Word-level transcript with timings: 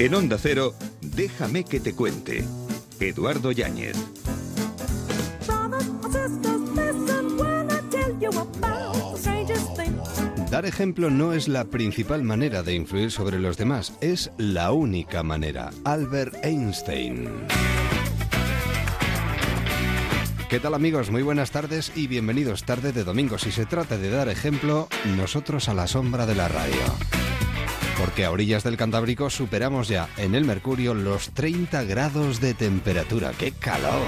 En 0.00 0.12
Onda 0.12 0.38
Cero, 0.38 0.74
déjame 1.00 1.64
que 1.64 1.78
te 1.78 1.94
cuente. 1.94 2.44
Eduardo 2.98 3.52
Yáñez. 3.52 3.96
Dar 10.50 10.66
ejemplo 10.66 11.10
no 11.10 11.32
es 11.32 11.46
la 11.46 11.66
principal 11.66 12.24
manera 12.24 12.64
de 12.64 12.74
influir 12.74 13.12
sobre 13.12 13.38
los 13.38 13.56
demás, 13.56 13.92
es 14.00 14.32
la 14.36 14.72
única 14.72 15.22
manera. 15.22 15.70
Albert 15.84 16.44
Einstein. 16.44 17.28
¿Qué 20.48 20.58
tal 20.58 20.74
amigos? 20.74 21.10
Muy 21.10 21.22
buenas 21.22 21.52
tardes 21.52 21.92
y 21.94 22.08
bienvenidos 22.08 22.64
tarde 22.64 22.92
de 22.92 23.04
domingo. 23.04 23.38
Si 23.38 23.52
se 23.52 23.64
trata 23.64 23.96
de 23.96 24.10
dar 24.10 24.28
ejemplo, 24.28 24.88
nosotros 25.16 25.68
a 25.68 25.74
la 25.74 25.86
sombra 25.86 26.26
de 26.26 26.34
la 26.34 26.48
radio. 26.48 26.82
Porque 27.98 28.24
a 28.24 28.30
orillas 28.30 28.64
del 28.64 28.76
Cantábrico 28.76 29.30
superamos 29.30 29.88
ya 29.88 30.08
en 30.16 30.34
el 30.34 30.44
Mercurio 30.44 30.94
los 30.94 31.30
30 31.30 31.84
grados 31.84 32.40
de 32.40 32.54
temperatura. 32.54 33.32
¡Qué 33.38 33.52
calor! 33.52 34.00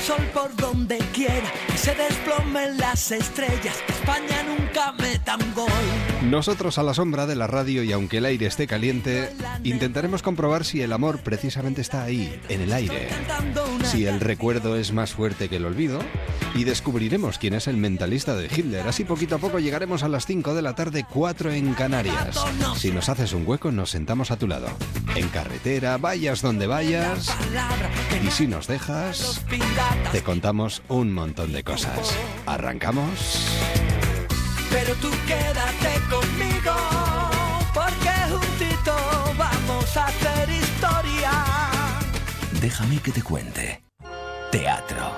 Sol 0.00 0.24
por 0.32 0.54
donde 0.56 0.98
quiera, 1.12 1.50
que 1.66 1.76
se 1.76 1.94
desplomen 1.94 2.78
las 2.78 3.12
estrellas, 3.12 3.76
que 3.86 3.92
España 3.92 4.42
nunca 4.42 4.92
meta 4.92 5.36
un 5.36 5.54
gol. 5.54 5.68
Nosotros 6.22 6.78
a 6.78 6.82
la 6.82 6.94
sombra 6.94 7.26
de 7.26 7.36
la 7.36 7.46
radio 7.46 7.82
y 7.82 7.92
aunque 7.92 8.18
el 8.18 8.26
aire 8.26 8.46
esté 8.46 8.66
caliente, 8.66 9.32
intentaremos 9.64 10.22
comprobar 10.22 10.64
si 10.64 10.82
el 10.82 10.92
amor 10.92 11.20
precisamente 11.20 11.80
está 11.80 12.02
ahí, 12.02 12.40
en 12.48 12.60
el 12.60 12.72
aire. 12.72 13.08
Si 13.84 14.06
el 14.06 14.20
recuerdo 14.20 14.76
es 14.76 14.92
más 14.92 15.12
fuerte 15.12 15.48
que 15.48 15.56
el 15.56 15.64
olvido 15.64 16.00
y 16.54 16.64
descubriremos 16.64 17.38
quién 17.38 17.54
es 17.54 17.66
el 17.66 17.76
mentalista 17.76 18.34
de 18.34 18.46
Hitler. 18.46 18.86
Así 18.86 19.04
poquito 19.04 19.36
a 19.36 19.38
poco 19.38 19.58
llegaremos 19.58 20.02
a 20.02 20.08
las 20.08 20.26
5 20.26 20.54
de 20.54 20.62
la 20.62 20.74
tarde, 20.74 21.04
4 21.08 21.52
en 21.52 21.74
Canarias. 21.74 22.40
Si 22.76 22.90
nos 22.90 23.08
haces 23.08 23.32
un 23.32 23.46
hueco, 23.46 23.70
nos 23.72 23.90
sentamos 23.90 24.30
a 24.30 24.36
tu 24.36 24.46
lado. 24.46 24.68
En 25.14 25.28
carretera, 25.28 25.96
vayas 25.98 26.42
donde 26.42 26.66
vayas. 26.66 27.34
Y 28.24 28.30
si 28.30 28.46
nos 28.46 28.66
dejas, 28.66 29.42
te 30.12 30.22
contamos 30.22 30.82
un 30.88 31.12
montón 31.12 31.52
de 31.52 31.62
cosas. 31.62 32.16
¿Arrancamos? 32.46 33.46
Pero 34.70 34.94
tú 34.96 35.10
quédate 35.26 36.00
conmigo, 36.08 36.74
porque 37.74 38.10
juntito 38.30 38.96
vamos 39.38 39.96
a 39.96 40.06
hacer 40.06 40.50
historia. 40.50 41.30
Déjame 42.60 42.98
que 42.98 43.12
te 43.12 43.22
cuente. 43.22 43.82
Teatro. 44.50 45.12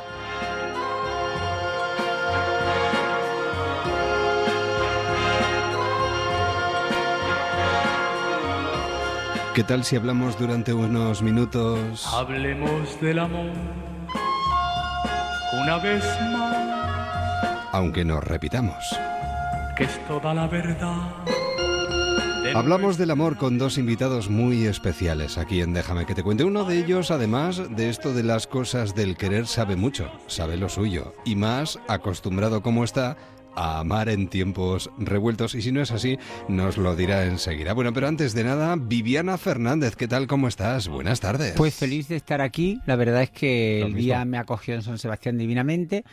¿Qué 9.54 9.64
tal 9.64 9.84
si 9.84 9.96
hablamos 9.96 10.38
durante 10.38 10.72
unos 10.72 11.20
minutos? 11.20 12.06
Hablemos 12.06 12.98
del 13.02 13.18
amor 13.18 13.91
una 15.62 15.78
vez 15.78 16.04
más, 16.32 17.58
Aunque 17.72 18.04
nos 18.04 18.22
repitamos. 18.24 18.96
que 19.76 19.84
es 19.84 20.06
toda 20.06 20.34
la 20.34 20.46
verdad. 20.46 20.96
Hablamos 22.54 22.98
del 22.98 23.12
amor 23.12 23.38
con 23.38 23.56
dos 23.56 23.78
invitados 23.78 24.28
muy 24.28 24.66
especiales 24.66 25.38
aquí 25.38 25.62
en 25.62 25.72
Déjame 25.72 26.04
que 26.04 26.14
te 26.14 26.22
cuente. 26.22 26.44
Uno 26.44 26.64
de 26.64 26.78
ellos, 26.78 27.10
además 27.10 27.62
de 27.76 27.88
esto 27.88 28.12
de 28.12 28.24
las 28.24 28.46
cosas 28.46 28.94
del 28.94 29.16
querer, 29.16 29.46
sabe 29.46 29.76
mucho, 29.76 30.10
sabe 30.26 30.56
lo 30.58 30.68
suyo. 30.68 31.14
Y 31.24 31.36
más 31.36 31.78
acostumbrado 31.88 32.62
como 32.62 32.84
está 32.84 33.16
a 33.54 33.80
amar 33.80 34.08
en 34.08 34.28
tiempos 34.28 34.90
revueltos. 34.98 35.54
Y 35.54 35.62
si 35.62 35.72
no 35.72 35.80
es 35.82 35.90
así, 35.90 36.18
nos 36.48 36.76
lo 36.78 36.96
dirá 36.96 37.24
enseguida. 37.26 37.72
Bueno, 37.72 37.92
pero 37.92 38.08
antes 38.08 38.34
de 38.34 38.44
nada, 38.44 38.76
Viviana 38.78 39.38
Fernández, 39.38 39.96
¿qué 39.96 40.08
tal? 40.08 40.26
¿Cómo 40.26 40.48
estás? 40.48 40.88
Buenas 40.88 41.20
tardes. 41.20 41.54
Pues 41.56 41.74
feliz 41.74 42.08
de 42.08 42.16
estar 42.16 42.40
aquí. 42.40 42.80
La 42.86 42.96
verdad 42.96 43.22
es 43.22 43.30
que 43.30 43.78
Lo 43.80 43.86
el 43.86 43.92
mismo. 43.94 44.04
día 44.06 44.24
me 44.24 44.38
acogió 44.38 44.74
en 44.74 44.82
San 44.82 44.98
Sebastián 44.98 45.38
divinamente. 45.38 46.04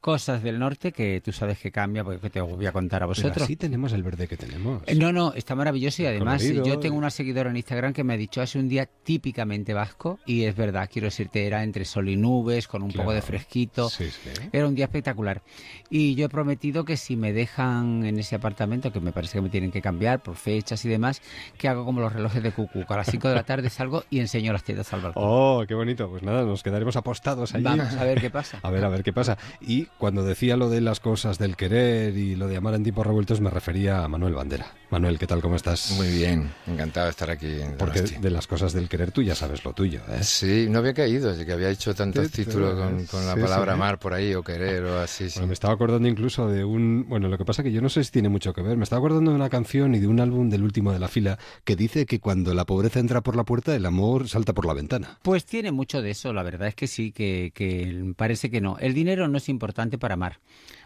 Cosas 0.00 0.42
del 0.44 0.58
norte 0.58 0.92
que 0.92 1.20
tú 1.20 1.32
sabes 1.32 1.58
que 1.58 1.72
cambia, 1.72 2.04
porque 2.04 2.30
te 2.30 2.40
voy 2.40 2.64
a 2.66 2.72
contar 2.72 3.02
a 3.02 3.06
vosotros. 3.06 3.42
así 3.42 3.56
tenemos 3.56 3.92
el 3.92 4.02
verde 4.04 4.28
que 4.28 4.36
tenemos. 4.36 4.82
Eh, 4.86 4.94
No, 4.94 5.12
no, 5.12 5.32
está 5.34 5.54
maravilloso 5.56 6.02
y 6.02 6.06
además 6.06 6.40
colorido, 6.40 6.64
yo 6.64 6.78
tengo 6.78 6.94
eh. 6.94 6.98
una 6.98 7.10
seguidora 7.10 7.50
en 7.50 7.56
Instagram 7.56 7.92
que 7.92 8.04
me 8.04 8.14
ha 8.14 8.16
dicho 8.16 8.40
hace 8.40 8.58
un 8.58 8.68
día 8.68 8.86
típicamente 8.86 9.74
vasco 9.74 10.20
y 10.24 10.44
es 10.44 10.54
verdad, 10.54 10.88
quiero 10.92 11.06
decirte, 11.06 11.46
era 11.46 11.64
entre 11.64 11.84
sol 11.84 12.08
y 12.08 12.16
nubes, 12.16 12.68
con 12.68 12.82
un 12.82 12.92
poco 12.92 13.12
de 13.12 13.22
fresquito. 13.22 13.88
Sí, 13.88 14.08
sí. 14.10 14.30
Era 14.52 14.68
un 14.68 14.74
día 14.74 14.84
espectacular. 14.84 15.42
Y 15.90 16.14
yo 16.14 16.26
he 16.26 16.28
prometido 16.28 16.84
que 16.84 16.96
si 16.96 17.16
me 17.16 17.32
dejan 17.32 18.04
en 18.04 18.18
ese 18.18 18.36
apartamento, 18.36 18.92
que 18.92 19.00
me 19.00 19.10
parece 19.12 19.38
que 19.38 19.42
me 19.42 19.48
tienen 19.48 19.72
que 19.72 19.82
cambiar 19.82 20.22
por 20.22 20.36
fechas 20.36 20.84
y 20.84 20.88
demás, 20.88 21.22
que 21.56 21.68
hago 21.68 21.84
como 21.84 22.00
los 22.00 22.12
relojes 22.12 22.42
de 22.42 22.52
cucu. 22.52 22.84
A 22.88 22.96
las 22.96 23.10
5 23.10 23.28
de 23.28 23.34
la 23.34 23.42
tarde 23.42 23.68
salgo 23.68 24.04
y 24.10 24.20
enseño 24.20 24.52
las 24.52 24.62
tetas 24.62 24.92
al 24.92 25.00
balcón. 25.00 25.22
Oh, 25.26 25.64
qué 25.66 25.74
bonito. 25.74 26.08
Pues 26.08 26.22
nada, 26.22 26.44
nos 26.44 26.62
quedaremos 26.62 26.96
apostados 26.96 27.54
allí. 27.54 27.64
Vamos 27.64 27.94
a 27.94 28.04
ver 28.04 28.20
qué 28.20 28.30
pasa. 28.30 28.60
A 28.68 28.70
ver, 28.70 28.84
a 28.84 28.88
ver 28.88 29.02
qué 29.02 29.12
pasa. 29.12 29.38
Y 29.60 29.87
cuando 29.96 30.24
decía 30.24 30.56
lo 30.56 30.68
de 30.68 30.80
las 30.80 31.00
cosas 31.00 31.38
del 31.38 31.56
querer 31.56 32.16
y 32.16 32.36
lo 32.36 32.46
de 32.48 32.56
amar 32.56 32.74
en 32.74 32.82
tiempos 32.82 33.06
revueltos, 33.06 33.40
me 33.40 33.50
refería 33.50 34.04
a 34.04 34.08
Manuel 34.08 34.34
Bandera. 34.34 34.66
Manuel, 34.90 35.18
¿qué 35.18 35.26
tal? 35.26 35.40
¿Cómo 35.40 35.56
estás? 35.56 35.92
Muy 35.96 36.08
bien, 36.08 36.50
encantado 36.66 37.06
de 37.06 37.10
estar 37.10 37.30
aquí 37.30 37.46
en 37.60 37.76
Porque 37.76 38.00
Donosti. 38.00 38.20
de 38.20 38.30
las 38.30 38.46
cosas 38.46 38.72
del 38.72 38.88
querer 38.88 39.12
tú 39.12 39.22
ya 39.22 39.34
sabes 39.34 39.64
lo 39.64 39.72
tuyo, 39.72 40.00
¿eh? 40.08 40.22
Sí, 40.22 40.66
no 40.70 40.78
había 40.78 40.94
caído, 40.94 41.30
así 41.30 41.44
que 41.44 41.52
había 41.52 41.70
hecho 41.70 41.94
tantos 41.94 42.26
Sí, 42.28 42.44
títulos 42.44 42.74
con, 42.74 43.04
con 43.06 43.26
la 43.26 43.34
sí, 43.34 43.40
palabra 43.40 43.72
sí. 43.72 43.76
amar 43.76 43.98
por 43.98 44.14
ahí, 44.14 44.34
o 44.34 44.42
querer, 44.42 44.84
o 44.84 45.00
así. 45.00 45.28
sí. 45.30 45.34
Bueno, 45.38 45.48
me 45.48 45.54
estaba 45.54 45.74
acordando 45.74 46.08
incluso 46.08 46.48
de 46.48 46.64
un... 46.64 47.06
Bueno, 47.08 47.28
lo 47.28 47.38
que 47.38 47.44
pasa 47.44 47.62
que 47.62 47.72
yo 47.72 47.80
no 47.80 47.88
sé 47.88 48.02
si 48.04 48.10
tiene 48.10 48.28
mucho 48.28 48.52
que 48.52 48.62
ver. 48.62 48.76
Me 48.76 48.84
estaba 48.84 48.98
acordando 49.00 49.30
de 49.30 49.36
una 49.36 49.48
canción 49.50 49.94
y 49.94 49.98
de 49.98 50.06
un 50.06 50.20
álbum 50.20 50.48
del 50.50 50.62
último 50.62 50.92
de 50.92 50.98
la 50.98 51.08
fila 51.08 51.38
que 51.64 51.76
dice 51.76 52.06
que 52.06 52.20
cuando 52.20 52.54
la 52.54 52.64
pobreza 52.64 52.98
entra 53.00 53.20
por 53.20 53.36
la 53.36 53.44
puerta, 53.44 53.74
el 53.74 53.84
amor 53.86 54.28
salta 54.28 54.52
por 54.54 54.64
la 54.66 54.74
ventana. 54.74 55.18
Pues 55.22 55.44
tiene 55.44 55.70
mucho 55.72 56.02
de 56.02 56.10
eso, 56.10 56.32
la 56.32 56.42
verdad 56.42 56.68
es 56.68 56.74
que 56.74 56.86
sí, 56.86 57.12
que, 57.12 57.52
que 57.54 58.12
parece 58.16 58.50
que 58.50 58.60
no. 58.60 58.76
El 58.78 58.94
dinero 58.94 59.28
no 59.28 59.38
es 59.38 59.48
importante 59.48 59.77
para 59.98 60.14
amar, 60.14 60.40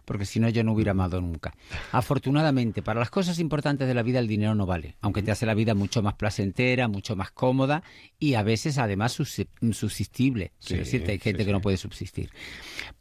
porque 0.05 0.27
si 0.27 0.39
no 0.41 0.49
yo 0.51 0.63
no 0.65 0.73
hubiera 0.75 0.91
amado 0.91 1.21
nunca. 1.23 1.55
Afortunadamente, 1.93 2.83
para 2.83 3.01
las 3.01 3.09
cosas 3.11 3.39
importantes 3.39 3.89
de 3.89 3.95
la 3.95 4.03
vida 4.03 4.19
el 4.19 4.29
dinero 4.29 4.55
no 4.55 4.67
vale, 4.67 4.97
aunque 5.01 5.23
te 5.23 5.31
hace 5.31 5.47
la 5.47 5.55
vida 5.55 5.75
mucho 5.75 6.03
más 6.03 6.15
placentera, 6.15 6.89
mucho 6.89 7.17
más 7.17 7.31
cómoda 7.31 7.83
y 8.19 8.35
a 8.35 8.43
veces 8.43 8.77
además 8.77 9.19
subsi- 9.19 9.49
subsistible. 9.73 10.53
Quiero 10.65 10.85
Sí, 10.85 10.91
decirte, 10.91 11.13
hay 11.13 11.19
gente 11.19 11.43
sí, 11.43 11.47
que 11.47 11.53
no 11.53 11.61
puede 11.63 11.77
subsistir. 11.79 12.31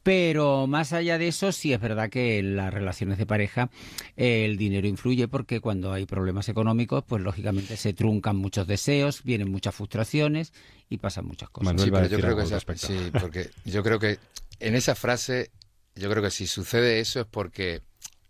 Pero 0.03 0.67
más 0.67 0.93
allá 0.93 1.17
de 1.17 1.27
eso, 1.27 1.51
sí 1.51 1.73
es 1.73 1.79
verdad 1.79 2.09
que 2.09 2.39
en 2.39 2.55
las 2.55 2.73
relaciones 2.73 3.17
de 3.17 3.25
pareja 3.25 3.69
eh, 4.17 4.45
el 4.45 4.57
dinero 4.57 4.87
influye 4.87 5.27
porque 5.27 5.59
cuando 5.59 5.91
hay 5.93 6.05
problemas 6.05 6.49
económicos, 6.49 7.03
pues 7.05 7.21
lógicamente 7.21 7.77
se 7.77 7.93
truncan 7.93 8.35
muchos 8.37 8.67
deseos, 8.67 9.23
vienen 9.23 9.51
muchas 9.51 9.75
frustraciones 9.75 10.53
y 10.89 10.97
pasan 10.97 11.25
muchas 11.25 11.49
cosas. 11.49 11.65
Manuel 11.73 11.85
Sí, 11.85 11.91
va 11.91 11.99
a 11.99 12.01
pero 12.01 12.09
yo 12.11 12.17
decir 12.17 12.25
creo 12.25 12.29
algo 12.29 12.37
que 12.49 12.55
al 12.55 12.61
esa- 12.61 12.71
respecto. 12.73 12.87
sí, 12.87 13.11
porque 13.19 13.49
yo 13.65 13.83
creo 13.83 13.99
que 13.99 14.19
en 14.59 14.75
esa 14.75 14.95
frase, 14.95 15.51
yo 15.95 16.09
creo 16.09 16.23
que 16.23 16.31
si 16.31 16.47
sucede 16.47 16.99
eso 16.99 17.21
es 17.21 17.25
porque 17.29 17.81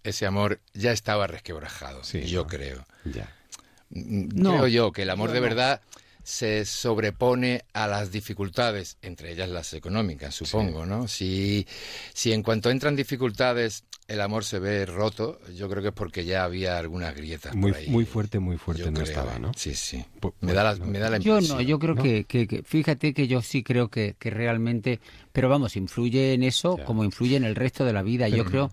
ese 0.04 0.26
amor 0.26 0.60
ya 0.74 0.92
estaba 0.92 1.28
resquebrajado. 1.28 2.04
Sí, 2.04 2.24
yo 2.28 2.42
¿no? 2.44 2.48
creo. 2.48 2.86
Ya. 3.06 3.34
Mm, 3.90 4.30
No, 4.42 4.52
creo 4.54 4.68
yo 4.68 4.92
que 4.92 5.04
el 5.04 5.10
amor 5.10 5.32
de 5.32 5.40
no. 5.42 5.44
verdad 5.48 5.82
se 6.31 6.64
sobrepone 6.66 7.66
a 7.74 7.88
las 7.88 8.09
dificultades, 8.12 8.96
entre 9.02 9.34
ellas 9.34 9.50
las 9.50 9.74
económicas, 9.74 10.34
supongo, 10.34 10.86
¿no? 10.86 11.09
Si, 11.09 11.68
si 12.14 12.31
en 12.31 12.42
cuanto 12.42 12.69
entran 12.69 12.96
dificultades 12.96 13.84
el 14.08 14.22
amor 14.22 14.46
se 14.46 14.59
ve 14.59 14.86
roto, 14.86 15.40
yo 15.53 15.70
creo 15.70 15.81
que 15.81 15.90
es 15.90 15.94
porque 15.94 16.24
ya 16.24 16.46
había 16.46 16.78
algunas 16.78 17.14
grietas 17.16 17.53
Muy, 17.53 17.72
por 17.72 17.80
ahí. 17.81 17.88
muy 17.90 18.06
fuerte, 18.06 18.40
muy 18.40 18.58
fuerte 18.58 18.84
Yo 18.84 18.91
no 18.91 19.00
creo, 19.02 19.08
estaba, 19.08 19.36
¿eh? 19.36 19.40
¿no? 19.40 19.52
Sí, 19.58 19.75
sí. 19.75 20.06
Pu- 20.22 20.34
Me 20.41 20.53
da 20.53 20.64
la, 20.64 20.75
me 20.86 21.00
da 21.00 21.09
la 21.09 21.18
Yo 21.18 21.34
impresión. 21.34 21.58
no, 21.58 21.62
yo 21.64 21.80
creo 21.80 21.96
¿no? 21.96 22.03
que, 22.03 22.24
que- 22.24 22.47
que- 22.47 22.64
fíjate 22.64 23.14
que 23.14 23.28
yo 23.28 23.41
sí 23.41 23.62
creo 23.64 23.90
que, 23.90 24.16
que 24.18 24.30
realmente, 24.30 25.00
pero 25.34 25.50
vamos, 25.50 25.75
influye 25.75 26.34
en 26.34 26.44
eso 26.44 26.78
Ya. 26.78 26.86
como 26.86 27.03
influye 27.03 27.36
en 27.36 27.44
el 27.44 27.56
resto 27.56 27.84
de 27.84 27.91
la 27.94 28.03
vida. 28.03 28.30
yo 28.30 28.46
creo 28.46 28.72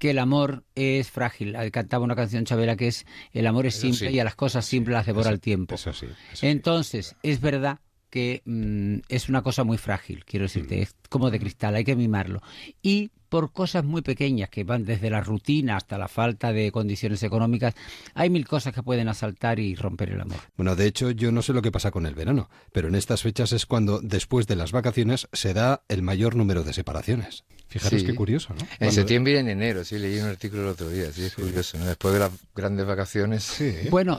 que 0.00 0.10
el 0.10 0.18
amor 0.18 0.64
es 0.74 1.10
frágil. 1.10 1.54
Cantaba 1.70 2.02
una 2.04 2.16
canción 2.16 2.44
Chabela 2.44 2.74
que 2.74 2.88
es 2.88 3.06
el 3.32 3.46
amor 3.46 3.66
es 3.66 3.74
Eso 3.76 3.82
simple 3.82 4.08
sí. 4.08 4.14
y 4.16 4.18
a 4.18 4.24
las 4.24 4.34
cosas 4.34 4.64
simples 4.66 4.94
las 4.94 5.06
devora 5.06 5.28
Eso- 5.28 5.34
el 5.34 5.40
tiempo. 5.40 5.74
Eso 5.76 5.92
sí. 5.92 6.06
eso 6.06 6.16
sí. 6.32 6.46
Entonces, 6.48 7.14
es 7.22 7.40
verdad 7.40 7.78
que 8.08 8.42
mm, 8.44 9.00
es 9.08 9.28
una 9.28 9.42
cosa 9.42 9.62
muy 9.62 9.78
frágil, 9.78 10.24
quiero 10.24 10.44
decirte, 10.46 10.78
Mm. 10.78 10.82
es 10.82 10.96
como 11.08 11.30
de 11.30 11.38
cristal, 11.38 11.76
hay 11.76 11.84
que 11.84 11.94
mimarlo. 11.94 12.42
Y 12.82 13.10
por 13.30 13.52
cosas 13.52 13.84
muy 13.84 14.02
pequeñas 14.02 14.50
que 14.50 14.64
van 14.64 14.84
desde 14.84 15.08
la 15.08 15.22
rutina 15.22 15.76
hasta 15.78 15.96
la 15.96 16.08
falta 16.08 16.52
de 16.52 16.70
condiciones 16.70 17.22
económicas, 17.22 17.74
hay 18.14 18.28
mil 18.28 18.46
cosas 18.46 18.74
que 18.74 18.82
pueden 18.82 19.08
asaltar 19.08 19.58
y 19.58 19.74
romper 19.74 20.10
el 20.10 20.20
amor. 20.20 20.36
Bueno, 20.58 20.76
de 20.76 20.86
hecho, 20.86 21.10
yo 21.12 21.32
no 21.32 21.40
sé 21.40 21.54
lo 21.54 21.62
que 21.62 21.72
pasa 21.72 21.90
con 21.90 22.04
el 22.04 22.14
verano, 22.14 22.50
pero 22.72 22.88
en 22.88 22.94
estas 22.96 23.22
fechas 23.22 23.52
es 23.52 23.64
cuando, 23.64 24.00
después 24.02 24.46
de 24.46 24.56
las 24.56 24.72
vacaciones, 24.72 25.28
se 25.32 25.54
da 25.54 25.82
el 25.88 26.02
mayor 26.02 26.36
número 26.36 26.62
de 26.64 26.74
separaciones. 26.74 27.44
Fijaros 27.68 28.00
Sí. 28.00 28.06
qué 28.08 28.16
curioso, 28.16 28.52
¿no? 28.52 28.62
En 28.62 28.66
Cuando- 28.78 28.94
septiembre 28.96 29.32
y 29.34 29.36
en 29.36 29.48
enero, 29.48 29.84
sí, 29.84 29.96
leí 29.96 30.18
un 30.18 30.26
artículo 30.26 30.62
el 30.62 30.68
otro 30.70 30.88
día, 30.90 31.12
sí, 31.12 31.22
es 31.22 31.34
curioso, 31.36 31.78
¿no? 31.78 31.84
Después 31.86 32.12
de 32.14 32.18
las 32.18 32.32
grandes 32.52 32.84
vacaciones. 32.84 33.44
Sí. 33.44 33.72
Bueno, 33.90 34.18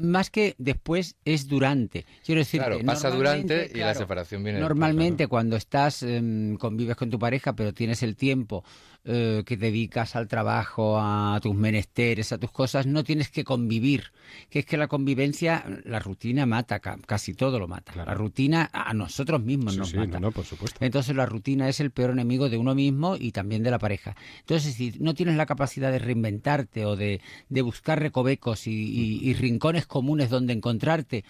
más 0.00 0.30
que 0.30 0.54
después 0.56 1.14
es 1.26 1.46
durante. 1.46 2.06
Quiero 2.24 2.38
decir, 2.38 2.60
Claro, 2.62 2.78
pasa 2.86 3.10
durante 3.10 3.70
y 3.74 3.78
la 3.80 3.94
separación 3.94 4.42
viene 4.42 4.60
después, 4.60 4.70
Normalmente 4.70 5.26
cuando 5.26 5.56
estás 5.56 6.02
em, 6.04 6.56
convives 6.56 6.96
con 6.96 7.10
tu 7.10 7.18
pareja, 7.18 7.54
pero 7.54 7.74
tienes 7.74 8.02
el 8.02 8.16
tiempo 8.16 8.45
tiempo 8.46 8.64
eh, 9.04 9.44
que 9.46 9.56
dedicas 9.56 10.16
al 10.16 10.26
trabajo, 10.26 10.98
a 10.98 11.38
tus 11.40 11.54
menesteres, 11.54 12.32
a 12.32 12.38
tus 12.38 12.50
cosas, 12.50 12.86
no 12.86 13.04
tienes 13.04 13.30
que 13.30 13.44
convivir. 13.44 14.12
Que 14.50 14.60
es 14.60 14.66
que 14.66 14.76
la 14.76 14.88
convivencia, 14.88 15.64
la 15.84 16.00
rutina 16.00 16.44
mata, 16.46 16.80
casi 16.80 17.34
todo 17.34 17.58
lo 17.58 17.68
mata. 17.68 17.92
La 17.94 18.14
rutina 18.14 18.68
a 18.72 18.92
nosotros 18.94 19.40
mismos 19.40 19.76
nos 19.76 19.94
mata. 19.94 20.18
No, 20.18 20.32
por 20.32 20.44
supuesto. 20.44 20.84
Entonces 20.84 21.14
la 21.14 21.26
rutina 21.26 21.68
es 21.68 21.78
el 21.78 21.92
peor 21.92 22.10
enemigo 22.10 22.48
de 22.48 22.58
uno 22.58 22.74
mismo 22.74 23.16
y 23.16 23.30
también 23.30 23.62
de 23.62 23.70
la 23.70 23.78
pareja. 23.78 24.16
Entonces, 24.40 24.74
si 24.74 24.94
no 24.98 25.14
tienes 25.14 25.36
la 25.36 25.46
capacidad 25.46 25.92
de 25.92 26.00
reinventarte 26.00 26.84
o 26.84 26.96
de, 26.96 27.20
buscar 27.48 28.00
recovecos 28.00 28.66
y 28.66 29.34
rincones 29.34 29.86
comunes 29.86 30.30
donde 30.30 30.52
encontrarte, 30.52 31.24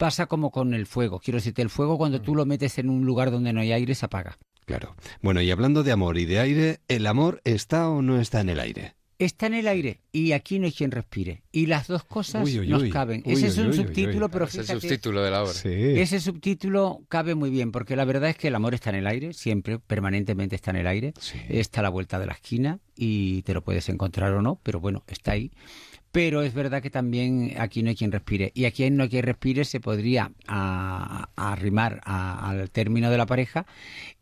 pasa 0.00 0.24
como 0.26 0.50
con 0.50 0.72
el 0.72 0.86
fuego. 0.86 1.20
Quiero 1.20 1.36
decirte, 1.36 1.60
el 1.60 1.68
fuego 1.68 1.98
cuando 1.98 2.22
tú 2.22 2.34
lo 2.34 2.46
metes 2.46 2.78
en 2.78 2.88
un 2.88 3.04
lugar 3.04 3.30
donde 3.30 3.52
no 3.52 3.60
hay 3.60 3.72
aire 3.72 3.94
se 3.94 4.06
apaga. 4.06 4.38
Claro. 4.70 4.94
Bueno, 5.20 5.40
y 5.40 5.50
hablando 5.50 5.82
de 5.82 5.92
amor 5.92 6.18
y 6.18 6.24
de 6.24 6.38
aire, 6.38 6.80
¿el 6.88 7.06
amor 7.06 7.40
está 7.44 7.88
o 7.88 8.02
no 8.02 8.20
está 8.20 8.40
en 8.40 8.50
el 8.50 8.60
aire? 8.60 8.94
Está 9.18 9.48
en 9.48 9.54
el 9.54 9.68
aire 9.68 10.00
y 10.12 10.32
aquí 10.32 10.58
no 10.58 10.64
hay 10.64 10.72
quien 10.72 10.90
respire. 10.90 11.42
Y 11.52 11.66
las 11.66 11.88
dos 11.88 12.04
cosas 12.04 12.48
nos 12.66 12.84
caben. 12.84 13.22
ese 13.26 13.48
es 13.48 13.58
un 13.58 13.74
subtítulo, 13.74 14.30
pero 14.30 14.46
fíjate, 14.46 14.72
el 14.72 14.80
subtítulo 14.80 15.22
de 15.22 15.30
la 15.30 15.42
obra. 15.42 15.52
Ese 15.52 16.20
subtítulo 16.20 17.02
cabe 17.08 17.34
muy 17.34 17.50
bien, 17.50 17.70
porque 17.70 17.96
la 17.96 18.06
verdad 18.06 18.30
es 18.30 18.36
que 18.36 18.48
el 18.48 18.54
amor 18.54 18.72
está 18.72 18.88
en 18.88 18.96
el 18.96 19.06
aire, 19.06 19.34
siempre, 19.34 19.78
permanentemente 19.78 20.56
está 20.56 20.70
en 20.70 20.78
el 20.78 20.86
aire. 20.86 21.12
Está 21.50 21.80
a 21.80 21.82
la 21.82 21.90
vuelta 21.90 22.18
de 22.18 22.26
la 22.26 22.32
esquina 22.32 22.78
y 22.96 23.42
te 23.42 23.52
lo 23.52 23.62
puedes 23.62 23.90
encontrar 23.90 24.32
o 24.32 24.40
no, 24.40 24.58
pero 24.62 24.80
bueno, 24.80 25.04
está 25.06 25.32
ahí 25.32 25.50
pero 26.12 26.42
es 26.42 26.54
verdad 26.54 26.82
que 26.82 26.90
también 26.90 27.54
aquí 27.58 27.82
no 27.82 27.90
hay 27.90 27.96
quien 27.96 28.12
respire. 28.12 28.50
Y 28.54 28.64
aquí 28.64 28.88
no 28.90 29.04
hay 29.04 29.08
quien 29.08 29.24
respire 29.24 29.64
se 29.64 29.80
podría 29.80 30.32
arrimar 30.46 32.00
al 32.04 32.70
término 32.70 33.10
de 33.10 33.18
la 33.18 33.26
pareja 33.26 33.66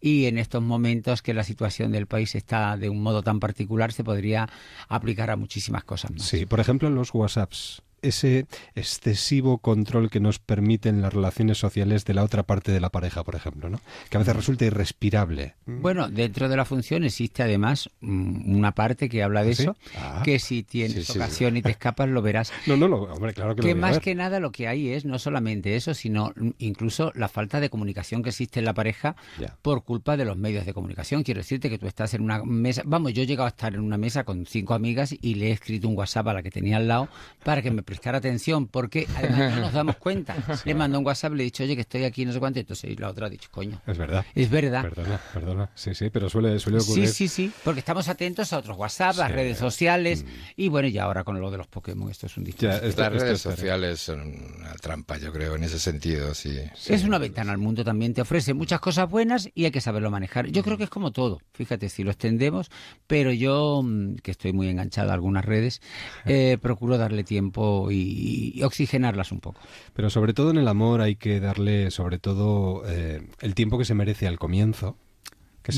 y 0.00 0.26
en 0.26 0.38
estos 0.38 0.62
momentos 0.62 1.22
que 1.22 1.34
la 1.34 1.44
situación 1.44 1.92
del 1.92 2.06
país 2.06 2.34
está 2.34 2.76
de 2.76 2.88
un 2.88 3.02
modo 3.02 3.22
tan 3.22 3.40
particular 3.40 3.92
se 3.92 4.04
podría 4.04 4.48
aplicar 4.88 5.30
a 5.30 5.36
muchísimas 5.36 5.84
cosas 5.84 6.10
más. 6.12 6.22
Sí, 6.22 6.46
por 6.46 6.60
ejemplo, 6.60 6.90
los 6.90 7.14
WhatsApps 7.14 7.82
ese 8.02 8.46
excesivo 8.74 9.58
control 9.58 10.10
que 10.10 10.20
nos 10.20 10.38
permiten 10.38 11.02
las 11.02 11.12
relaciones 11.12 11.58
sociales 11.58 12.04
de 12.04 12.14
la 12.14 12.24
otra 12.24 12.42
parte 12.42 12.72
de 12.72 12.80
la 12.80 12.90
pareja, 12.90 13.24
por 13.24 13.34
ejemplo, 13.34 13.68
¿no? 13.68 13.80
Que 14.10 14.16
a 14.16 14.20
veces 14.20 14.36
resulta 14.36 14.64
irrespirable. 14.64 15.54
Mm. 15.66 15.82
Bueno, 15.82 16.08
dentro 16.08 16.48
de 16.48 16.56
la 16.56 16.64
función 16.64 17.04
existe 17.04 17.42
además 17.42 17.90
mm, 18.00 18.56
una 18.56 18.72
parte 18.72 19.08
que 19.08 19.22
habla 19.22 19.42
de 19.42 19.50
¿Ah, 19.50 19.52
eso, 19.52 19.76
ah. 19.96 20.22
que 20.24 20.38
si 20.38 20.62
tienes 20.62 21.10
ocasión 21.10 21.56
y 21.56 21.62
te 21.62 21.70
escapas 21.70 22.08
lo 22.08 22.22
verás. 22.22 22.52
No, 22.68 22.76
no, 22.76 22.96
hombre, 22.96 23.32
claro 23.32 23.56
que, 23.56 23.62
que 23.62 23.74
lo 23.74 23.80
más 23.80 23.98
que 23.98 24.14
nada 24.14 24.38
lo 24.38 24.52
que 24.52 24.68
hay 24.68 24.90
es 24.90 25.04
no 25.04 25.18
solamente 25.18 25.74
eso, 25.74 25.94
sino 25.94 26.32
incluso 26.58 27.10
la 27.14 27.28
falta 27.28 27.60
de 27.60 27.70
comunicación 27.70 28.22
que 28.22 28.28
existe 28.28 28.60
en 28.60 28.66
la 28.66 28.74
pareja 28.74 29.16
por 29.62 29.84
culpa 29.84 30.16
de 30.16 30.24
los 30.24 30.36
medios 30.36 30.66
de 30.66 30.74
comunicación. 30.74 31.22
Quiero 31.22 31.40
decirte 31.40 31.70
que 31.70 31.78
tú 31.78 31.86
estás 31.86 32.14
en 32.14 32.22
una 32.22 32.42
mesa, 32.44 32.82
vamos, 32.84 33.12
yo 33.14 33.22
he 33.22 33.26
llegado 33.26 33.46
a 33.46 33.50
estar 33.50 33.74
en 33.74 33.80
una 33.80 33.96
mesa 33.98 34.24
con 34.24 34.46
cinco 34.46 34.74
amigas 34.74 35.14
y 35.20 35.34
le 35.34 35.48
he 35.48 35.52
escrito 35.52 35.88
un 35.88 35.96
WhatsApp 35.96 36.28
a 36.28 36.34
la 36.34 36.42
que 36.42 36.50
tenía 36.50 36.76
al 36.76 36.88
lado 36.88 37.08
para 37.42 37.62
que 37.62 37.70
me 37.70 37.82
prestar 37.88 38.14
atención, 38.14 38.66
porque 38.66 39.08
además 39.16 39.54
no 39.54 39.60
nos 39.62 39.72
damos 39.72 39.96
cuenta. 39.96 40.36
Le 40.66 40.74
mando 40.74 40.98
un 40.98 41.06
WhatsApp, 41.06 41.32
le 41.32 41.42
he 41.42 41.44
dicho, 41.44 41.62
oye, 41.62 41.74
que 41.74 41.80
estoy 41.80 42.04
aquí, 42.04 42.26
no 42.26 42.34
sé 42.34 42.38
cuánto, 42.38 42.60
entonces 42.60 42.90
y 42.90 42.96
la 42.96 43.08
otra 43.08 43.28
ha 43.28 43.30
dicho, 43.30 43.48
coño. 43.50 43.80
Es 43.86 43.96
verdad. 43.96 44.26
Es 44.34 44.50
verdad. 44.50 44.82
Perdona, 44.82 45.20
perdona. 45.32 45.70
Sí, 45.74 45.94
sí, 45.94 46.10
pero 46.10 46.28
suele, 46.28 46.58
suele 46.58 46.80
ocurrir. 46.80 47.08
Sí, 47.08 47.28
sí, 47.28 47.28
sí, 47.28 47.52
porque 47.64 47.80
estamos 47.80 48.08
atentos 48.08 48.52
a 48.52 48.58
otros 48.58 48.76
WhatsApp, 48.76 49.16
las 49.16 49.32
redes 49.32 49.56
sociales, 49.56 50.22
mm. 50.22 50.28
y 50.56 50.68
bueno, 50.68 50.88
y 50.88 50.98
ahora 50.98 51.24
con 51.24 51.40
lo 51.40 51.50
de 51.50 51.56
los 51.56 51.66
Pokémon, 51.66 52.10
esto 52.10 52.26
es 52.26 52.36
un 52.36 52.44
distinto. 52.44 52.78
Las 52.78 52.94
redes 52.94 53.40
sociales 53.40 54.00
son 54.00 54.20
una 54.20 54.74
trampa, 54.74 55.16
yo 55.16 55.32
creo, 55.32 55.56
en 55.56 55.64
ese 55.64 55.78
sentido, 55.78 56.34
sí. 56.34 56.58
Es 56.88 57.04
una 57.04 57.16
ventana 57.16 57.52
al 57.52 57.58
mundo 57.58 57.84
también, 57.84 58.12
te 58.12 58.20
ofrece 58.20 58.52
muchas 58.52 58.80
cosas 58.80 59.08
buenas 59.08 59.48
y 59.54 59.64
hay 59.64 59.70
que 59.70 59.80
saberlo 59.80 60.10
manejar. 60.10 60.48
Yo 60.48 60.62
creo 60.62 60.76
que 60.76 60.84
es 60.84 60.90
como 60.90 61.10
todo, 61.10 61.40
fíjate, 61.54 61.88
si 61.88 62.04
lo 62.04 62.10
extendemos, 62.10 62.70
pero 63.06 63.32
yo, 63.32 63.80
mm, 63.82 64.16
que 64.16 64.30
estoy 64.30 64.52
muy 64.52 64.68
enganchado 64.68 65.10
a 65.10 65.14
algunas 65.14 65.46
redes, 65.46 65.80
eh, 66.26 66.58
procuro 66.60 66.98
darle 66.98 67.24
tiempo 67.24 67.77
y 67.90 68.08
y, 68.54 68.62
oxigenarlas 68.62 69.32
un 69.32 69.40
poco. 69.40 69.60
Pero 69.94 70.10
sobre 70.10 70.34
todo 70.34 70.50
en 70.50 70.58
el 70.58 70.68
amor 70.68 71.00
hay 71.00 71.16
que 71.16 71.40
darle 71.40 71.90
sobre 71.90 72.18
todo 72.18 72.82
eh, 72.86 73.22
el 73.40 73.54
tiempo 73.54 73.78
que 73.78 73.84
se 73.84 73.94
merece 73.94 74.26
al 74.26 74.38
comienzo. 74.38 74.96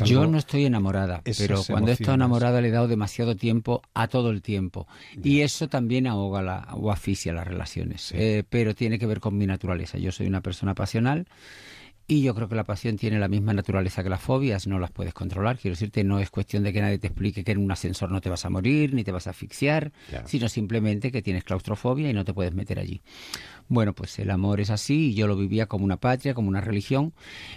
Yo 0.04 0.24
no 0.28 0.38
estoy 0.38 0.66
enamorada, 0.66 1.20
pero 1.36 1.64
cuando 1.68 1.90
he 1.90 1.94
estado 1.94 2.14
enamorada 2.14 2.60
le 2.60 2.68
he 2.68 2.70
dado 2.70 2.86
demasiado 2.86 3.34
tiempo 3.34 3.82
a 3.92 4.06
todo 4.06 4.30
el 4.30 4.40
tiempo. 4.40 4.86
Y 5.20 5.40
eso 5.40 5.68
también 5.68 6.06
ahoga 6.06 6.42
la, 6.42 6.68
o 6.74 6.92
asfixia 6.92 7.32
las 7.32 7.44
relaciones. 7.44 8.12
Eh, 8.12 8.44
pero 8.48 8.76
tiene 8.76 9.00
que 9.00 9.06
ver 9.06 9.18
con 9.18 9.36
mi 9.36 9.46
naturaleza. 9.46 9.98
Yo 9.98 10.12
soy 10.12 10.28
una 10.28 10.42
persona 10.42 10.76
pasional 10.76 11.26
y 12.10 12.22
yo 12.22 12.34
creo 12.34 12.48
que 12.48 12.56
la 12.56 12.64
pasión 12.64 12.96
tiene 12.96 13.20
la 13.20 13.28
misma 13.28 13.54
naturaleza 13.54 14.02
que 14.02 14.10
las 14.10 14.20
fobias, 14.20 14.66
no 14.66 14.80
las 14.80 14.90
puedes 14.90 15.14
controlar. 15.14 15.58
Quiero 15.58 15.74
decirte, 15.76 16.02
no 16.02 16.18
es 16.18 16.28
cuestión 16.28 16.64
de 16.64 16.72
que 16.72 16.80
nadie 16.80 16.98
te 16.98 17.06
explique 17.06 17.44
que 17.44 17.52
en 17.52 17.58
un 17.58 17.70
ascensor 17.70 18.10
no 18.10 18.20
te 18.20 18.28
vas 18.28 18.44
a 18.44 18.50
morir 18.50 18.92
ni 18.94 19.04
te 19.04 19.12
vas 19.12 19.28
a 19.28 19.30
asfixiar, 19.30 19.92
sino 20.24 20.48
simplemente 20.48 21.12
que 21.12 21.22
tienes 21.22 21.44
claustrofobia 21.44 22.10
y 22.10 22.12
no 22.12 22.24
te 22.24 22.34
puedes 22.34 22.52
meter 22.52 22.80
allí. 22.80 23.00
Bueno, 23.68 23.92
pues 23.92 24.18
el 24.18 24.32
amor 24.32 24.58
es 24.58 24.70
así 24.70 25.10
y 25.10 25.14
yo 25.14 25.28
lo 25.28 25.36
vivía 25.36 25.66
como 25.66 25.84
una 25.84 25.98
patria, 25.98 26.34
como 26.34 26.48
una 26.48 26.60
religión 26.60 27.12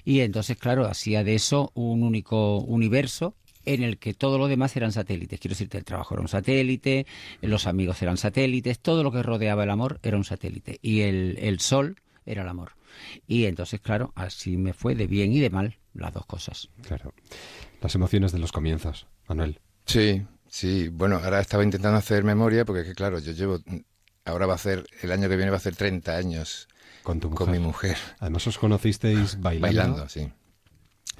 y 0.05 0.19
entonces, 0.19 0.55
claro, 0.55 0.85
hacía 0.85 1.23
de 1.23 1.33
eso 1.33 1.71
un 1.73 2.03
único 2.03 2.59
universo 2.59 3.33
en 3.65 3.81
el 3.81 3.97
que 3.97 4.13
todo 4.13 4.37
lo 4.37 4.47
demás 4.47 4.77
eran 4.77 4.91
satélites. 4.91 5.39
Quiero 5.39 5.53
decirte, 5.53 5.79
el 5.79 5.83
trabajo 5.83 6.13
era 6.13 6.21
un 6.21 6.27
satélite, 6.27 7.07
los 7.41 7.65
amigos 7.65 7.99
eran 8.03 8.17
satélites, 8.17 8.77
todo 8.79 9.01
lo 9.01 9.11
que 9.11 9.23
rodeaba 9.23 9.63
el 9.63 9.71
amor 9.71 9.99
era 10.03 10.15
un 10.15 10.25
satélite. 10.25 10.77
Y 10.83 11.01
el, 11.01 11.39
el 11.41 11.59
sol 11.59 11.95
era 12.27 12.43
el 12.43 12.49
amor. 12.49 12.73
Y 13.27 13.45
entonces, 13.45 13.81
claro, 13.81 14.11
así 14.15 14.57
me 14.57 14.73
fue 14.73 14.95
de 14.95 15.07
bien 15.07 15.31
y 15.31 15.39
de 15.39 15.49
mal, 15.49 15.77
las 15.93 16.13
dos 16.13 16.25
cosas. 16.25 16.69
Claro. 16.81 17.13
Las 17.81 17.95
emociones 17.95 18.31
de 18.31 18.39
los 18.39 18.51
comienzos, 18.51 19.07
Manuel. 19.27 19.59
Sí, 19.85 20.25
sí. 20.47 20.89
Bueno, 20.89 21.19
ahora 21.23 21.39
estaba 21.39 21.63
intentando 21.63 21.97
hacer 21.97 22.23
memoria 22.23 22.65
porque, 22.65 22.93
claro, 22.93 23.19
yo 23.19 23.31
llevo. 23.31 23.59
Ahora 24.25 24.45
va 24.45 24.55
a 24.55 24.57
ser. 24.57 24.85
El 25.01 25.11
año 25.11 25.27
que 25.27 25.35
viene 25.35 25.51
va 25.51 25.57
a 25.57 25.61
ser 25.61 25.75
30 25.75 26.15
años. 26.15 26.67
Con 27.03 27.19
tu 27.19 27.29
Con 27.31 27.51
mi 27.51 27.59
mujer. 27.59 27.97
Además, 28.19 28.47
os 28.47 28.57
conocisteis 28.57 29.39
bailando. 29.41 29.61
Bailando, 29.61 30.09
sí. 30.09 30.31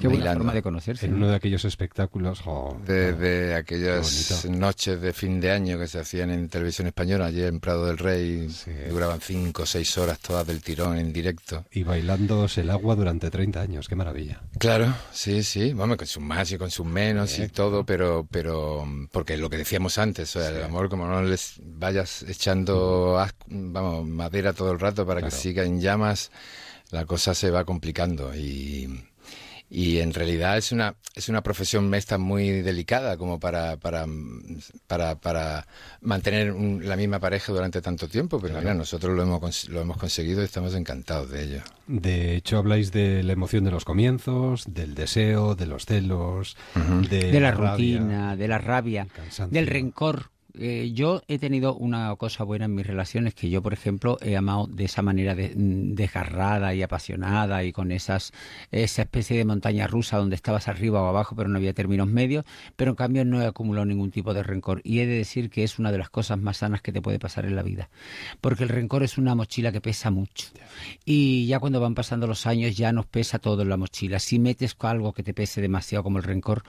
Qué 0.03 0.09
buena 0.09 0.33
forma 0.33 0.53
de 0.53 0.61
conocerse. 0.61 1.05
En 1.05 1.13
uno 1.13 1.29
de 1.29 1.35
aquellos 1.35 1.63
espectáculos. 1.63 2.43
de, 2.85 3.55
aquellas 3.55 4.45
noches 4.49 4.99
de 4.99 5.13
fin 5.13 5.39
de 5.39 5.51
año 5.51 5.79
que 5.79 5.87
se 5.87 5.99
hacían 5.99 6.29
en 6.29 6.49
televisión 6.49 6.87
española, 6.87 7.27
allí 7.27 7.41
en 7.41 7.61
Prado 7.61 7.85
del 7.85 7.97
Rey. 7.97 8.49
Duraban 8.89 9.21
cinco 9.21 9.63
o 9.63 9.65
seis 9.65 9.97
horas 9.97 10.19
todas 10.19 10.45
del 10.45 10.61
tirón 10.61 10.97
en 10.97 11.13
directo. 11.13 11.63
Y 11.71 11.83
bailándose 11.83 12.61
el 12.61 12.69
agua 12.69 12.95
durante 12.95 13.31
30 13.31 13.61
años. 13.61 13.87
Qué 13.87 13.95
maravilla. 13.95 14.41
Claro, 14.59 14.93
sí, 15.13 15.41
sí. 15.41 15.71
Vamos, 15.71 15.95
con 15.95 16.05
sus 16.05 16.21
más 16.21 16.51
y 16.51 16.57
con 16.57 16.69
sus 16.69 16.85
menos 16.85 17.39
y 17.39 17.47
todo, 17.47 17.85
pero, 17.85 18.27
pero. 18.29 18.85
Porque 19.09 19.37
lo 19.37 19.49
que 19.49 19.55
decíamos 19.55 19.97
antes, 19.97 20.35
el 20.35 20.63
amor, 20.63 20.89
como 20.89 21.07
no 21.07 21.21
les 21.21 21.61
vayas 21.63 22.23
echando 22.23 23.17
vamos, 23.47 24.05
madera 24.05 24.51
todo 24.51 24.73
el 24.73 24.79
rato 24.81 25.05
para 25.05 25.21
que 25.21 25.31
siga 25.31 25.63
en 25.63 25.79
llamas, 25.79 26.29
la 26.91 27.05
cosa 27.05 27.33
se 27.33 27.51
va 27.51 27.63
complicando. 27.63 28.35
Y 28.35 29.05
y 29.69 29.99
en 29.99 30.13
realidad 30.13 30.57
es 30.57 30.71
una 30.71 30.95
es 31.15 31.29
una 31.29 31.41
profesión 31.41 31.89
mesta 31.89 32.17
muy 32.17 32.61
delicada 32.61 33.17
como 33.17 33.39
para 33.39 33.77
para 33.77 34.05
para, 34.87 35.15
para 35.15 35.67
mantener 36.01 36.53
la 36.53 36.95
misma 36.95 37.19
pareja 37.19 37.51
durante 37.51 37.81
tanto 37.81 38.07
tiempo. 38.07 38.39
Pero 38.39 38.59
mira 38.59 38.73
nosotros 38.73 39.15
lo 39.15 39.23
hemos 39.23 39.69
lo 39.69 39.81
hemos 39.81 39.97
conseguido 39.97 40.41
y 40.41 40.45
estamos 40.45 40.75
encantados 40.75 41.29
de 41.29 41.43
ello. 41.43 41.61
De 41.87 42.35
hecho 42.35 42.57
habláis 42.57 42.91
de 42.91 43.23
la 43.23 43.33
emoción 43.33 43.63
de 43.63 43.71
los 43.71 43.85
comienzos 43.85 44.65
del 44.67 44.95
deseo 44.95 45.55
de 45.55 45.65
los 45.65 45.85
celos 45.85 46.55
de, 47.09 47.39
la, 47.39 47.51
rutina 47.51 48.35
de 48.35 48.47
la 48.47 48.57
rabia 48.57 49.07
del 49.49 49.67
rencor 49.67 50.29
eh, 50.55 50.91
yo 50.93 51.23
he 51.27 51.39
tenido 51.39 51.73
una 51.75 52.15
cosa 52.15 52.43
buena 52.43 52.65
en 52.65 52.75
mis 52.75 52.85
relaciones, 52.85 53.33
que 53.33 53.49
yo, 53.49 53.61
por 53.63 53.73
ejemplo, 53.73 54.19
he 54.21 54.37
amado 54.37 54.67
de 54.67 54.85
esa 54.85 55.01
manera 55.01 55.33
de, 55.33 55.51
desgarrada 55.55 56.75
y 56.75 56.83
apasionada 56.83 57.63
y 57.63 57.71
con 57.71 57.91
esas 57.91 58.31
esa 58.71 59.01
especie 59.01 59.37
de 59.37 59.45
montaña 59.45 59.87
rusa 59.87 60.17
donde 60.17 60.35
estabas 60.35 60.67
arriba 60.67 61.01
o 61.01 61.07
abajo, 61.07 61.35
pero 61.35 61.49
no 61.49 61.57
había 61.57 61.73
términos 61.73 62.07
medios, 62.07 62.45
pero 62.75 62.91
en 62.91 62.95
cambio 62.95 63.25
no 63.25 63.41
he 63.41 63.45
acumulado 63.47 63.85
ningún 63.85 64.11
tipo 64.11 64.33
de 64.33 64.43
rencor. 64.43 64.81
Y 64.83 64.99
he 64.99 65.07
de 65.07 65.17
decir 65.17 65.49
que 65.49 65.63
es 65.63 65.79
una 65.79 65.91
de 65.91 65.97
las 65.97 66.09
cosas 66.09 66.39
más 66.39 66.57
sanas 66.57 66.81
que 66.81 66.91
te 66.91 67.01
puede 67.01 67.19
pasar 67.19 67.45
en 67.45 67.55
la 67.55 67.63
vida, 67.63 67.89
porque 68.39 68.63
el 68.63 68.69
rencor 68.69 69.03
es 69.03 69.17
una 69.17 69.35
mochila 69.35 69.71
que 69.71 69.81
pesa 69.81 70.11
mucho. 70.11 70.49
Y 71.03 71.47
ya 71.47 71.59
cuando 71.59 71.79
van 71.79 71.95
pasando 71.95 72.27
los 72.27 72.45
años 72.45 72.77
ya 72.77 72.91
nos 72.91 73.05
pesa 73.07 73.39
todo 73.39 73.63
en 73.63 73.69
la 73.69 73.77
mochila. 73.77 74.19
Si 74.19 74.37
metes 74.37 74.75
algo 74.89 75.13
que 75.13 75.23
te 75.23 75.33
pese 75.33 75.61
demasiado 75.61 76.03
como 76.03 76.17
el 76.17 76.23
rencor, 76.23 76.63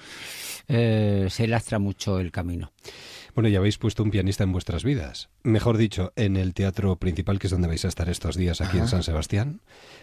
eh, 0.68 1.26
se 1.30 1.46
lastra 1.46 1.78
mucho 1.78 2.18
el 2.18 2.30
camino. 2.30 2.72
Bueno, 3.34 3.48
ya 3.48 3.58
habéis 3.58 3.78
puesto 3.78 4.02
un 4.02 4.10
pianista 4.10 4.44
en 4.44 4.52
vuestras 4.52 4.84
vidas. 4.84 5.28
Mejor 5.42 5.76
dicho, 5.76 6.12
en 6.14 6.36
el 6.36 6.54
teatro 6.54 6.96
principal, 6.96 7.38
que 7.38 7.48
es 7.48 7.50
donde 7.50 7.66
vais 7.66 7.84
a 7.84 7.88
estar 7.88 8.08
estos 8.08 8.36
días 8.36 8.60
aquí 8.60 8.78
en 8.78 8.86
San 8.86 9.02
Sebastián, 9.02 9.60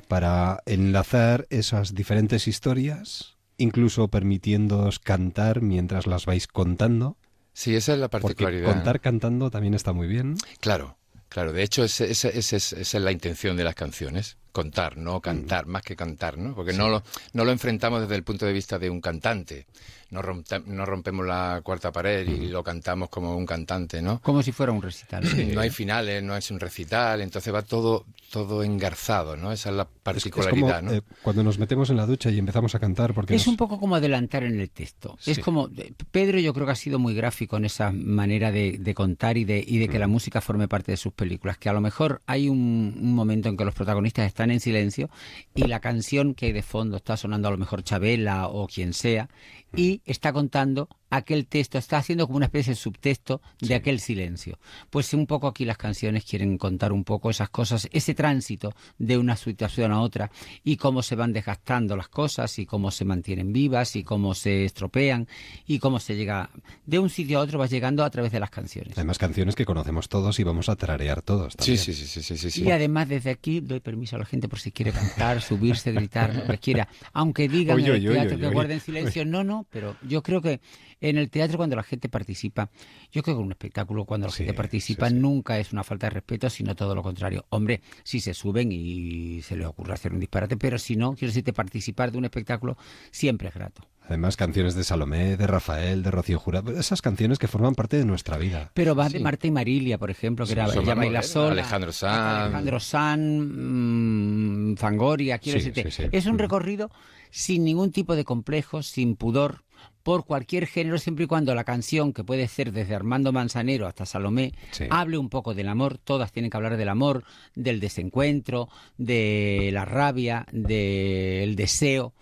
para 0.10 0.62
enlazar 0.66 1.48
esas 1.50 1.96
diferentes 1.96 2.48
historias, 2.48 3.38
incluso 3.58 4.10
permitiéndoos 4.10 5.00
cantar 5.00 5.62
mientras 5.62 6.08
las 6.08 6.26
vais 6.26 6.48
contando. 6.48 7.16
Sí, 7.54 7.76
esa 7.76 7.94
es 7.94 8.00
la 8.00 8.10
particularidad. 8.10 8.74
contar 8.74 9.00
cantando 9.00 9.50
también 9.50 9.76
está 9.76 9.94
muy 9.94 10.08
bien. 10.08 10.36
Claro, 10.60 10.98
claro. 11.30 11.54
De 11.54 11.64
hecho, 11.64 11.86
esa 11.86 12.06
es 12.06 12.94
la 12.94 13.12
intención 13.12 13.56
de 13.56 13.64
las 13.64 13.76
canciones 13.76 14.38
contar, 14.52 14.98
no 14.98 15.20
cantar, 15.22 15.66
más 15.66 15.82
que 15.84 15.96
cantar, 15.96 16.38
¿no? 16.38 16.54
Porque 16.56 16.74
no, 16.74 16.90
lo, 16.90 17.04
no 17.34 17.46
lo 17.46 17.52
enfrentamos 17.52 18.02
desde 18.02 18.16
el 18.16 18.24
punto 18.24 18.46
de 18.46 18.54
vista 18.54 18.78
de 18.80 18.90
un 18.90 19.02
cantante. 19.02 19.66
No, 20.12 20.22
rompe- 20.22 20.62
no 20.66 20.86
rompemos 20.86 21.26
la 21.26 21.62
cuarta 21.64 21.90
pared 21.94 22.28
y 22.28 22.50
lo 22.50 22.62
cantamos 22.66 23.08
como 23.08 23.38
un 23.38 23.46
cantante, 23.46 24.02
¿no? 24.02 24.20
Como 24.22 24.44
si 24.44 24.52
fuera 24.52 24.74
un 24.74 24.82
recital. 24.82 25.24
No 25.54 25.62
hay 25.62 25.70
finales, 25.70 26.22
no 26.22 26.36
es 26.36 26.52
un 26.52 26.60
recital, 26.60 27.22
entonces 27.22 27.54
va 27.54 27.62
todo 27.62 28.06
todo 28.30 28.64
engarzado, 28.64 29.36
¿no? 29.36 29.52
Esa 29.52 29.72
es 29.72 29.76
la 29.76 29.82
Es, 29.84 29.88
es 30.26 30.32
como 30.32 30.46
particularidad, 30.46 30.82
¿no? 30.82 30.94
eh, 30.94 31.02
cuando 31.22 31.44
nos 31.44 31.60
metemos 31.60 31.90
en 31.90 31.98
la 31.98 32.06
ducha 32.06 32.30
y 32.30 32.40
empezamos 32.40 32.74
a 32.76 32.80
cantar 32.80 33.14
porque 33.14 33.36
Es 33.36 33.42
nos- 33.42 33.48
un 33.48 33.58
poco 33.58 33.78
como 33.78 33.96
adelantar 33.96 34.44
en 34.44 34.58
el 34.60 34.70
texto. 34.70 35.18
Es 35.26 35.40
como 35.40 35.68
eh, 35.78 35.92
Pedro, 36.12 36.40
yo 36.40 36.54
creo 36.54 36.66
que 36.66 36.72
ha 36.72 36.76
sido 36.76 36.98
muy 36.98 37.14
gráfico 37.14 37.58
en 37.58 37.66
esa 37.66 37.92
manera 37.92 38.52
de, 38.52 38.78
de 38.80 38.94
contar 38.94 39.38
y 39.38 39.44
de, 39.44 39.62
y 39.66 39.80
de 39.80 39.90
que 39.90 40.00
la 40.00 40.08
música 40.08 40.40
forme 40.40 40.70
parte 40.70 40.92
de 40.94 40.98
sus 40.98 41.12
películas. 41.12 41.58
Que 41.58 41.68
a 41.68 41.74
lo 41.74 41.82
mejor 41.82 42.22
hay 42.26 42.48
un, 42.48 42.98
un 43.02 43.14
momento 43.14 43.50
en 43.50 43.58
que 43.58 43.66
los 43.66 43.74
protagonistas 43.74 44.26
están 44.28 44.41
en 44.50 44.60
silencio 44.60 45.10
y 45.54 45.68
la 45.68 45.80
canción 45.80 46.34
que 46.34 46.48
hay 46.48 46.52
de 46.54 46.64
fondo 46.64 46.98
está 46.98 47.18
sonando 47.18 47.48
a 47.48 47.52
lo 47.52 47.58
mejor 47.58 47.84
Chabela 47.84 48.48
o 48.48 48.68
quien 48.68 48.94
sea 48.94 49.30
y 49.76 50.02
está 50.06 50.34
contando 50.34 50.90
aquel 51.10 51.46
texto, 51.46 51.78
está 51.78 51.98
haciendo 51.98 52.26
como 52.26 52.38
una 52.38 52.46
especie 52.46 52.72
de 52.72 52.78
subtexto 52.78 53.42
de 53.60 53.76
aquel 53.76 54.00
silencio. 54.00 54.58
Pues 54.90 55.14
un 55.14 55.28
poco 55.28 55.48
aquí 55.48 55.66
las 55.66 55.78
canciones 55.78 56.24
quieren 56.24 56.58
contar 56.58 56.94
un 56.94 57.04
poco 57.04 57.30
esas 57.30 57.50
cosas, 57.50 57.88
ese 57.92 58.14
tránsito 58.14 58.74
de 58.98 59.18
una 59.18 59.36
situación 59.36 59.92
a 59.92 60.02
otra 60.02 60.32
y 60.64 60.78
cómo 60.78 61.04
se 61.04 61.16
van 61.16 61.34
desgastando 61.34 61.96
las 61.98 62.08
cosas 62.08 62.58
y 62.60 62.66
cómo 62.66 62.92
se 62.92 63.06
mantienen 63.06 63.52
vivas 63.52 63.96
y 63.98 64.04
cómo 64.04 64.34
se 64.34 64.64
estropean 64.64 65.28
y 65.68 65.80
cómo 65.80 66.00
se 66.00 66.16
llega 66.16 66.50
de 66.86 67.00
un 67.00 67.10
sitio 67.10 67.40
a 67.40 67.42
otro 67.42 67.60
va 67.60 67.68
llegando 67.68 68.06
a 68.06 68.10
través 68.10 68.32
de 68.32 68.40
las 68.40 68.50
canciones. 68.50 68.94
Además, 68.98 69.18
canciones 69.18 69.56
que 69.56 69.66
conocemos 69.66 70.08
todos 70.08 70.40
y 70.40 70.44
vamos 70.44 70.70
a 70.70 70.78
tararear 70.78 71.22
todos. 71.22 71.54
Sí, 71.54 71.58
también. 71.58 71.78
sí, 71.78 71.94
sí, 71.94 72.06
sí, 72.08 72.24
sí, 72.24 72.38
sí, 72.38 72.52
sí. 72.52 72.64
Y 72.64 72.72
además 72.72 73.10
desde 73.10 73.32
aquí 73.32 73.60
doy 73.60 73.82
permiso 73.82 74.16
a 74.16 74.20
la 74.20 74.26
gente 74.32 74.48
por 74.48 74.60
si 74.60 74.72
quiere 74.72 74.92
cantar, 74.92 75.42
subirse, 75.42 75.92
gritar, 75.92 76.34
lo 76.36 76.46
que 76.46 76.58
quiera. 76.58 76.88
Aunque 77.14 77.48
digan 77.50 77.76
Oye, 77.76 77.86
en 77.88 77.92
el 77.92 77.96
oye, 78.08 78.12
teatro 78.14 78.38
oye, 78.38 78.48
que 78.48 78.54
guarden 78.54 78.80
silencio, 78.80 79.26
no, 79.26 79.44
no, 79.44 79.68
pero 79.70 79.96
yo 80.02 80.24
creo 80.24 80.42
que 80.42 80.62
en 81.02 81.18
el 81.18 81.30
teatro 81.30 81.58
cuando 81.58 81.76
la 81.76 81.84
gente 81.84 82.10
participa, 82.10 82.70
yo 83.12 83.22
creo 83.24 83.36
que 83.36 83.42
en 83.42 83.46
un 83.48 83.52
espectáculo 83.52 84.06
cuando 84.06 84.28
la 84.28 84.32
Sí, 84.32 84.38
gente 84.38 84.54
participa 84.54 85.10
sí, 85.10 85.16
sí. 85.16 85.20
nunca 85.20 85.60
es 85.60 85.74
una 85.74 85.84
falta 85.84 86.08
de 86.08 86.12
respeto, 86.12 86.50
sino 86.50 86.76
todo 86.76 86.96
lo 86.96 87.04
contrario. 87.04 87.46
Hombre, 87.50 87.82
si 88.04 88.20
se 88.20 88.34
suben 88.34 88.72
y 88.72 89.42
se 89.42 89.56
les 89.58 89.68
ocurre 89.68 89.94
hacer 89.94 90.14
un 90.14 90.20
disparate, 90.20 90.58
pero 90.58 90.78
si 90.80 90.96
no, 90.96 91.14
quiero 91.14 91.30
decirte, 91.32 91.54
participar 91.54 92.12
de 92.12 92.18
un 92.18 92.26
espectáculo 92.26 92.78
siempre 93.12 93.50
es 93.50 93.54
grato. 93.54 93.86
Además, 94.12 94.36
canciones 94.36 94.76
de 94.76 94.84
Salomé, 94.84 95.38
de 95.38 95.48
Rafael, 95.48 96.04
de 96.04 96.12
Rocío 96.12 96.38
Jurado, 96.38 96.78
esas 96.78 97.02
canciones 97.02 97.40
que 97.40 97.48
forman 97.48 97.76
parte 97.76 97.96
de 97.98 98.04
nuestra 98.04 98.38
vida. 98.38 98.70
Pero 98.74 98.94
va 98.94 99.08
de 99.08 99.22
Marta 99.22 99.48
y 99.48 99.52
Marilia, 99.52 99.98
por 99.98 100.12
ejemplo, 100.12 100.46
que 100.46 100.52
era 100.52 100.66
Ella 100.66 100.96
baila 100.96 101.24
sola. 101.24 101.52
Alejandro 101.54 101.94
Sanz. 101.94 102.44
Alejandro 102.44 102.80
San, 102.82 104.76
Fangoria, 104.78 105.38
quiero 105.40 105.60
Sí, 105.62 105.70
decirte. 105.70 105.92
sí, 105.92 106.04
sí. 106.04 106.10
Es 106.12 106.26
un 106.26 106.36
Mm. 106.36 106.40
recorrido 106.40 106.92
sin 107.30 107.64
ningún 107.64 107.92
tipo 107.94 108.16
de 108.18 108.26
complejo, 108.26 108.84
sin 108.84 109.16
pudor, 109.16 109.64
por 110.04 110.26
cualquier 110.26 110.68
género, 110.68 110.98
siempre 110.98 111.24
y 111.24 111.28
cuando 111.28 111.56
la 111.56 111.64
canción, 111.64 112.12
que 112.12 112.26
puede 112.26 112.48
ser 112.50 112.74
desde 112.74 112.96
Armando 112.96 113.32
Manzanero 113.32 113.88
hasta 113.88 114.06
Salomé, 114.06 114.52
Sí. 114.72 114.88
hable 114.90 115.18
un 115.18 115.30
poco 115.30 115.54
del 115.54 115.70
amor. 115.70 115.98
Todas 116.00 116.34
tienen 116.34 116.52
que 116.52 116.58
hablar 116.58 116.76
del 116.76 116.90
amor, 116.90 117.24
del 117.56 117.80
desencuentro, 117.80 118.68
de 118.98 119.70
la 119.72 119.86
rabia, 119.86 120.46
del 120.52 121.56
deseo, 121.56 122.14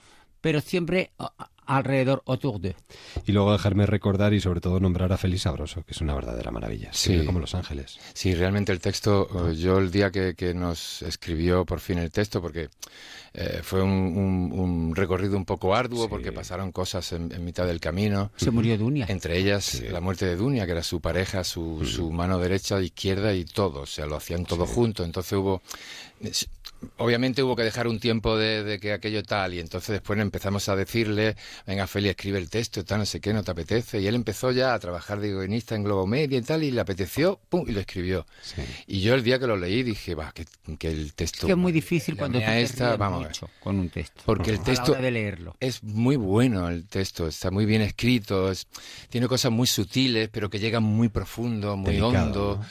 pero 0.41 0.61
siempre 0.61 1.11
alrededor, 1.77 2.23
autour 2.25 2.59
de. 2.59 2.75
Y 3.25 3.31
luego 3.31 3.51
dejarme 3.51 3.85
recordar 3.85 4.33
y 4.33 4.41
sobre 4.41 4.59
todo 4.61 4.79
nombrar 4.79 5.11
a 5.13 5.17
Félix 5.17 5.43
Sabroso, 5.43 5.83
que 5.83 5.91
es 5.93 6.01
una 6.01 6.15
verdadera 6.15 6.51
maravilla. 6.51 6.89
Sí. 6.91 7.11
Escribe 7.11 7.25
como 7.25 7.39
Los 7.39 7.55
Ángeles. 7.55 7.99
Sí, 8.13 8.33
realmente 8.35 8.71
el 8.71 8.79
texto, 8.79 9.49
eh, 9.51 9.55
yo 9.55 9.77
el 9.77 9.91
día 9.91 10.11
que, 10.11 10.33
que 10.35 10.53
nos 10.53 11.01
escribió 11.03 11.65
por 11.65 11.79
fin 11.79 11.97
el 11.99 12.11
texto, 12.11 12.41
porque 12.41 12.69
eh, 13.33 13.59
fue 13.61 13.83
un, 13.83 13.91
un- 13.91 14.51
un 14.59 14.95
recorrido 14.95 15.37
un 15.37 15.45
poco 15.45 15.75
arduo, 15.75 16.03
Sí. 16.03 16.09
porque 16.09 16.31
pasaron 16.31 16.71
cosas 16.71 17.11
en, 17.11 17.31
en 17.31 17.45
mitad 17.45 17.67
del 17.67 17.79
camino. 17.79 18.31
Se 18.35 18.49
murió 18.49 18.75
Dunia. 18.77 19.05
Entre 19.07 19.37
ellas 19.37 19.63
Sí. 19.65 19.87
la 19.87 20.01
muerte 20.01 20.25
de 20.25 20.35
Dunia, 20.35 20.65
que 20.65 20.71
era 20.71 20.81
su 20.83 20.99
pareja, 20.99 21.43
su, 21.43 21.85
su 21.85 22.11
mano 22.11 22.39
derecha, 22.39 22.81
izquierda 22.81 23.33
y 23.35 23.45
todo. 23.45 23.81
O 23.81 23.85
sea, 23.85 24.07
lo 24.07 24.15
hacían 24.15 24.45
todo 24.45 24.65
junto. 24.65 25.03
Entonces 25.03 25.33
hubo. 25.33 25.61
Obviamente 26.97 27.43
hubo 27.43 27.55
que 27.55 27.63
dejar 27.63 27.87
un 27.87 27.99
tiempo 27.99 28.37
de, 28.37 28.63
de 28.63 28.79
que 28.79 28.93
aquello 28.93 29.21
tal. 29.23 29.53
Y 29.53 29.59
entonces 29.59 29.89
después 29.89 30.19
empezamos 30.19 30.69
a 30.69 30.75
decirle: 30.75 31.35
Venga, 31.67 31.87
Feli, 31.87 32.09
escribe 32.09 32.39
el 32.39 32.49
texto, 32.49 32.83
tal, 32.85 32.99
no 32.99 33.05
sé 33.05 33.19
qué, 33.19 33.33
no 33.33 33.43
te 33.43 33.51
apetece. 33.51 33.99
Y 33.99 34.07
él 34.07 34.15
empezó 34.15 34.51
ya 34.51 34.73
a 34.73 34.79
trabajar 34.79 35.19
de 35.19 35.29
guionista 35.29 35.75
en 35.75 35.83
Globo 35.83 36.07
Media 36.07 36.37
y 36.37 36.41
tal. 36.41 36.63
Y 36.63 36.71
le 36.71 36.81
apeteció, 36.81 37.39
pum, 37.49 37.65
y 37.67 37.71
lo 37.71 37.79
escribió. 37.81 38.25
Sí. 38.41 38.61
Y 38.87 39.01
yo 39.01 39.13
el 39.15 39.23
día 39.23 39.39
que 39.39 39.47
lo 39.47 39.57
leí 39.57 39.83
dije: 39.83 40.15
Va, 40.15 40.31
que, 40.31 40.45
que 40.77 40.87
el 40.89 41.13
texto. 41.13 41.47
que 41.47 41.53
es 41.53 41.57
muy 41.57 41.71
difícil 41.71 42.15
cuando 42.15 42.39
te 42.39 42.61
esta, 42.61 42.95
vamos 42.95 43.17
a 43.17 43.27
ver. 43.27 43.27
mucho 43.29 43.49
con 43.61 43.77
un 43.79 43.89
texto. 43.89 44.21
Porque 44.25 44.51
el 44.51 44.55
A 44.57 44.59
la 44.59 44.65
texto- 44.65 44.91
hora 44.93 45.01
de 45.01 45.11
leerlo. 45.11 45.55
Es 45.59 45.83
muy 45.83 46.15
bueno 46.15 46.69
el 46.69 46.87
texto, 46.87 47.27
está 47.27 47.51
muy 47.51 47.65
bien 47.65 47.81
escrito, 47.81 48.51
es- 48.51 48.67
tiene 49.09 49.27
cosas 49.27 49.51
muy 49.51 49.67
sutiles, 49.67 50.29
pero 50.31 50.49
que 50.49 50.59
llegan 50.59 50.83
muy 50.83 51.09
profundo, 51.09 51.75
muy 51.75 51.95
Delicado, 51.95 52.51
hondo. 52.51 52.61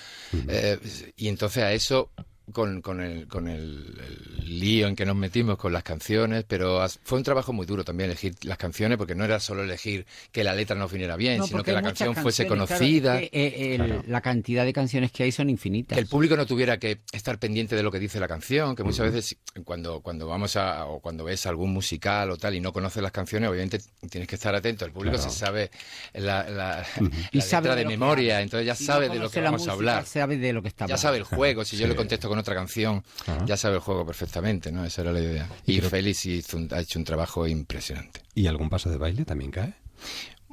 Eh, 0.49 0.79
y 1.17 1.29
entonces 1.29 1.63
a 1.63 1.73
eso, 1.73 2.11
con, 2.53 2.81
con, 2.83 3.01
el, 3.01 3.27
con 3.29 3.49
el, 3.49 3.99
el 4.43 4.59
lío 4.61 4.87
en 4.89 4.97
que 4.97 5.05
nos 5.07 5.17
metimos 5.17 5.57
con 5.59 5.73
las 5.73 5.83
canciones, 5.83 6.45
pero 6.49 6.85
fue 7.03 7.19
un 7.19 7.25
trabajo 7.25 7.53
muy 7.53 7.67
duro 7.67 7.85
también 7.85 8.11
elegir 8.11 8.35
las 8.43 8.57
canciones, 8.59 8.97
porque 8.99 9.15
no 9.15 9.25
era 9.25 9.39
solo 9.41 9.63
elegir 9.63 10.07
que 10.33 10.43
la 10.45 10.55
letra 10.55 10.75
no 10.77 10.89
viniera 10.89 11.17
bien, 11.17 11.39
No, 11.39 11.47
sino 11.47 11.63
que 11.63 11.73
la 11.73 11.83
canción 11.83 12.15
fuese 12.15 12.47
claro, 12.47 12.67
conocida. 12.67 13.21
es 13.21 13.31
que, 13.31 13.47
eh, 13.47 13.75
el- 13.75 14.03
La 14.07 14.21
cantidad 14.21 14.65
de 14.65 14.73
canciones 14.73 15.13
que 15.13 15.25
hay 15.25 15.33
son 15.33 15.51
infinitas. 15.51 15.97
Que 15.97 16.01
el 16.01 16.09
público 16.09 16.37
no 16.37 16.47
tuviera 16.47 16.79
que 16.79 17.01
estar 17.13 17.39
pendiente 17.39 17.77
de 17.77 17.83
lo 17.83 17.91
que 17.91 17.99
dice 17.99 18.19
la 18.21 18.29
canción, 18.29 18.75
que 18.75 18.85
muchas 18.85 19.13
veces 19.13 19.37
cuando, 19.65 20.01
cuando 20.01 20.27
vamos 20.27 20.57
a, 20.57 20.87
o 20.87 21.01
cuando 21.01 21.25
ves 21.25 21.45
algún 21.47 21.73
musical 21.73 22.31
o 22.31 22.37
tal 22.37 22.55
y 22.55 22.61
no 22.61 22.73
conoces 22.73 23.03
las 23.03 23.13
canciones, 23.13 23.51
obviamente 23.51 23.79
tienes 24.11 24.29
que 24.29 24.37
estar 24.37 24.55
atento. 24.55 24.85
El 24.85 24.93
público 24.93 25.19
se 25.19 25.31
sabe 25.31 25.71
la, 26.15 26.49
la, 26.49 26.87
Y 27.33 27.39
la 27.39 27.43
sabe 27.45 27.63
letra 27.69 27.77
de 27.77 27.85
lo 27.85 27.91
que 27.91 27.97
memoria, 27.97 28.41
entonces 28.41 28.67
ya 28.67 28.75
Si 28.75 28.85
no 28.85 28.93
sabe 28.95 29.09
de 29.09 29.19
lo 29.19 29.31
que 29.31 29.41
vamos 29.41 29.63
a 29.63 29.65
música, 29.65 29.73
hablar. 29.73 30.07
Sabe 30.07 30.37
de 30.39 30.53
lo 30.53 30.63
que 30.63 30.69
está 30.69 30.87
Ya 30.87 30.97
sabe 30.97 31.19
el 31.19 31.25
juego, 31.25 31.65
si 31.65 31.77
yo 31.77 31.85
Sí. 31.85 31.89
le 31.91 31.97
contesto 31.97 32.29
con 32.29 32.38
otra 32.39 32.55
canción, 32.55 33.05
Ajá. 33.27 33.45
ya 33.47 33.57
sabe 33.57 33.77
el 33.77 33.81
juego 33.81 34.07
perfectamente, 34.07 34.73
¿no? 34.73 34.85
Esa 34.85 35.03
era 35.03 35.13
la 35.13 35.21
idea. 35.21 35.49
Y 35.67 35.81
Félix 35.81 36.27
hizo 36.27 36.57
un- 36.57 36.69
ha 36.73 36.81
hecho 36.81 36.99
un 36.99 37.05
trabajo 37.05 37.47
impresionante. 37.47 38.23
¿Y 38.35 38.47
algún 38.47 38.69
paso 38.71 38.91
de 38.91 38.97
baile 38.99 39.25
también 39.25 39.51
cae? 39.51 39.75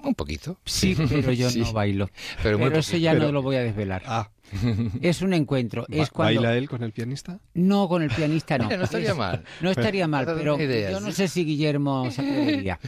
Un 0.05 0.15
poquito. 0.15 0.57
Sí, 0.65 0.95
pero 1.09 1.31
yo 1.33 1.49
Sí. 1.49 1.59
no 1.59 1.73
bailo. 1.73 2.09
Pero 2.43 2.57
eso 2.77 2.97
ya 2.97 3.11
Pero- 3.13 3.25
no 3.27 3.31
lo 3.33 3.41
voy 3.41 3.55
a 3.57 3.61
desvelar. 3.63 4.03
Ah, 4.05 4.29
Es 5.01 5.21
un 5.23 5.33
encuentro. 5.33 5.85
Es 5.89 6.11
cuando... 6.11 6.41
¿baila 6.41 6.55
él 6.57 6.69
con 6.69 6.83
el 6.83 6.91
pianista? 6.91 7.39
No, 7.55 7.87
con 7.89 8.03
el 8.03 8.11
pianista 8.11 8.57
no. 8.59 8.69
No 8.77 8.83
estaría 8.83 9.11
Es- 9.11 9.17
mal. 9.17 9.43
No 9.61 9.71
estaría 9.71 10.07
mal, 10.07 10.25
pero 10.25 10.61
idea, 10.61 10.91
yo 10.91 10.99
no 10.99 11.11
sé 11.11 11.27
si 11.27 11.43
Guillermo 11.43 12.09
se 12.11 12.21
atrevería. 12.21 12.79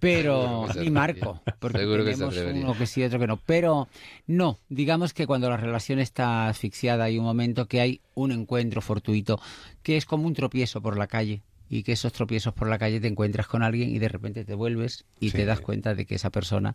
Pero, 0.00 0.66
que 0.72 0.80
ni 0.80 0.90
Marco, 0.90 1.40
porque 1.58 1.78
Seguro 1.78 2.04
que 2.04 2.10
se 2.10 2.16
tenemos 2.16 2.34
atrevería. 2.36 2.64
uno 2.64 2.76
que 2.76 2.86
sí, 2.86 3.02
otro 3.02 3.18
que 3.18 3.26
no. 3.26 3.38
Pero 3.38 3.88
no, 4.26 4.58
digamos 4.68 5.14
que 5.14 5.26
cuando 5.26 5.48
la 5.48 5.56
relación 5.56 5.98
está 5.98 6.48
asfixiada 6.48 7.04
hay 7.04 7.18
un 7.18 7.24
momento 7.24 7.66
que 7.66 7.80
hay 7.80 8.00
un 8.14 8.32
encuentro 8.32 8.82
fortuito, 8.82 9.40
que 9.82 9.96
es 9.96 10.04
como 10.04 10.26
un 10.26 10.34
tropiezo 10.34 10.82
por 10.82 10.98
la 10.98 11.06
calle. 11.06 11.40
Y 11.70 11.82
que 11.82 11.92
esos 11.92 12.12
tropiezos 12.12 12.54
por 12.54 12.68
la 12.68 12.78
calle 12.78 13.00
te 13.00 13.08
encuentras 13.08 13.46
con 13.46 13.62
alguien 13.62 13.90
y 13.90 13.98
de 13.98 14.08
repente 14.08 14.44
te 14.44 14.54
vuelves 14.54 15.04
y 15.20 15.30
Sí. 15.30 15.36
te 15.36 15.44
das 15.44 15.60
cuenta 15.60 15.94
de 15.94 16.06
que 16.06 16.14
esa 16.14 16.30
persona 16.30 16.74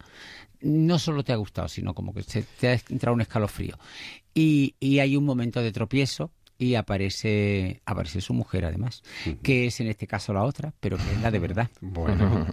no 0.62 1.00
solo 1.00 1.24
te 1.24 1.34
ha 1.34 1.36
gustado, 1.38 1.68
sino 1.68 1.94
como 1.94 2.14
que 2.14 2.24
se- 2.24 2.44
te 2.60 2.68
ha 2.70 2.74
entrado 2.90 3.16
un 3.16 3.22
escalofrío. 3.22 3.78
Y, 4.34 4.76
y 4.80 5.00
hay 5.00 5.16
un 5.18 5.26
momento 5.26 5.62
de 5.62 5.72
tropiezo 5.72 6.32
y 6.64 6.76
aparece, 6.76 7.82
aparece 7.86 8.22
su 8.22 8.34
mujer 8.34 8.66
además, 8.66 9.04
que 9.42 9.66
es 9.68 9.80
en 9.82 9.88
este 9.88 10.08
caso 10.08 10.34
la 10.34 10.44
otra, 10.44 10.74
pero 10.80 10.98
que 10.98 11.04
es 11.12 11.22
la 11.22 11.32
de 11.32 11.40
verdad. 11.40 11.70
Bueno, 11.82 12.48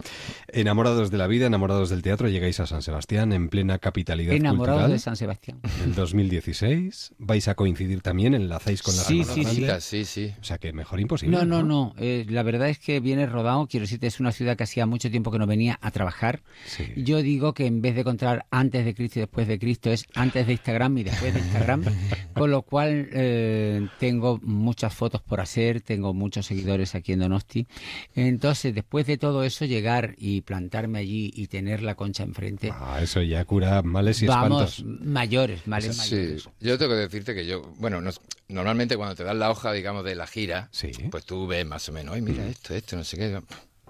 enamorados 0.49 1.09
de 1.11 1.17
la 1.17 1.27
vida, 1.27 1.47
enamorados 1.47 1.89
del 1.89 2.01
teatro, 2.01 2.27
llegáis 2.27 2.59
a 2.59 2.67
San 2.67 2.81
Sebastián 2.81 3.33
en 3.33 3.49
plena 3.49 3.79
capitalidad 3.79 4.33
Enamorado 4.35 4.77
cultural. 4.79 4.91
de 4.91 4.99
San 4.99 5.15
Sebastián. 5.15 5.59
En 5.81 5.89
el 5.89 5.95
2016 5.95 7.13
vais 7.17 7.47
a 7.47 7.55
coincidir 7.55 8.01
también, 8.01 8.33
enlazáis 8.33 8.81
con 8.81 8.95
la 8.95 9.03
Sí, 9.03 9.23
sí, 9.23 9.43
sí. 9.45 9.65
Sí, 9.79 10.05
sí. 10.05 10.33
O 10.39 10.43
sea 10.43 10.57
que 10.57 10.73
mejor 10.73 10.99
imposible. 10.99 11.37
No, 11.37 11.45
no, 11.45 11.63
no. 11.63 11.93
eh, 11.97 12.25
la 12.29 12.43
verdad 12.43 12.69
es 12.69 12.79
que 12.79 12.99
viene 12.99 13.25
rodado. 13.25 13.67
Quiero 13.67 13.85
decirte, 13.85 14.07
es 14.07 14.19
una 14.19 14.31
ciudad 14.31 14.55
que 14.57 14.63
hacía 14.63 14.85
mucho 14.85 15.09
tiempo 15.09 15.31
que 15.31 15.39
no 15.39 15.47
venía 15.47 15.79
a 15.81 15.91
trabajar. 15.91 16.41
Sí. 16.65 16.85
Yo 16.97 17.21
digo 17.21 17.53
que 17.53 17.65
en 17.65 17.81
vez 17.81 17.95
de 17.95 18.03
contar 18.03 18.45
antes 18.51 18.85
de 18.85 18.93
Cristo 18.93 19.19
y 19.19 19.21
después 19.21 19.47
de 19.47 19.59
Cristo, 19.59 19.89
es 19.91 20.05
antes 20.15 20.45
de 20.47 20.53
Instagram 20.53 20.97
y 20.97 21.03
después 21.03 21.33
de 21.33 21.39
Instagram. 21.39 21.83
con 22.33 22.51
lo 22.51 22.61
cual 22.63 23.09
eh, 23.13 23.87
tengo 24.01 24.39
muchas 24.41 24.95
fotos 24.95 25.21
por 25.21 25.39
hacer, 25.41 25.79
tengo 25.81 26.11
muchos 26.11 26.47
seguidores 26.47 26.95
aquí 26.95 27.13
en 27.13 27.19
Donosti. 27.19 27.67
Entonces, 28.15 28.73
después 28.73 29.05
de 29.05 29.19
todo 29.19 29.43
eso, 29.43 29.63
llegar 29.65 30.15
y 30.17 30.41
plantarme 30.41 30.97
allí 30.97 31.31
y 31.35 31.45
tener 31.45 31.83
la 31.83 31.93
concha 31.93 32.23
enfrente. 32.23 32.71
Ah, 32.73 32.99
eso 32.99 33.21
ya 33.21 33.45
cura 33.45 33.83
males 33.83 34.19
y 34.23 34.25
Vamos, 34.25 34.79
espantos. 34.79 35.05
mayores, 35.05 35.67
males 35.67 35.95
Sí, 35.97 36.15
mayores. 36.15 36.49
yo 36.59 36.79
tengo 36.79 36.93
que 36.93 36.97
decirte 37.01 37.35
que 37.35 37.45
yo, 37.45 37.61
bueno, 37.77 38.01
no- 38.01 38.09
normalmente 38.49 38.97
cuando 38.97 39.13
te 39.13 39.23
dan 39.23 39.37
la 39.37 39.51
hoja, 39.51 39.71
digamos, 39.71 40.03
de 40.03 40.15
la 40.15 40.25
gira, 40.25 40.67
Sí. 40.71 40.91
pues 41.11 41.23
tú 41.23 41.45
ves 41.45 41.63
más 41.67 41.87
o 41.87 41.91
menos, 41.91 42.15
ay, 42.15 42.23
mira 42.23 42.47
esto, 42.47 42.73
esto, 42.73 42.95
no 42.95 43.03
sé 43.03 43.17
qué. 43.17 43.39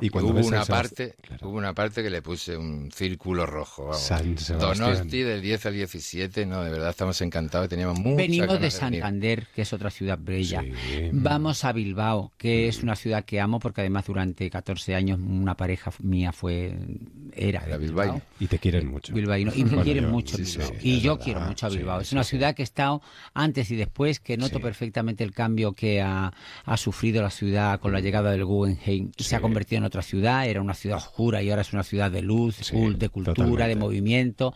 Y 0.02 0.10
cuando 0.10 0.34
hubo 0.34 0.46
una 0.46 0.66
parte, 0.66 1.16
claro. 1.22 1.50
hubo 1.50 1.58
una 1.58 1.74
parte 1.74 2.04
que 2.04 2.10
le 2.10 2.22
puse 2.22 2.58
un 2.58 2.92
círculo 2.92 3.46
rojo. 3.46 3.86
vamos. 3.86 4.02
San 4.02 4.38
Sebastián. 4.38 4.78
Donosti 4.78 5.22
del 5.22 5.42
10 5.42 5.66
al 5.68 5.74
17, 5.74 6.46
no, 6.46 6.64
de 6.64 6.72
verdad 6.72 6.90
estamos 6.90 7.22
encantados, 7.22 7.70
teníamos 7.70 8.00
muchas 8.00 8.18
Venimos 8.18 8.48
de 8.48 8.56
venir. 8.56 8.72
Santander, 8.72 9.48
que 9.56 9.62
es 9.62 9.74
otra 9.74 9.90
ciudad 9.90 10.20
bella. 10.20 10.62
Sí. 10.62 11.10
Vamos 11.12 11.64
a 11.64 11.72
Bilbao, 11.72 12.32
que 12.38 12.68
es 12.68 12.84
una 12.84 12.96
ciudad 12.96 13.24
que 13.26 13.40
amo 13.40 13.60
porque 13.60 13.82
además 13.82 14.06
durante 14.06 14.50
14 14.50 14.96
años 14.96 15.20
una 15.20 15.56
pareja 15.56 15.92
mía 16.00 16.32
fue 16.32 16.76
era, 17.36 17.60
Era 17.66 17.78
de 17.78 17.86
bilbaíno. 17.86 18.22
Y 18.40 18.48
te 18.48 18.60
quieren 18.60 18.88
mucho. 18.90 19.14
Bilbaíno. 19.14 19.52
Y 19.56 19.64
me 19.64 19.70
Bueno, 19.70 19.84
quieren 19.84 20.04
yo- 20.06 20.10
mucho 20.10 20.38
sí, 20.38 20.44
Bilbao. 20.44 20.68
sí, 20.68 20.76
y 20.82 21.00
yo 21.02 21.12
verdad. 21.14 21.24
quiero 21.26 21.40
mucho 21.42 21.68
a 21.68 21.70
Sí, 21.70 21.78
Bilbao. 21.78 22.02
es 22.02 22.12
una 22.14 22.24
sí. 22.24 22.30
ciudad 22.32 22.56
que 22.56 22.62
he 22.62 22.64
estado 22.64 23.02
antes 23.34 23.70
y 23.72 23.76
después, 23.76 24.20
que 24.20 24.38
noto 24.38 24.58
Sí. 24.58 24.64
perfectamente 24.64 25.24
el 25.24 25.34
cambio 25.34 25.74
que 25.74 26.02
ha, 26.02 26.34
ha 26.66 26.78
sufrido 26.78 27.22
la 27.22 27.30
ciudad 27.30 27.80
con 27.80 27.92
la 27.92 28.00
llegada 28.00 28.32
del 28.32 28.46
Guggenheim. 28.46 29.12
Se 29.18 29.36
ha 29.36 29.42
convertido 29.42 29.78
en 29.80 29.84
otra 29.86 30.02
ciudad, 30.02 30.48
era 30.48 30.62
una 30.62 30.74
ciudad 30.74 30.98
oscura 30.98 31.42
y 31.42 31.50
ahora 31.50 31.62
es 31.62 31.74
una 31.74 31.84
ciudad 31.84 32.12
de 32.12 32.22
luz, 32.22 32.58
de 32.60 33.10
cultura, 33.10 33.34
totalmente. 33.36 33.68
de 33.68 33.76
movimiento. 33.76 34.54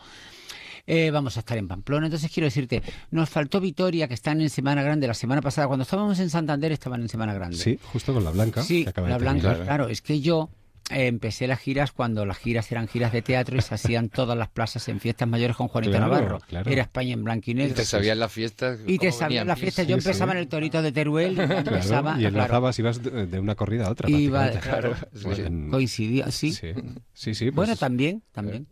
Eh, 0.88 1.10
vamos 1.10 1.36
a 1.36 1.40
estar 1.40 1.58
en 1.58 1.66
Pamplona. 1.66 2.06
Entonces 2.06 2.30
quiero 2.32 2.44
decirte, 2.44 2.80
nos 3.10 3.28
faltó 3.28 3.60
Vitoria, 3.60 4.06
que 4.06 4.14
están 4.14 4.40
en 4.40 4.48
Semana 4.48 4.82
Grande. 4.84 5.08
La 5.08 5.14
semana 5.14 5.42
pasada, 5.42 5.66
cuando 5.66 5.82
estábamos 5.82 6.18
en 6.20 6.30
Santander, 6.30 6.70
estaban 6.70 7.02
en 7.02 7.08
Semana 7.08 7.34
Grande. 7.34 7.56
Sí, 7.56 7.76
justo 7.92 8.14
con 8.14 8.22
la 8.22 8.30
blanca. 8.30 8.62
Sí, 8.62 8.84
que 8.84 8.90
acaba 8.90 9.08
la 9.08 9.14
de 9.16 9.20
blanca, 9.20 9.40
terminar. 9.48 9.66
claro. 9.66 9.88
Es 9.88 10.00
que 10.00 10.20
yo 10.20 10.48
eh, 10.90 11.06
empecé 11.06 11.46
las 11.46 11.58
giras 11.58 11.92
cuando 11.92 12.24
las 12.26 12.38
giras 12.38 12.70
eran 12.70 12.86
giras 12.88 13.12
de 13.12 13.22
teatro 13.22 13.56
y 13.56 13.60
se 13.62 13.74
hacían 13.74 14.08
todas 14.10 14.36
las 14.38 14.48
plazas 14.48 14.88
en 14.88 15.00
fiestas 15.00 15.28
mayores 15.28 15.56
con 15.56 15.68
Juanito 15.68 15.90
Claro, 15.92 16.06
Navarro. 16.12 16.38
claro. 16.48 16.70
Era 16.70 16.82
España 16.82 17.12
en 17.14 17.24
blanco 17.24 17.50
y 17.50 17.54
te 17.54 17.84
sabías 17.84 18.16
las 18.16 18.32
fiestas. 18.32 18.78
Y 18.86 18.98
te 18.98 19.10
sabían 19.12 19.28
venían. 19.28 19.46
la 19.48 19.56
fiesta. 19.56 19.82
Sí, 19.82 19.88
Yo 19.88 20.00
sí. 20.00 20.08
empezaba 20.08 20.32
en 20.32 20.38
el 20.38 20.48
Torito 20.48 20.82
de 20.82 20.92
Teruel 20.92 21.34
Claro, 21.34 21.58
empezaba. 21.58 22.12
y 22.12 22.20
claro, 22.20 22.28
enlazabas, 22.28 22.78
ibas 22.78 23.02
de, 23.02 23.26
de 23.26 23.40
una 23.40 23.54
corrida 23.54 23.86
a 23.86 23.90
otra. 23.90 24.08
Iba, 24.10 24.50
Sí. 24.52 25.28
En- 25.42 25.70
coincidía, 25.70 26.30
sí. 26.30 26.52
Sí, 26.52 26.72
sí, 27.12 27.34
sí, 27.34 27.44
pues- 27.46 27.54
Bueno, 27.54 27.76
también, 27.76 28.22
también. 28.32 28.66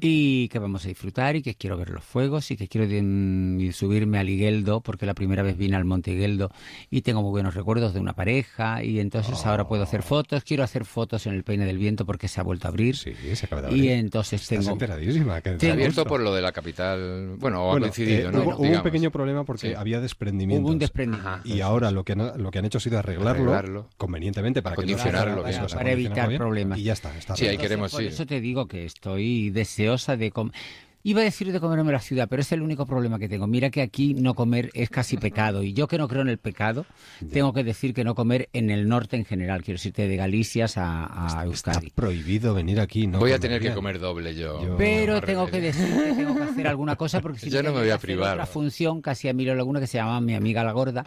Y 0.00 0.48
que 0.48 0.58
vamos 0.60 0.84
a 0.84 0.88
disfrutar 0.88 1.34
y 1.34 1.42
que 1.42 1.54
quiero 1.56 1.76
ver 1.76 1.90
los 1.90 2.04
fuegos 2.04 2.50
y 2.52 2.56
que 2.56 2.68
quiero 2.68 2.86
de- 2.86 3.72
subirme 3.72 4.18
al 4.18 4.28
Higueldo 4.28 4.80
porque 4.80 5.06
la 5.06 5.14
primera 5.14 5.42
vez 5.42 5.56
vine 5.56 5.74
al 5.76 5.84
Monte 5.84 6.12
Higueldo 6.12 6.50
y 6.90 7.02
tengo 7.02 7.20
muy 7.22 7.30
buenos 7.30 7.54
recuerdos 7.54 7.92
de 7.92 7.98
una 8.00 8.12
pareja 8.12 8.84
y 8.84 9.00
entonces 9.00 9.44
ahora 9.44 9.66
puedo 9.66 9.82
hacer 9.82 10.02
fotos. 10.02 10.44
Quiero 10.44 10.62
hacer 10.62 10.84
fotos 10.84 11.26
en 11.26 11.34
el 11.34 11.42
Peine 11.42 11.64
del 11.66 11.78
Viento 11.78 12.06
porque 12.06 12.28
se 12.28 12.40
ha 12.40 12.44
vuelto 12.44 12.68
a 12.68 12.70
abrir. 12.70 12.96
Sí, 12.96 13.12
se 13.34 13.46
acaba 13.46 13.62
de 13.62 13.76
Y 13.76 13.88
entonces 13.88 14.40
Estás 14.42 14.58
tengo... 14.60 14.72
enteradísima. 14.72 15.40
que- 15.40 15.50
Tengo- 15.52 15.74
Abierto 15.74 16.04
por 16.04 16.20
lo 16.20 16.32
de 16.34 16.42
la 16.42 16.52
capital. 16.52 17.34
Bueno, 17.38 17.62
o 17.64 17.68
ha 17.68 17.70
Bueno, 17.72 17.86
coincidido, 17.86 18.28
eh, 18.28 18.32
¿no? 18.32 18.42
hubo, 18.42 18.56
hubo 18.58 18.68
un 18.76 18.82
pequeño 18.82 19.10
problema 19.10 19.44
porque 19.44 19.68
Sí. 19.70 19.74
había 19.74 20.00
desprendimientos. 20.00 20.64
Hubo 20.64 20.72
un 20.72 20.78
desprendimiento. 20.78 21.40
Y 21.44 21.60
ahora 21.60 21.90
lo 21.90 22.04
que, 22.04 22.12
han, 22.12 22.40
lo 22.42 22.50
que 22.52 22.58
han 22.60 22.64
hecho 22.66 22.78
ha 22.78 22.80
sido 22.80 22.98
arreglarlo, 22.98 23.30
Arreglarlo. 23.52 23.88
convenientemente 23.96 24.62
para 24.62 24.76
que 24.76 24.86
no 24.86 24.96
para, 24.96 25.24
bien. 25.34 25.48
eso, 25.48 25.66
Para 25.76 25.90
evitar 25.92 26.36
problemas. 26.36 26.78
Y 26.78 26.84
ya 26.84 26.92
está. 26.92 27.16
está 27.18 27.34
Sí, 27.36 27.46
ahí 27.46 27.58
queremos 27.58 27.90
Por 27.92 28.02
eso 28.02 28.26
te 28.26 28.40
digo 28.40 28.66
que 28.68 28.84
estoy 28.84 29.50
deseosa 29.56 30.16
de 30.16 30.30
comer. 30.30 30.54
Iba 31.02 31.20
a 31.20 31.22
decir 31.24 31.52
de 31.52 31.60
comerme 31.60 31.92
la 31.92 32.00
ciudad, 32.00 32.26
pero 32.28 32.42
es 32.42 32.50
el 32.50 32.62
único 32.62 32.84
problema 32.84 33.20
que 33.20 33.28
tengo. 33.28 33.46
Mira 33.46 33.70
que 33.70 33.80
aquí 33.80 34.12
no 34.14 34.34
comer 34.34 34.70
es 34.74 34.90
casi 34.90 35.16
pecado. 35.28 35.62
Y 35.62 35.72
yo 35.72 35.86
que 35.86 35.98
no 35.98 36.08
creo 36.08 36.22
en 36.22 36.28
el 36.28 36.38
pecado, 36.38 36.84
tengo 37.32 37.52
que 37.52 37.62
decir 37.62 37.94
que 37.94 38.02
no 38.02 38.16
comer 38.16 38.48
en 38.52 38.70
el 38.70 38.88
norte 38.88 39.14
en 39.14 39.24
general. 39.24 39.62
Quiero 39.62 39.76
decirte 39.78 40.08
de 40.08 40.16
Galicias 40.16 40.76
a, 40.76 41.04
a 41.06 41.26
Está 41.28 41.44
Euskadi. 41.44 41.90
prohibido 41.90 42.54
venir 42.54 42.80
aquí. 42.80 43.06
No 43.06 43.20
Voy 43.20 43.30
a 43.30 43.38
tener 43.38 43.62
que 43.62 43.72
comer 43.72 44.00
doble 44.00 44.34
yo. 44.34 44.60
Yo- 44.66 44.76
Pero 44.76 45.20
tengo 45.20 45.46
que 45.46 45.60
decir 45.60 45.86
que 45.94 46.12
tengo 46.12 46.34
que 46.34 46.42
hacer 46.42 46.66
alguna 46.66 46.96
cosa 46.96 47.20
porque 47.20 47.38
si 47.38 47.50
Yo 47.54 47.62
no 47.62 47.72
me 47.72 47.78
voy 47.82 47.90
a 47.90 47.98
privar. 47.98 48.32
otra 48.32 48.46
función 48.46 49.00
casi 49.00 49.28
a 49.28 49.30
Emilio 49.30 49.54
Laguna 49.54 49.78
que 49.78 49.86
se 49.86 49.98
llama 49.98 50.20
Mi 50.20 50.34
amiga 50.34 50.64
la 50.64 50.72
gorda 50.72 51.04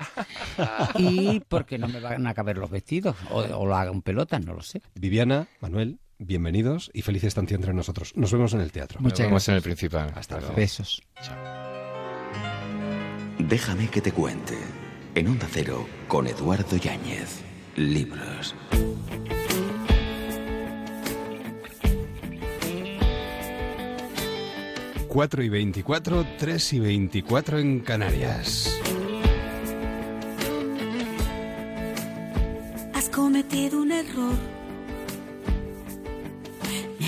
y 0.98 1.41
porque 1.41 1.77
no 1.77 1.89
me 1.89 2.00
van 2.00 2.25
a 2.25 2.34
caber 2.34 2.58
los 2.58 2.70
vestidos 2.70 3.18
o, 3.32 3.39
o 3.39 3.65
lo 3.65 3.75
hagan 3.75 4.01
pelotas, 4.01 4.46
no 4.46 4.53
lo 4.53 4.62
sé. 4.62 4.82
Viviana, 4.96 5.48
Manuel, 5.60 6.00
bienvenidos 6.20 6.92
y 6.94 7.02
feliz 7.02 7.24
estancia 7.24 7.56
entre 7.56 7.74
nosotros. 7.74 8.16
Nos 8.16 8.32
vemos 8.32 8.54
en 8.54 8.62
el 8.62 8.72
teatro. 8.72 9.00
Nos 9.02 9.18
vemos 9.18 9.48
en 9.48 9.56
el 9.56 9.62
principal. 9.62 10.12
Hasta 10.16 10.40
luego. 10.40 10.56
Besos. 10.56 11.02
Déjame 13.40 13.88
que 13.88 14.02
te 14.02 14.12
cuente. 14.12 14.58
En 15.16 15.28
Onda 15.28 15.48
Cero, 15.50 15.88
con 16.08 16.28
Eduardo 16.28 16.78
Yáñez. 16.78 17.42
Libros. 17.76 18.54
Cuatro 25.08 25.42
y 25.42 25.50
24, 25.50 26.26
3 26.38 26.74
y 26.74 26.80
24 26.80 27.60
en 27.60 27.80
Canarias. 27.80 28.80
Has 32.94 33.10
cometido 33.10 33.82
un 33.82 33.92
error. 33.92 34.58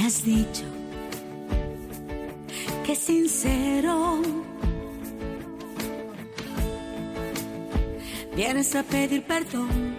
Has 0.03 0.25
dicho 0.25 0.63
que 2.83 2.95
sincero. 2.95 4.19
Vienes 8.35 8.75
a 8.75 8.81
pedir 8.81 9.23
perdón. 9.27 9.95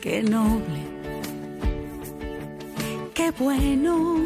Qué 0.00 0.22
noble. 0.22 0.80
Qué 3.14 3.32
bueno. 3.32 4.22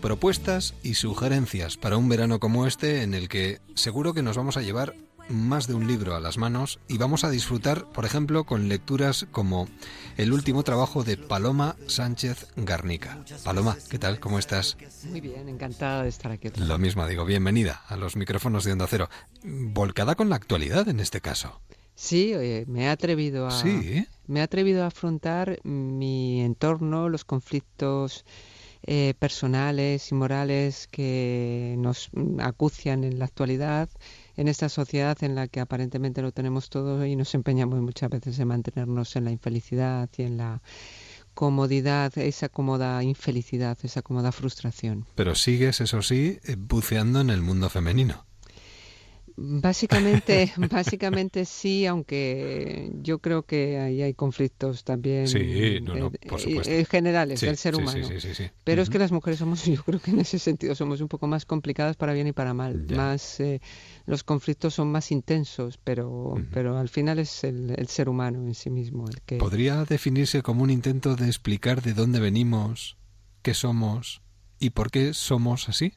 Propuestas 0.00 0.74
y 0.84 0.94
sugerencias 0.94 1.76
para 1.76 1.96
un 1.96 2.08
verano 2.08 2.38
como 2.38 2.68
este 2.68 3.02
en 3.02 3.14
el 3.14 3.28
que 3.28 3.58
seguro 3.74 4.14
que 4.14 4.22
nos 4.22 4.36
vamos 4.36 4.56
a 4.56 4.62
llevar 4.62 4.94
más 5.28 5.66
de 5.66 5.74
un 5.74 5.86
libro 5.86 6.14
a 6.14 6.20
las 6.20 6.38
manos 6.38 6.78
y 6.88 6.98
vamos 6.98 7.24
a 7.24 7.30
disfrutar, 7.30 7.84
por 7.92 8.04
ejemplo, 8.04 8.44
con 8.44 8.68
lecturas 8.68 9.26
como 9.32 9.68
el 10.16 10.32
último 10.32 10.62
trabajo 10.62 11.02
de 11.04 11.16
Paloma 11.16 11.76
Sánchez 11.86 12.46
Garnica. 12.56 13.18
Paloma, 13.44 13.76
¿qué 13.90 13.98
tal? 13.98 14.20
¿Cómo 14.20 14.38
estás? 14.38 14.76
Muy 15.04 15.20
bien, 15.20 15.48
encantada 15.48 16.02
de 16.04 16.08
estar 16.08 16.30
aquí. 16.32 16.48
otra 16.48 16.64
Lo 16.64 16.78
mismo 16.78 17.06
digo, 17.06 17.24
bienvenida 17.24 17.82
a 17.88 17.96
los 17.96 18.16
micrófonos 18.16 18.64
de 18.64 18.72
Onda 18.72 18.86
Cero. 18.88 19.08
Volcada 19.42 20.14
con 20.14 20.28
la 20.28 20.36
actualidad 20.36 20.88
en 20.88 21.00
este 21.00 21.20
caso. 21.20 21.60
Sí, 21.94 22.34
oye, 22.34 22.64
me 22.68 22.84
he 22.84 22.88
atrevido 22.88 23.46
a 23.46 23.50
Sí. 23.62 24.06
me 24.26 24.40
he 24.40 24.42
atrevido 24.42 24.84
a 24.84 24.88
afrontar 24.88 25.58
mi 25.64 26.42
entorno, 26.42 27.08
los 27.08 27.24
conflictos 27.24 28.24
eh, 28.82 29.14
personales 29.18 30.12
y 30.12 30.14
morales 30.14 30.86
que 30.90 31.74
nos 31.78 32.10
acucian 32.38 33.02
en 33.02 33.18
la 33.18 33.24
actualidad, 33.24 33.88
en 34.36 34.48
esta 34.48 34.68
sociedad 34.68 35.16
en 35.22 35.34
la 35.34 35.48
que 35.48 35.60
aparentemente 35.60 36.22
lo 36.22 36.32
tenemos 36.32 36.68
todo 36.68 37.04
y 37.06 37.16
nos 37.16 37.34
empeñamos 37.34 37.80
muchas 37.80 38.10
veces 38.10 38.38
en 38.38 38.48
mantenernos 38.48 39.16
en 39.16 39.24
la 39.24 39.30
infelicidad 39.30 40.08
y 40.16 40.22
en 40.22 40.36
la 40.36 40.62
comodidad, 41.34 42.16
esa 42.16 42.48
cómoda 42.48 43.02
infelicidad, 43.02 43.76
esa 43.82 44.02
cómoda 44.02 44.32
frustración. 44.32 45.06
Pero 45.14 45.34
sigues, 45.34 45.80
eso 45.80 46.00
sí, 46.02 46.38
eh, 46.44 46.56
buceando 46.58 47.20
en 47.20 47.30
el 47.30 47.42
mundo 47.42 47.68
femenino. 47.68 48.24
Básicamente, 49.36 50.50
básicamente 50.70 51.44
sí, 51.44 51.84
aunque 51.84 52.90
yo 53.02 53.18
creo 53.18 53.42
que 53.42 53.78
ahí 53.78 54.00
hay 54.00 54.14
conflictos 54.14 54.82
también 54.82 55.28
Sí, 55.28 55.80
no, 55.82 55.94
no, 55.94 56.10
por 56.10 56.40
eh, 56.40 56.42
supuesto. 56.42 56.90
generales 56.90 57.40
Sí, 57.40 57.46
del 57.46 57.56
ser 57.58 57.74
sí, 57.74 57.80
humano. 57.82 58.08
Pero 58.64 58.82
es 58.82 58.88
que 58.88 58.98
las 58.98 59.12
mujeres 59.12 59.38
somos, 59.38 59.64
yo 59.66 59.82
creo 59.82 60.00
que 60.00 60.10
en 60.10 60.20
ese 60.20 60.38
sentido 60.38 60.74
somos 60.74 61.00
un 61.02 61.08
poco 61.08 61.26
más 61.26 61.44
complicadas 61.44 61.96
para 61.96 62.14
bien 62.14 62.26
y 62.28 62.32
para 62.32 62.54
mal. 62.54 62.86
Ya. 62.86 62.96
Más 62.96 63.40
eh, 63.40 63.60
los 64.06 64.24
conflictos 64.24 64.72
son 64.74 64.90
más 64.90 65.12
intensos, 65.12 65.78
pero, 65.84 66.34
pero 66.52 66.78
al 66.78 66.88
final 66.88 67.18
es 67.18 67.44
el, 67.44 67.74
el 67.76 67.88
ser 67.88 68.08
humano 68.08 68.40
en 68.40 68.54
sí 68.54 68.70
mismo 68.70 69.06
el 69.08 69.20
que 69.22 69.36
¿Podría 69.36 69.84
definirse 69.84 70.42
como 70.42 70.62
un 70.62 70.70
intento 70.70 71.14
de 71.14 71.26
explicar 71.26 71.82
de 71.82 71.92
dónde 71.92 72.20
venimos, 72.20 72.96
qué 73.42 73.52
somos 73.52 74.22
y 74.58 74.70
por 74.70 74.90
qué 74.90 75.12
somos 75.12 75.68
así? 75.68 75.92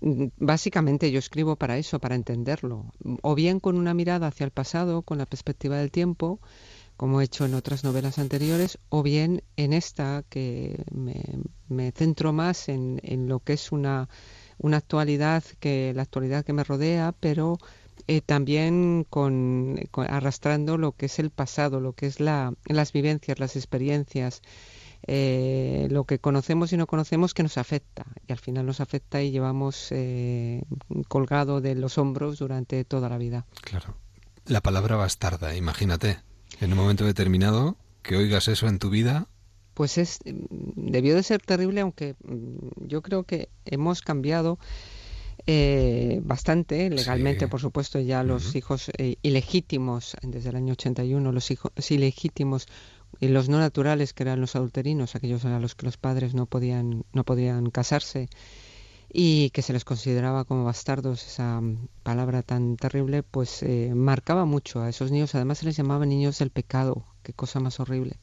Mm, 0.00 0.26
Básicamente 0.36 1.10
yo 1.10 1.18
escribo 1.18 1.56
para 1.56 1.78
eso, 1.78 1.98
para 2.00 2.14
entenderlo, 2.14 2.92
o 3.22 3.34
bien 3.34 3.58
con 3.60 3.76
una 3.76 3.94
mirada 3.94 4.26
hacia 4.28 4.44
el 4.44 4.50
pasado, 4.50 5.02
con 5.02 5.18
la 5.18 5.26
perspectiva 5.26 5.76
del 5.78 5.90
tiempo, 5.90 6.40
como 6.96 7.20
he 7.20 7.24
hecho 7.26 7.44
en 7.46 7.54
otras 7.54 7.84
novelas 7.84 8.18
anteriores, 8.18 8.78
o 8.90 9.02
bien 9.04 9.42
en 9.56 9.72
esta 9.74 10.24
que 10.30 10.84
me, 10.92 11.22
me 11.68 11.92
centro 11.92 12.32
más 12.34 12.68
en, 12.70 13.00
en 13.04 13.28
lo 13.28 13.40
que 13.40 13.54
es 13.54 13.72
una, 13.72 14.08
una 14.58 14.78
actualidad, 14.78 15.44
que 15.60 15.92
la 15.94 16.02
actualidad 16.02 16.44
que 16.44 16.52
me 16.54 16.64
rodea, 16.64 17.14
pero 17.20 17.58
eh, 18.08 18.20
también 18.22 19.06
con, 19.10 19.78
con- 19.90 20.10
arrastrando 20.10 20.78
lo 20.78 20.92
que 20.92 21.06
es 21.06 21.18
el 21.20 21.30
pasado, 21.30 21.80
lo 21.80 21.92
que 21.94 22.06
es 22.06 22.20
la, 22.20 22.54
las 22.66 22.92
vivencias, 22.92 23.38
las 23.40 23.56
experiencias, 23.56 24.42
eh, 25.06 25.88
lo 25.90 26.04
que 26.04 26.18
conocemos 26.18 26.72
y 26.72 26.76
no 26.76 26.86
conocemos 26.86 27.34
que 27.34 27.42
nos 27.42 27.58
afecta 27.58 28.04
y 28.28 28.32
al 28.32 28.38
final 28.38 28.66
nos 28.66 28.80
afecta 28.80 29.22
y 29.22 29.30
llevamos 29.30 29.88
eh, 29.90 30.62
colgado 31.08 31.60
de 31.60 31.74
los 31.74 31.98
hombros 31.98 32.38
durante 32.38 32.84
toda 32.84 33.08
la 33.08 33.18
vida. 33.18 33.46
Claro. 33.62 33.96
La 34.46 34.60
palabra 34.60 34.96
bastarda, 34.96 35.54
imagínate. 35.56 36.18
En 36.60 36.72
un 36.72 36.78
momento 36.78 37.04
determinado, 37.04 37.76
que 38.02 38.16
oigas 38.16 38.46
eso 38.48 38.66
en 38.68 38.78
tu 38.78 38.90
vida, 38.90 39.26
Pues 39.74 39.98
es 39.98 40.18
debió 40.24 41.14
de 41.16 41.22
ser 41.22 41.40
terrible, 41.40 41.80
aunque 41.80 42.14
mm, 42.24 42.86
yo 42.88 43.02
creo 43.02 43.24
que 43.24 43.48
hemos 43.64 44.02
cambiado 44.02 44.58
eh, 45.46 46.20
bastante 46.22 46.88
legalmente, 46.90 47.46
Sí. 47.46 47.50
por 47.50 47.60
supuesto, 47.60 47.98
ya 47.98 48.22
los 48.22 48.54
hijos 48.54 48.90
eh, 48.98 49.16
ilegítimos 49.22 50.16
desde 50.22 50.50
el 50.50 50.56
año 50.56 50.72
81, 50.74 51.32
los 51.32 51.50
hijos 51.50 51.72
ilegítimos 51.90 52.68
y 53.20 53.28
los 53.28 53.48
no 53.48 53.58
naturales, 53.58 54.12
que 54.12 54.22
eran 54.24 54.40
los 54.40 54.56
adulterinos, 54.56 55.14
aquellos 55.14 55.44
a 55.44 55.58
los 55.58 55.74
que 55.74 55.86
los 55.86 55.96
padres 55.96 56.34
no 56.34 56.46
podían, 56.46 57.04
no 57.12 57.24
podían 57.24 57.70
casarse 57.70 58.28
y 59.12 59.50
que 59.50 59.62
se 59.62 59.72
les 59.74 59.84
consideraba 59.84 60.44
como 60.44 60.64
bastardos, 60.64 61.26
esa 61.26 61.60
mm, 61.60 61.88
palabra 62.02 62.42
tan 62.42 62.76
terrible, 62.76 63.22
pues 63.22 63.62
eh, 63.62 63.92
marcaba 63.94 64.46
mucho 64.46 64.80
a 64.80 64.88
esos 64.88 65.10
niños. 65.10 65.34
Además 65.34 65.58
se 65.58 65.66
les 65.66 65.76
llamaba 65.76 66.06
niños 66.06 66.38
del 66.38 66.50
pecado, 66.50 67.04
qué 67.22 67.32
cosa 67.34 67.60
más 67.60 67.78
horrible. 67.78 68.18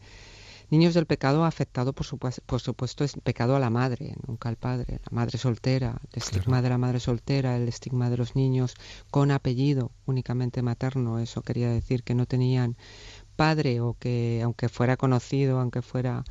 Niños 0.71 0.93
del 0.93 1.07
pecado 1.07 1.45
afectado, 1.45 1.93
por 1.93 2.05
supuesto, 2.05 2.43
por 2.45 2.59
supuesto, 2.61 3.03
es 3.03 3.13
pecado 3.23 3.55
a 3.55 3.59
la 3.59 3.71
madre, 3.71 4.15
nunca 4.27 4.49
al 4.49 4.55
padre. 4.55 4.99
La 5.03 5.15
madre 5.15 5.39
soltera, 5.39 5.99
el 6.11 6.21
estigma 6.21 6.61
de 6.61 6.69
la 6.69 6.77
madre 6.77 6.99
soltera, 6.99 7.55
el 7.55 7.67
estigma 7.67 8.11
de 8.11 8.17
los 8.17 8.35
niños 8.35 8.75
con 9.09 9.31
apellido 9.31 9.91
únicamente 10.05 10.61
materno. 10.61 11.17
Eso 11.17 11.41
quería 11.41 11.69
decir 11.69 12.03
que 12.03 12.13
no 12.13 12.27
tenían 12.27 12.77
padre 13.39 13.79
o 13.79 13.95
que, 13.97 14.41
aunque 14.43 14.67
fuera 14.67 14.97
conocido, 14.97 15.61
aunque 15.61 15.81
fuera 15.81 16.25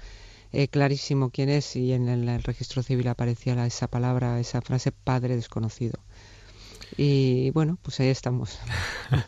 eh, 0.53 0.69
clarísimo 0.69 1.31
quién 1.31 1.49
es, 1.49 1.75
y 1.75 1.95
en 1.95 2.07
el, 2.07 2.43
registro 2.43 2.83
civil 2.83 3.09
aparecía 3.09 3.65
esa 3.65 3.89
palabra, 3.89 4.39
esa 4.39 4.61
frase, 4.61 4.93
padre 4.93 5.35
desconocido. 5.35 5.99
Y 6.99 7.49
bueno, 7.53 7.79
pues 7.81 7.99
ahí 8.01 8.09
estamos. 8.09 8.59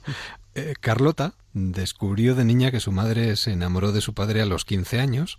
Eh, 0.56 0.74
Carlota 0.80 1.34
descubrió 1.52 2.34
de 2.34 2.44
niña 2.44 2.72
que 2.72 2.80
su 2.80 2.90
madre 2.90 3.36
se 3.36 3.52
enamoró 3.52 3.92
de 3.92 4.00
su 4.00 4.14
padre 4.14 4.42
a 4.42 4.46
los 4.46 4.64
15 4.64 4.98
años 4.98 5.38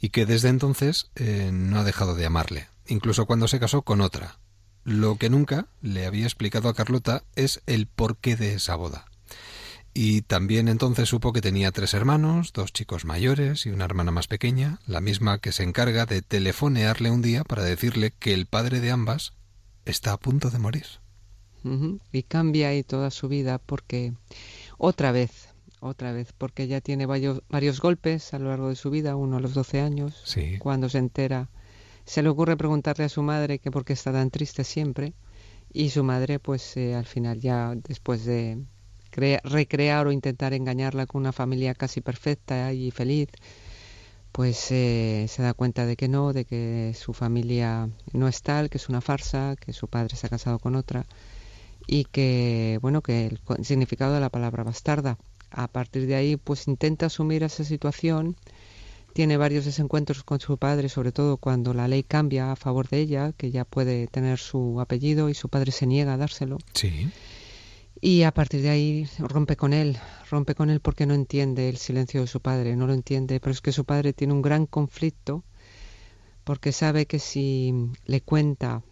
y 0.00 0.08
que 0.08 0.24
desde 0.24 0.48
entonces 0.48 1.10
eh, 1.16 1.50
no 1.52 1.78
ha 1.78 1.84
dejado 1.84 2.14
de 2.14 2.24
amarle, 2.24 2.66
incluso 2.86 3.26
cuando 3.26 3.46
se 3.46 3.60
casó 3.60 3.82
con 3.82 4.00
otra. 4.00 4.38
Lo 4.84 5.16
que 5.16 5.28
nunca 5.28 5.66
le 5.82 6.06
había 6.06 6.24
explicado 6.24 6.70
a 6.70 6.74
Carlota 6.74 7.24
es 7.36 7.60
el 7.66 7.88
porqué 7.88 8.36
de 8.36 8.54
esa 8.54 8.74
boda. 8.74 9.04
Y 10.00 10.22
también 10.22 10.68
entonces 10.68 11.08
supo 11.08 11.32
que 11.32 11.40
tenía 11.40 11.72
tres 11.72 11.92
hermanos, 11.92 12.52
dos 12.52 12.72
chicos 12.72 13.04
mayores 13.04 13.66
y 13.66 13.70
una 13.70 13.84
hermana 13.84 14.12
más 14.12 14.28
pequeña, 14.28 14.78
la 14.86 15.00
misma 15.00 15.40
que 15.40 15.50
se 15.50 15.64
encarga 15.64 16.06
de 16.06 16.22
telefonearle 16.22 17.10
un 17.10 17.20
día 17.20 17.42
para 17.42 17.64
decirle 17.64 18.12
que 18.16 18.32
el 18.32 18.46
padre 18.46 18.78
de 18.78 18.92
ambas 18.92 19.32
está 19.86 20.12
a 20.12 20.16
punto 20.16 20.50
de 20.50 20.60
morir. 20.60 20.86
Y 22.12 22.22
cambia 22.22 22.68
ahí 22.68 22.84
toda 22.84 23.10
su 23.10 23.26
vida 23.26 23.58
porque 23.58 24.12
otra 24.76 25.10
vez, 25.10 25.48
otra 25.80 26.12
vez, 26.12 26.32
porque 26.32 26.62
ella 26.62 26.80
tiene 26.80 27.04
varios, 27.04 27.42
varios 27.48 27.80
golpes 27.80 28.32
a 28.34 28.38
lo 28.38 28.50
largo 28.50 28.68
de 28.68 28.76
su 28.76 28.90
vida, 28.90 29.16
uno 29.16 29.38
a 29.38 29.40
los 29.40 29.52
12 29.52 29.80
años, 29.80 30.22
cuando 30.60 30.88
se 30.88 30.98
entera, 30.98 31.50
se 32.04 32.22
le 32.22 32.28
ocurre 32.28 32.56
preguntarle 32.56 33.06
a 33.06 33.08
su 33.08 33.24
madre 33.24 33.58
que 33.58 33.72
por 33.72 33.84
qué 33.84 33.94
está 33.94 34.12
tan 34.12 34.30
triste 34.30 34.62
siempre, 34.62 35.14
y 35.72 35.90
su 35.90 36.04
madre 36.04 36.38
pues 36.38 36.76
eh, 36.76 36.94
al 36.94 37.06
final 37.06 37.40
ya 37.40 37.74
después 37.74 38.24
de 38.24 38.62
recrear 39.44 40.06
o 40.06 40.12
intentar 40.12 40.54
engañarla 40.54 41.06
con 41.06 41.20
una 41.20 41.32
familia 41.32 41.74
casi 41.74 42.00
perfecta 42.00 42.72
y 42.72 42.90
feliz, 42.90 43.28
pues 44.32 44.70
eh, 44.70 45.26
se 45.28 45.42
da 45.42 45.54
cuenta 45.54 45.86
de 45.86 45.96
que 45.96 46.08
no, 46.08 46.32
de 46.32 46.44
que 46.44 46.94
su 46.98 47.12
familia 47.12 47.88
no 48.12 48.28
es 48.28 48.42
tal, 48.42 48.70
que 48.70 48.78
es 48.78 48.88
una 48.88 49.00
farsa, 49.00 49.56
que 49.58 49.72
su 49.72 49.88
padre 49.88 50.16
se 50.16 50.26
ha 50.26 50.30
casado 50.30 50.58
con 50.58 50.76
otra 50.76 51.06
y 51.86 52.04
que, 52.04 52.78
bueno, 52.82 53.02
que 53.02 53.26
el 53.26 53.64
significado 53.64 54.14
de 54.14 54.20
la 54.20 54.30
palabra 54.30 54.62
bastarda. 54.62 55.18
A 55.50 55.66
partir 55.66 56.06
de 56.06 56.14
ahí, 56.14 56.36
pues 56.36 56.68
intenta 56.68 57.06
asumir 57.06 57.42
esa 57.42 57.64
situación, 57.64 58.36
tiene 59.14 59.38
varios 59.38 59.64
desencuentros 59.64 60.22
con 60.22 60.38
su 60.38 60.58
padre, 60.58 60.90
sobre 60.90 61.10
todo 61.10 61.38
cuando 61.38 61.72
la 61.72 61.88
ley 61.88 62.02
cambia 62.02 62.52
a 62.52 62.56
favor 62.56 62.88
de 62.88 63.00
ella, 63.00 63.32
que 63.32 63.50
ya 63.50 63.64
puede 63.64 64.06
tener 64.06 64.38
su 64.38 64.80
apellido 64.80 65.30
y 65.30 65.34
su 65.34 65.48
padre 65.48 65.72
se 65.72 65.86
niega 65.86 66.12
a 66.12 66.16
dárselo. 66.18 66.58
Sí. 66.74 67.10
Y 68.00 68.22
a 68.22 68.32
partir 68.32 68.62
de 68.62 68.70
ahí 68.70 69.08
rompe 69.18 69.56
con 69.56 69.72
él, 69.72 69.98
rompe 70.30 70.54
con 70.54 70.70
él 70.70 70.80
porque 70.80 71.06
no 71.06 71.14
entiende 71.14 71.68
el 71.68 71.78
silencio 71.78 72.20
de 72.20 72.26
su 72.26 72.40
padre, 72.40 72.76
no 72.76 72.86
lo 72.86 72.94
entiende, 72.94 73.40
pero 73.40 73.52
es 73.52 73.60
que 73.60 73.72
su 73.72 73.84
padre 73.84 74.12
tiene 74.12 74.32
un 74.32 74.42
gran 74.42 74.66
conflicto 74.66 75.44
porque 76.44 76.72
sabe 76.72 77.06
que 77.06 77.18
si 77.18 77.90
le 78.06 78.20
cuenta 78.20 78.82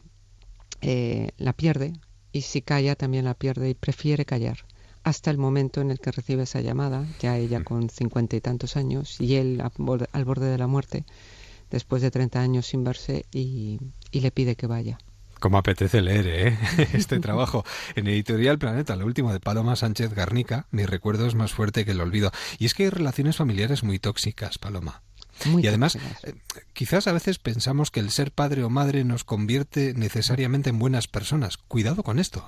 eh, 0.80 1.30
la 1.38 1.52
pierde, 1.52 1.92
y 2.36 2.42
si 2.42 2.60
calla 2.60 2.96
también 2.96 3.24
la 3.24 3.34
pierde 3.34 3.70
y 3.70 3.74
prefiere 3.74 4.26
callar 4.26 4.58
hasta 5.02 5.30
el 5.30 5.38
momento 5.38 5.80
en 5.80 5.90
el 5.90 6.00
que 6.00 6.10
recibe 6.10 6.42
esa 6.42 6.60
llamada, 6.60 7.06
ya 7.20 7.38
ella 7.38 7.62
con 7.62 7.88
cincuenta 7.88 8.34
y 8.34 8.40
tantos 8.40 8.76
años 8.76 9.20
y 9.20 9.36
él 9.36 9.62
al 9.62 10.24
borde 10.24 10.46
de 10.46 10.58
la 10.58 10.66
muerte, 10.66 11.04
después 11.70 12.02
de 12.02 12.10
treinta 12.10 12.40
años 12.40 12.66
sin 12.66 12.82
verse 12.82 13.24
y, 13.32 13.78
le 14.12 14.30
pide 14.32 14.56
que 14.56 14.66
vaya. 14.66 14.98
Como 15.46 15.58
apetece 15.58 16.02
leer 16.02 16.26
¿eh? 16.26 16.58
este 16.92 17.20
trabajo. 17.20 17.64
En 17.94 18.08
Editorial 18.08 18.58
Planeta, 18.58 18.96
lo 18.96 19.06
último 19.06 19.32
de 19.32 19.38
Paloma 19.38 19.76
Sánchez 19.76 20.12
Garnica, 20.12 20.66
mi 20.72 20.86
recuerdo 20.86 21.24
es 21.28 21.36
más 21.36 21.52
fuerte 21.52 21.84
que 21.84 21.92
el 21.92 22.00
olvido. 22.00 22.32
Y 22.58 22.66
es 22.66 22.74
que 22.74 22.82
hay 22.82 22.90
relaciones 22.90 23.36
familiares 23.36 23.84
muy 23.84 24.00
tóxicas, 24.00 24.58
Paloma 24.58 25.04
y 25.62 25.68
además, 25.68 25.94
eh, 26.24 26.34
quizás 26.72 27.06
a 27.06 27.12
veces 27.12 27.38
pensamos 27.38 27.92
que 27.92 28.00
el 28.00 28.10
ser 28.10 28.32
padre 28.32 28.64
o 28.64 28.70
madre 28.70 29.04
nos 29.04 29.22
convierte 29.22 29.94
necesariamente 29.94 30.70
en 30.70 30.80
buenas 30.80 31.06
personas. 31.06 31.58
Cuidado 31.58 32.02
con 32.02 32.18
esto. 32.18 32.44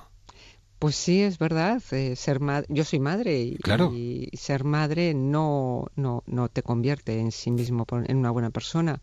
Pues 0.77 0.97
sí, 0.97 1.21
es 1.21 1.37
verdad. 1.37 1.81
Eh, 1.91 2.17
ser 2.17 2.41
yo 2.67 2.83
soy 2.83 2.99
madre 2.99 3.39
y, 3.39 3.55
claro. 3.59 3.93
y, 3.93 4.29
ser 4.33 4.65
madre 4.65 5.13
no, 5.13 5.87
no, 5.95 6.23
no 6.25 6.49
te 6.49 6.63
convierte 6.63 7.17
en 7.17 7.31
sí 7.31 7.49
mismo 7.49 7.85
en 7.91 8.17
una 8.17 8.31
buena 8.31 8.49
persona. 8.49 8.99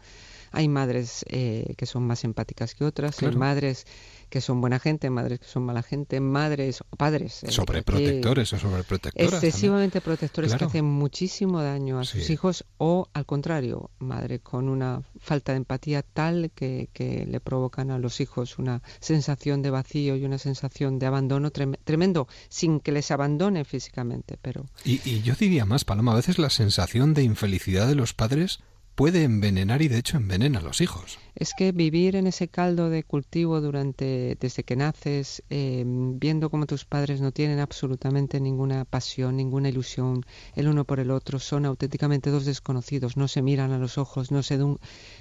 Hay 0.52 0.68
madres 0.68 1.24
eh, 1.28 1.74
que 1.76 1.87
son 1.87 2.06
más 2.06 2.24
empáticas 2.24 2.74
que 2.74 2.85
otras, 2.85 3.22
hay 3.22 3.35
madres 3.35 3.87
que 4.28 4.40
son 4.40 4.61
buena 4.61 4.78
gente, 4.78 5.09
madres 5.11 5.40
que 5.40 5.46
son 5.46 5.64
mala 5.64 5.82
gente, 5.82 6.20
madres 6.20 6.80
o 6.90 6.96
padres. 6.96 7.44
Eh, 7.44 7.52
sobreprotectores 7.52 8.52
o 8.52 8.59
sobreprotectoras. 8.59 9.32
Excesivamente 9.32 10.00
protectores 10.00 10.54
que 10.54 10.64
hacen 10.64 10.85
muchísimo 10.85 11.62
daño 11.62 12.00
a 12.00 12.04
sus 12.04 12.28
hijos 12.30 12.64
o 12.78 13.09
al 13.12 13.26
contrario, 13.26 13.90
madre 13.98 14.40
con 14.40 14.68
una 14.68 15.02
falta 15.18 15.52
de 15.52 15.59
empatía 15.59 16.02
tal 16.02 16.50
que, 16.54 16.88
que, 16.92 17.26
le 17.26 17.40
provocan 17.40 17.90
a 17.90 17.98
los 17.98 18.20
hijos 18.20 18.59
una 18.59 18.82
sensación 19.00 19.62
de 19.62 19.70
vacío 19.70 20.16
y 20.16 20.24
una 20.24 20.38
sensación 20.38 20.98
de 20.98 21.06
abandono 21.06 21.50
tremendo, 21.50 22.28
sin 22.48 22.80
que 22.80 22.92
les 22.92 23.11
abandone 23.11 23.64
físicamente. 23.64 24.38
pero 24.40 24.66
y, 24.85 25.00
y 25.09 25.22
yo 25.22 25.35
diría 25.35 25.64
más, 25.64 25.85
Paloma, 25.85 26.12
a 26.12 26.16
veces 26.16 26.38
la 26.38 26.50
sensación 26.50 27.14
de 27.14 27.22
infelicidad 27.22 27.87
de 27.87 27.94
los 27.94 28.12
padres 28.12 28.61
puede 28.96 29.22
envenenar 29.24 29.82
y 29.82 29.88
de 29.88 29.98
hecho 29.98 30.16
envenena 30.16 30.59
a 30.59 30.62
los 30.62 30.80
hijos. 30.80 31.18
Es 31.35 31.52
que 31.56 31.70
vivir 31.70 32.16
en 32.16 32.26
ese 32.26 32.48
caldo 32.48 32.88
de 32.88 33.04
cultivo 33.04 33.61
durante 33.61 34.37
desde 34.40 34.64
que 34.64 34.74
naces, 34.74 35.42
em, 35.50 36.18
viendo 36.18 36.48
cómo 36.50 36.66
tus 36.66 36.87
padres 36.87 37.20
no 37.20 37.30
tienen 37.30 37.61
absolutamente 37.61 38.40
ninguna 38.40 38.87
pasión, 38.87 39.37
ninguna 39.37 39.68
ilusión 39.68 40.24
el 40.54 40.66
uno 40.66 40.85
por 40.85 40.98
el 40.98 41.11
otro, 41.11 41.38
son 41.38 41.66
auténticamente 41.66 42.30
dos 42.30 42.46
desconocidos, 42.46 43.18
no 43.18 43.28
se 43.28 43.42
miran 43.42 43.70
a 43.72 43.78
los 43.78 43.98
ojos, 43.98 44.32
no 44.32 44.42
se 44.42 44.59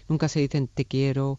nunca 0.08 0.30
se 0.30 0.40
dicen 0.40 0.70
te 0.74 0.86
quiero, 0.86 1.38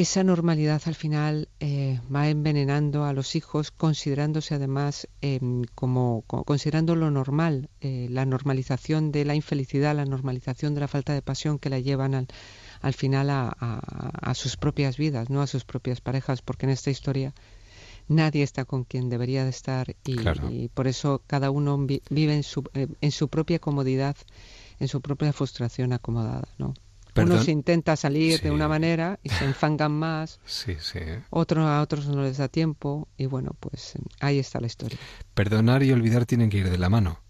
esa 0.00 0.22
normalidad 0.22 0.80
al 0.84 0.94
final 0.94 1.48
eh, 1.58 2.00
va 2.14 2.28
envenenando 2.28 3.04
a 3.04 3.12
los 3.12 3.34
hijos, 3.34 3.72
considerándose 3.72 4.54
además 4.54 5.08
em, 5.22 5.64
como, 5.74 6.22
considerando 6.22 6.94
lo 6.94 7.10
normal, 7.10 7.68
eh, 7.80 8.06
la 8.08 8.24
normalización 8.24 9.10
de 9.10 9.24
la 9.24 9.34
infelicidad, 9.34 9.96
la 9.96 10.04
normalización 10.04 10.74
de 10.74 10.80
la 10.82 10.86
falta 10.86 11.14
de 11.14 11.22
pasión 11.22 11.58
que 11.58 11.68
la 11.68 11.80
llevan 11.80 12.14
al, 12.14 12.28
al 12.80 12.94
final 12.94 13.28
a, 13.28 14.34
sus 14.36 14.56
propias 14.56 14.98
vidas, 14.98 15.30
no 15.30 15.42
a 15.42 15.48
sus 15.48 15.64
propias 15.64 16.00
parejas, 16.00 16.42
porque 16.42 16.66
en 16.66 16.70
esta 16.70 16.90
historia 16.90 17.34
nadie 18.06 18.44
está 18.44 18.64
con 18.64 18.84
quien 18.84 19.08
debería 19.08 19.42
de 19.42 19.50
estar 19.50 19.96
y, 20.04 20.68
por 20.68 20.86
eso 20.86 21.22
cada 21.26 21.50
uno 21.50 21.76
vive 21.76 22.36
en 22.36 22.44
su, 22.44 22.62
eh, 22.74 22.86
en 23.00 23.10
su 23.10 23.26
propia 23.26 23.58
comodidad, 23.58 24.16
en 24.78 24.86
su 24.86 25.00
propia 25.00 25.32
frustración 25.32 25.92
acomodada, 25.92 26.46
¿no? 26.56 26.74
Unos 27.24 27.48
intenta 27.48 27.96
salir 27.96 28.40
de 28.40 28.50
una 28.50 28.68
manera 28.68 29.18
y 29.22 29.28
se 29.28 29.44
enfangan 29.44 29.92
más. 29.92 30.40
Sí, 30.58 30.76
sí. 30.80 31.00
Otro, 31.30 31.66
a 31.66 31.80
otros 31.80 32.08
no 32.08 32.22
les 32.22 32.38
da 32.38 32.48
tiempo 32.48 33.08
y 33.16 33.26
bueno, 33.26 33.52
pues 33.60 33.94
ahí 34.20 34.38
está 34.38 34.60
la 34.60 34.66
historia. 34.66 34.98
Perdonar 35.34 35.82
y 35.82 35.92
olvidar 35.92 36.26
tienen 36.26 36.50
que 36.50 36.58
ir 36.58 36.70
de 36.70 36.78
la 36.78 36.88
mano. 36.88 37.20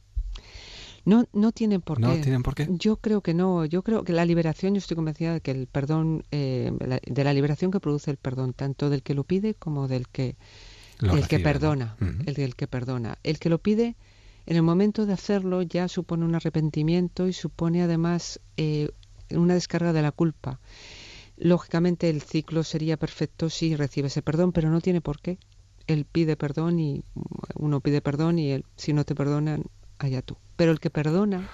No, 1.04 1.24
no 1.32 1.52
tienen 1.52 1.80
por 1.80 1.96
qué. 1.96 2.02
¿No 2.02 2.14
tienen 2.20 2.42
por 2.42 2.54
qué? 2.54 2.66
Yo 2.70 2.96
creo 2.96 3.22
que 3.22 3.32
no. 3.32 3.64
Yo 3.64 3.82
creo 3.82 4.04
que 4.04 4.12
la 4.12 4.26
liberación, 4.26 4.74
yo 4.74 4.78
estoy 4.78 4.94
convencida 4.94 5.32
de 5.32 5.40
que 5.40 5.52
el 5.52 5.66
perdón, 5.66 6.24
eh, 6.30 6.70
de 7.06 7.24
la 7.24 7.32
liberación 7.32 7.70
que 7.70 7.80
produce 7.80 8.10
el 8.10 8.18
perdón, 8.18 8.52
tanto 8.52 8.90
del 8.90 9.02
que 9.02 9.14
lo 9.14 9.24
pide 9.24 9.54
como 9.54 9.88
del 9.88 10.06
que, 10.08 10.36
que 11.28 11.38
perdona. 11.38 11.96
El 12.26 12.34
del 12.34 12.56
que 12.56 12.66
perdona. 12.66 13.18
El 13.22 13.38
que 13.38 13.48
lo 13.48 13.58
pide, 13.58 13.96
en 14.44 14.56
el 14.56 14.62
momento 14.62 15.06
de 15.06 15.14
hacerlo, 15.14 15.62
ya 15.62 15.88
supone 15.88 16.26
un 16.26 16.34
arrepentimiento 16.34 17.26
y 17.26 17.32
supone 17.32 17.82
además 17.82 18.40
eh, 18.58 18.90
una 19.30 19.54
descarga 19.54 19.92
de 19.92 20.02
la 20.02 20.12
culpa. 20.12 20.60
Lógicamente 21.36 22.10
el 22.10 22.22
ciclo 22.22 22.64
sería 22.64 22.96
perfecto 22.96 23.48
si 23.48 23.76
recibe 23.76 24.08
ese 24.08 24.22
perdón, 24.22 24.52
pero 24.52 24.70
no 24.70 24.80
tiene 24.80 25.00
por 25.00 25.20
qué. 25.20 25.38
Él 25.86 26.04
pide 26.04 26.36
perdón 26.36 26.80
y 26.80 27.04
uno 27.54 27.80
pide 27.80 28.02
perdón 28.02 28.38
y 28.38 28.50
él, 28.50 28.64
si 28.76 28.92
no 28.92 29.04
te 29.04 29.14
perdonan, 29.14 29.64
allá 29.98 30.22
tú. 30.22 30.36
Pero 30.56 30.72
el 30.72 30.80
que 30.80 30.90
perdona, 30.90 31.48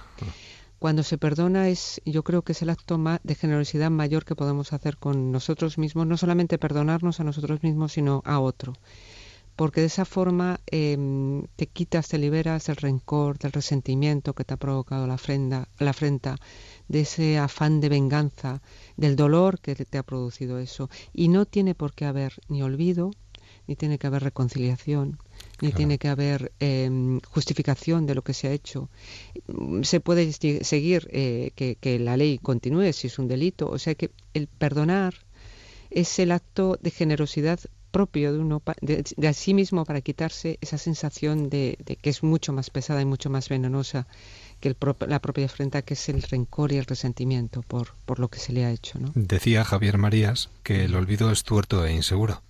cuando 0.79 1.03
se 1.03 1.17
perdona 1.17 1.69
es, 1.69 2.01
yo 2.05 2.23
creo 2.23 2.41
que 2.41 2.51
es 2.51 2.61
el 2.61 2.69
acto 2.69 2.99
de 3.23 3.35
generosidad 3.35 3.91
mayor 3.91 4.25
que 4.25 4.35
podemos 4.35 4.73
hacer 4.73 4.97
con 4.97 5.31
nosotros 5.31 5.77
mismos, 5.77 6.07
no 6.07 6.17
solamente 6.17 6.57
perdonarnos 6.57 7.19
a 7.19 7.23
nosotros 7.23 7.63
mismos, 7.63 7.93
sino 7.93 8.21
a 8.25 8.39
otro. 8.39 8.73
Porque 9.55 9.81
de 9.81 9.87
esa 9.87 10.05
forma 10.05 10.59
em, 10.67 11.43
te 11.55 11.67
quitas, 11.67 12.09
te 12.09 12.17
liberas 12.17 12.65
del 12.67 12.75
rencor, 12.75 13.37
del 13.37 13.53
resentimiento 13.53 14.33
que 14.33 14.43
te 14.43 14.53
ha 14.53 14.57
provocado 14.57 15.07
la, 15.07 15.17
frenda, 15.17 15.69
la 15.79 15.91
afrenta, 15.91 16.37
de 16.87 17.01
ese 17.01 17.37
afán 17.37 17.79
de 17.79 17.89
venganza, 17.89 18.61
del 18.97 19.15
dolor 19.15 19.59
que 19.59 19.75
te 19.75 19.97
ha 19.97 20.03
producido 20.03 20.59
eso. 20.59 20.89
Y 21.13 21.29
no 21.29 21.45
tiene 21.45 21.73
por 21.73 21.93
qué 21.93 22.05
haber 22.05 22.33
ni 22.49 22.61
olvido, 22.61 23.11
ni 23.67 23.75
tiene 23.75 23.97
que 23.97 24.07
haber 24.07 24.23
reconciliación, 24.23 25.17
ni 25.61 25.71
tiene 25.71 25.97
que 25.97 26.09
haber 26.09 26.51
em, 26.59 27.19
justificación 27.21 28.05
de 28.05 28.15
lo 28.15 28.23
que 28.23 28.33
se 28.33 28.47
ha 28.47 28.51
hecho. 28.51 28.89
Se 29.83 29.99
puede 30.01 30.31
seguir 30.33 31.07
eh, 31.11 31.51
que, 31.55 31.75
que 31.75 31.97
la 31.97 32.17
ley 32.17 32.37
continúe 32.37 32.91
si 32.93 33.07
es 33.07 33.17
un 33.19 33.27
delito. 33.27 33.69
O 33.69 33.79
sea 33.79 33.95
que 33.95 34.11
el 34.33 34.47
perdonar 34.47 35.15
es 35.89 36.19
el 36.19 36.31
acto 36.31 36.77
de 36.81 36.91
generosidad 36.91 37.59
propio 37.95 38.33
de 38.33 38.39
uno, 38.39 38.61
de, 38.81 39.05
de, 39.15 39.33
sí 39.33 39.53
mismo 39.53 39.85
para 39.85 40.01
quitarse 40.01 40.57
esa 40.59 40.77
sensación 40.77 41.49
de, 41.49 41.77
de, 41.85 41.95
que 41.95 42.09
es 42.09 42.23
mucho 42.23 42.51
más 42.51 42.69
pesada 42.69 43.01
y 43.01 43.05
mucho 43.05 43.29
más 43.29 43.47
venenosa 43.47 44.05
que 44.59 44.67
el 44.67 44.75
pro, 44.75 44.97
la 45.07 45.21
propia 45.21 45.45
afrenta, 45.45 45.81
que 45.81 45.93
es 45.93 46.09
el 46.09 46.21
rencor 46.21 46.73
y 46.73 46.77
el 46.77 46.83
resentimiento 46.83 47.61
por, 47.61 47.93
por 48.05 48.19
lo 48.19 48.27
que 48.27 48.39
se 48.39 48.51
le 48.51 48.65
ha 48.65 48.71
hecho. 48.71 48.99
¿no? 48.99 49.13
Decía 49.15 49.63
Javier 49.63 49.97
Marías 49.97 50.49
que 50.61 50.83
el 50.83 50.93
olvido 50.93 51.31
es 51.31 51.43
tuerto 51.43 51.85
e 51.85 51.93
inseguro. 51.93 52.43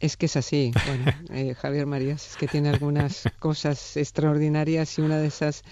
Es 0.00 0.16
que 0.16 0.26
es 0.26 0.34
así. 0.34 0.72
Bueno, 0.84 1.04
eh, 1.30 1.54
Javier 1.54 1.86
Marías 1.86 2.30
es 2.30 2.36
que 2.36 2.48
tiene 2.48 2.68
algunas 2.68 3.22
cosas 3.38 3.96
extraordinarias 3.96 4.98
y 4.98 5.02
una 5.02 5.18
de 5.18 5.28
esas 5.28 5.62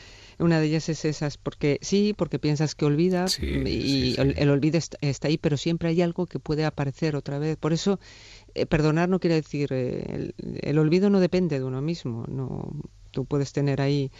una 0.41 0.59
de 0.59 0.67
ellas 0.67 0.89
es 0.89 1.05
esas, 1.05 1.37
porque 1.37 1.79
sí, 1.83 2.15
porque 2.17 2.39
piensas 2.39 2.75
que 2.75 2.85
olvidas 2.85 3.33
Sí, 3.33 3.47
y 3.47 3.63
sí, 3.63 4.15
sí. 4.15 4.21
El, 4.21 4.35
el 4.39 4.51
olvido 4.51 4.79
está, 4.79 4.97
está 5.03 5.29
ahí, 5.29 5.39
pero 5.39 5.57
siempre 5.57 5.91
hay 5.91 6.03
algo 6.03 6.27
que 6.27 6.39
puede 6.39 6.65
aparecer 6.65 7.15
otra 7.15 7.39
vez. 7.39 7.57
Por 7.57 7.73
eso, 7.73 8.01
eh, 8.55 8.67
perdonar 8.67 9.09
no 9.09 9.21
quiere 9.21 9.37
decir, 9.37 9.73
eh, 9.73 10.33
el, 10.39 10.61
el 10.63 10.79
olvido 10.79 11.11
no 11.11 11.21
depende 11.21 11.59
de 11.59 11.65
uno 11.65 11.81
mismo. 11.83 12.25
No, 12.29 12.71
tú 13.11 13.25
puedes 13.25 13.53
tener 13.53 13.81
ahí, 13.81 14.11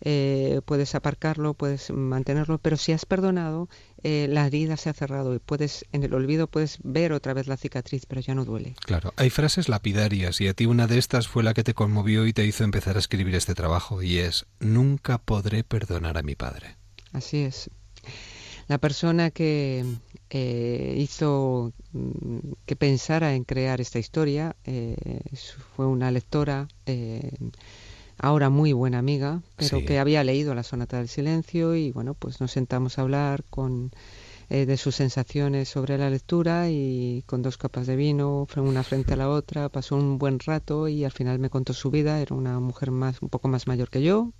eh, 0.00 0.60
puedes 0.64 0.94
aparcarlo, 0.94 1.54
puedes 1.54 1.90
mantenerlo, 1.90 2.58
pero 2.58 2.76
si 2.76 2.92
has 2.92 3.06
perdonado, 3.06 3.68
la 4.02 4.46
herida 4.46 4.76
se 4.76 4.90
ha 4.90 4.92
cerrado 4.92 5.34
y 5.34 5.38
puedes, 5.40 5.84
en 5.92 6.04
el 6.04 6.14
olvido 6.14 6.46
puedes 6.46 6.78
ver 6.82 7.12
otra 7.12 7.34
vez 7.34 7.48
la 7.48 7.56
cicatriz, 7.56 8.06
pero 8.06 8.20
ya 8.20 8.34
no 8.34 8.44
duele. 8.44 8.74
Claro, 8.84 9.12
hay 9.16 9.28
frases 9.28 9.68
lapidarias 9.68 10.40
y 10.40 10.48
a 10.48 10.54
ti 10.54 10.66
una 10.66 10.86
de 10.86 10.98
estas 10.98 11.26
fue 11.26 11.42
la 11.42 11.52
que 11.52 11.64
te 11.64 11.74
conmovió 11.74 12.26
y 12.26 12.32
te 12.32 12.46
hizo 12.46 12.64
empezar 12.64 12.96
a 12.96 13.00
escribir 13.00 13.34
este 13.34 13.54
trabajo 13.54 14.02
y 14.02 14.18
es 14.18 14.46
nunca 14.60 15.18
podré 15.18 15.64
perdonar 15.64 16.16
a 16.16 16.22
mi 16.22 16.36
padre. 16.36 16.76
Así 17.12 17.38
es. 17.38 17.70
La 18.68 18.78
persona 18.78 19.30
que 19.30 19.84
eh, 20.30 20.94
hizo 20.98 21.72
mm, 21.92 22.38
que 22.66 22.76
pensara 22.76 23.34
en 23.34 23.44
crear 23.44 23.80
esta 23.80 23.98
historia 23.98 24.56
eh, 24.64 25.20
fue 25.74 25.86
una 25.86 26.10
lectora, 26.10 26.68
eh, 26.86 27.30
ahora 28.18 28.50
muy 28.50 28.72
buena 28.72 28.98
amiga, 28.98 29.42
pero 29.56 29.78
Sí. 29.78 29.84
que 29.84 29.98
había 29.98 30.24
leído 30.24 30.54
La 30.54 30.62
Sonata 30.62 30.98
del 30.98 31.08
Silencio 31.08 31.74
y 31.74 31.92
bueno, 31.92 32.14
pues 32.14 32.40
nos 32.40 32.52
sentamos 32.52 32.98
a 32.98 33.02
hablar 33.02 33.44
con 33.48 33.90
eh, 34.50 34.64
de 34.64 34.78
sus 34.78 34.96
sensaciones 34.96 35.68
sobre 35.68 35.98
la 35.98 36.08
lectura 36.08 36.70
y 36.70 37.22
con 37.26 37.42
dos 37.42 37.58
copas 37.58 37.86
de 37.86 37.96
vino, 37.96 38.46
una 38.56 38.82
frente 38.82 39.12
a 39.12 39.16
la 39.16 39.28
otra, 39.28 39.68
pasó 39.68 39.94
un 39.96 40.16
buen 40.18 40.38
rato 40.38 40.88
y 40.88 41.04
al 41.04 41.12
final 41.12 41.38
me 41.38 41.50
contó 41.50 41.74
su 41.74 41.90
vida, 41.90 42.18
era 42.20 42.34
una 42.34 42.58
mujer 42.58 42.90
más 42.90 43.20
un 43.20 43.28
poco 43.28 43.48
más 43.48 43.66
mayor 43.66 43.90
que 43.90 44.02
yo, 44.02 44.32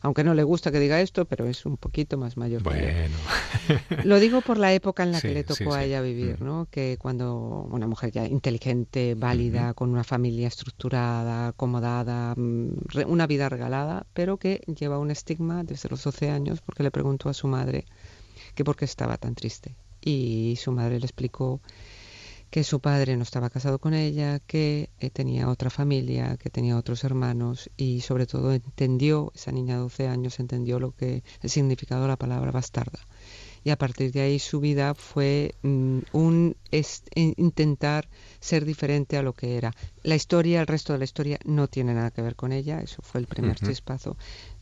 aunque 0.00 0.24
no 0.24 0.34
le 0.34 0.42
gusta 0.42 0.70
que 0.70 0.78
diga 0.80 1.00
esto, 1.00 1.24
pero 1.24 1.46
es 1.46 1.66
un 1.66 1.76
poquito 1.76 2.16
más 2.18 2.36
mayor 2.36 2.62
que. 2.62 2.68
Bueno, 2.70 3.16
Lo 4.04 4.18
digo 4.20 4.40
por 4.40 4.58
la 4.58 4.72
época 4.72 5.02
en 5.02 5.12
la 5.12 5.20
que 5.22 5.32
le 5.34 5.42
sí, 5.42 5.46
tocó 5.64 5.74
a 5.74 5.84
ella 5.84 6.00
vivir, 6.00 6.36
Mm. 6.40 6.44
¿no? 6.44 6.68
Que 6.70 6.96
cuando 6.98 7.66
una 7.70 7.86
mujer 7.86 8.10
ya 8.12 8.26
inteligente, 8.26 9.14
válida, 9.14 9.74
con 9.74 9.90
una 9.90 10.04
familia 10.04 10.48
estructurada, 10.48 11.48
acomodada, 11.48 12.34
mm, 12.36 12.70
una 13.06 13.26
vida 13.26 13.48
regalada, 13.48 14.06
pero 14.12 14.36
que 14.36 14.60
lleva 14.78 14.98
un 14.98 15.10
estigma 15.10 15.64
desde 15.64 15.88
los 15.88 16.02
12 16.04 16.30
años 16.30 16.60
porque 16.60 16.82
le 16.82 16.90
preguntó 16.90 17.28
a 17.28 17.34
su 17.34 17.48
madre 17.48 17.84
que 18.54 18.64
por 18.64 18.76
qué 18.76 18.84
estaba 18.84 19.16
tan 19.16 19.34
triste. 19.34 19.74
Y 20.00 20.56
su 20.60 20.70
madre 20.72 21.00
le 21.00 21.06
explicó 21.06 21.60
que 22.50 22.64
su 22.64 22.80
padre 22.80 23.16
no 23.16 23.22
estaba 23.22 23.50
casado 23.50 23.78
con 23.78 23.94
ella, 23.94 24.38
que 24.40 24.90
eh, 25.00 25.10
tenía 25.10 25.48
otra 25.48 25.70
familia, 25.70 26.36
que 26.38 26.50
tenía 26.50 26.76
otros 26.78 27.04
hermanos 27.04 27.70
y 27.76 28.00
sobre 28.00 28.26
todo 28.26 28.52
entendió, 28.52 29.32
esa 29.34 29.52
niña 29.52 29.74
de 29.74 29.80
12 29.80 30.08
años 30.08 30.40
entendió 30.40 30.80
lo 30.80 30.92
que 30.92 31.22
el 31.42 31.50
significado 31.50 32.02
de 32.02 32.08
la 32.08 32.16
palabra 32.16 32.50
bastarda. 32.50 32.98
Y 33.64 33.70
a 33.70 33.76
partir 33.76 34.12
de 34.12 34.20
ahí 34.22 34.38
su 34.38 34.60
vida 34.60 34.94
fue 34.94 35.54
mm, 35.62 35.98
un 36.12 36.56
es- 36.70 37.02
intentar 37.14 38.08
ser 38.40 38.64
diferente 38.64 39.18
a 39.18 39.22
lo 39.22 39.34
que 39.34 39.56
era. 39.56 39.74
La 40.02 40.14
historia, 40.14 40.60
el 40.60 40.66
resto 40.66 40.92
de 40.92 41.00
la 41.00 41.04
historia 41.04 41.38
no 41.44 41.68
tiene 41.68 41.92
nada 41.92 42.10
que 42.10 42.22
ver 42.22 42.34
con 42.36 42.52
ella, 42.52 42.80
eso 42.80 43.02
fue 43.02 43.20
el 43.20 43.26
primer 43.26 43.56
Ujú. 43.56 43.66
chispazo. 43.66 44.16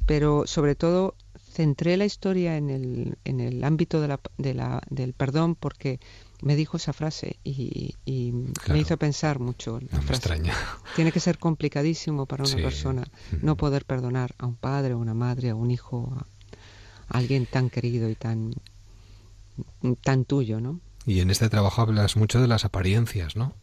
Pero 0.07 0.47
sobre 0.47 0.75
todo 0.75 1.15
centré 1.53 1.97
la 1.97 2.05
historia 2.05 2.57
en 2.57 2.71
el, 2.71 3.19
en 3.25 3.41
el 3.41 3.63
ámbito 3.65 4.01
de 4.01 4.09
la, 4.09 4.21
de 4.39 4.55
la, 4.55 4.83
del 4.91 5.13
perdón 5.13 5.55
porque 5.55 6.01
me 6.43 6.57
dijo 6.57 6.77
esa 6.77 6.93
frase 6.93 7.37
y, 7.45 7.95
y 8.05 8.33
Claro. 8.55 8.75
me 8.75 8.81
hizo 8.81 8.97
pensar 8.97 9.39
mucho 9.41 9.81
la 9.81 9.87
no 9.93 9.99
me 9.99 10.03
frase. 10.07 10.13
extraña. 10.21 10.55
Tiene 10.95 11.13
que 11.13 11.21
ser 11.21 11.39
complicadísimo 11.39 12.27
para 12.27 12.45
una 12.45 12.57
Sí. 12.57 12.63
persona 12.63 13.05
no 13.43 13.57
poder 13.57 13.85
perdonar 13.85 14.35
a 14.39 14.47
un 14.47 14.57
padre, 14.57 14.93
a 14.93 14.97
una 14.97 15.15
madre, 15.15 15.51
a 15.51 15.55
un 15.55 15.71
hijo, 15.71 16.13
a, 16.17 16.27
alguien 17.19 17.47
tan 17.47 17.71
querido 17.71 18.09
y 18.11 18.15
tan, 18.17 18.53
tan 20.03 20.25
tuyo, 20.25 20.61
¿no? 20.61 20.81
Y 21.07 21.21
en 21.21 21.31
este 21.31 21.49
trabajo 21.49 21.83
hablas 21.83 22.17
mucho 22.17 22.41
de 22.41 22.49
las 22.49 22.65
apariencias, 22.65 23.37
¿no? 23.37 23.55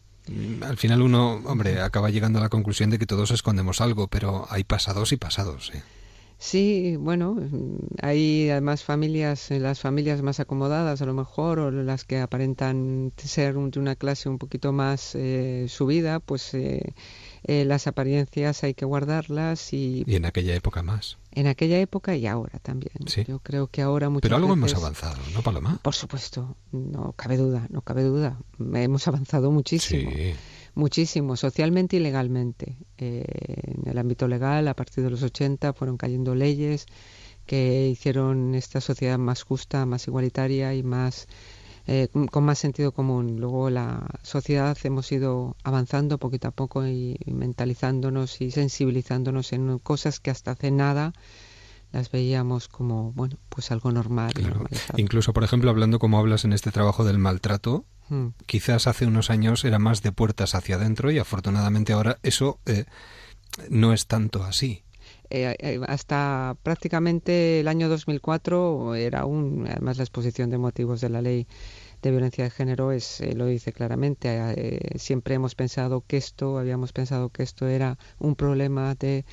Al 0.62 0.78
final 0.78 1.02
uno, 1.02 1.34
hombre, 1.44 1.82
acaba 1.82 2.08
llegando 2.08 2.38
a 2.38 2.42
la 2.42 2.48
conclusión 2.48 2.88
de 2.88 2.98
que 2.98 3.04
todos 3.06 3.30
escondemos 3.30 3.82
algo, 3.82 4.08
pero 4.08 4.46
hay 4.48 4.64
pasados 4.64 5.12
y 5.12 5.18
pasados, 5.18 5.70
¿eh? 5.74 5.82
Sí, 6.44 6.96
bueno, 6.98 7.36
mm, 7.36 7.76
hay 8.02 8.50
además 8.50 8.84
familias, 8.84 9.50
eh, 9.50 9.58
las 9.58 9.80
familias 9.80 10.20
más 10.20 10.40
acomodadas 10.40 11.00
a 11.00 11.06
lo 11.06 11.14
mejor, 11.14 11.58
o 11.58 11.70
las 11.70 12.04
que 12.04 12.18
aparentan 12.18 13.14
ser 13.16 13.54
de 13.54 13.80
una 13.80 13.96
clase 13.96 14.28
un 14.28 14.36
poquito 14.36 14.70
más 14.70 15.14
eh, 15.14 15.64
subida, 15.70 16.20
pues 16.20 16.52
eh, 16.52 16.92
eh, 17.44 17.64
las 17.64 17.86
apariencias 17.86 18.62
hay 18.62 18.74
que 18.74 18.84
guardarlas 18.84 19.72
y 19.72 20.04
Y 20.06 20.16
en 20.16 20.26
aquella 20.26 20.54
época 20.54 20.82
más. 20.82 21.16
en 21.32 21.46
aquella 21.46 21.80
época 21.80 22.14
y 22.14 22.26
ahora 22.26 22.58
también. 22.58 22.92
Sí. 23.06 23.24
Yo 23.26 23.38
creo 23.38 23.68
que 23.68 23.80
ahora 23.80 24.10
muchas 24.10 24.28
Pero 24.28 24.36
algo 24.36 24.52
hemos 24.52 24.74
avanzado, 24.74 25.16
¿no, 25.32 25.40
Paloma? 25.40 25.78
Por 25.80 25.94
supuesto, 25.94 26.56
no 26.72 27.14
cabe 27.16 27.38
duda, 27.38 27.66
no 27.70 27.80
cabe 27.80 28.02
duda. 28.02 28.38
Hemos 28.58 29.08
avanzado 29.08 29.50
muchísimo. 29.50 30.10
Sí. 30.10 30.34
Muchísimo, 30.74 31.36
socialmente 31.36 31.96
y 31.96 32.00
legalmente. 32.00 32.76
Eh, 32.98 33.24
en 33.62 33.88
el 33.88 33.98
ámbito 33.98 34.26
legal, 34.26 34.66
a 34.68 34.74
partir 34.74 35.04
de 35.04 35.10
los 35.10 35.22
80, 35.22 35.72
fueron 35.72 35.96
cayendo 35.96 36.34
leyes 36.34 36.86
que 37.46 37.88
hicieron 37.88 38.54
esta 38.54 38.80
sociedad 38.80 39.18
más 39.18 39.42
justa, 39.42 39.86
más 39.86 40.08
igualitaria 40.08 40.74
y 40.74 40.82
más 40.82 41.28
eh, 41.86 42.08
con 42.30 42.44
más 42.44 42.58
sentido 42.58 42.92
común. 42.92 43.36
Luego 43.38 43.70
la 43.70 44.06
sociedad 44.22 44.76
hemos 44.84 45.12
ido 45.12 45.56
avanzando 45.62 46.18
poquito 46.18 46.48
a 46.48 46.50
poco 46.50 46.86
y, 46.86 47.16
y 47.24 47.32
mentalizándonos 47.34 48.40
y 48.40 48.50
sensibilizándonos 48.50 49.52
en 49.52 49.78
cosas 49.78 50.18
que 50.18 50.30
hasta 50.30 50.52
hace 50.52 50.70
nada 50.70 51.12
las 51.94 52.10
veíamos 52.10 52.66
como, 52.66 53.12
bueno, 53.12 53.36
pues 53.48 53.70
algo 53.70 53.92
normal. 53.92 54.32
Claro. 54.32 54.64
Incluso, 54.96 55.32
por 55.32 55.44
ejemplo, 55.44 55.70
hablando 55.70 56.00
como 56.00 56.18
hablas 56.18 56.44
en 56.44 56.52
este 56.52 56.72
trabajo 56.72 57.04
del 57.04 57.18
maltrato, 57.18 57.84
Mm. 58.08 58.28
quizás 58.46 58.86
hace 58.86 59.06
unos 59.06 59.30
años 59.30 59.64
era 59.64 59.78
más 59.78 60.02
de 60.02 60.12
puertas 60.12 60.54
hacia 60.54 60.76
adentro 60.76 61.10
y 61.10 61.18
afortunadamente 61.18 61.92
ahora 61.92 62.18
eso 62.22 62.58
eh, 62.66 62.84
no 63.68 63.92
es 63.92 64.06
tanto 64.06 64.44
así. 64.44 64.82
Eh, 65.30 65.56
eh, 65.58 65.80
hasta 65.88 66.56
prácticamente 66.62 67.60
el 67.60 67.68
año 67.68 67.88
2004 67.88 68.94
era 68.94 69.24
un, 69.24 69.66
además 69.68 69.96
la 69.96 70.04
exposición 70.04 70.50
de 70.50 70.58
motivos 70.58 71.00
de 71.00 71.08
la 71.08 71.22
ley 71.22 71.46
de 72.04 72.10
violencia 72.10 72.44
de 72.44 72.50
género 72.50 72.92
es 72.92 73.20
eh, 73.20 73.34
lo 73.34 73.46
dice 73.46 73.72
claramente. 73.72 74.28
Eh, 74.56 74.98
siempre 74.98 75.34
hemos 75.34 75.54
pensado 75.54 76.04
que 76.06 76.18
esto, 76.18 76.58
habíamos 76.58 76.92
pensado 76.92 77.30
que 77.30 77.42
esto 77.42 77.66
era 77.66 77.98
un 78.18 78.36
problema 78.36 78.94
de 78.94 79.24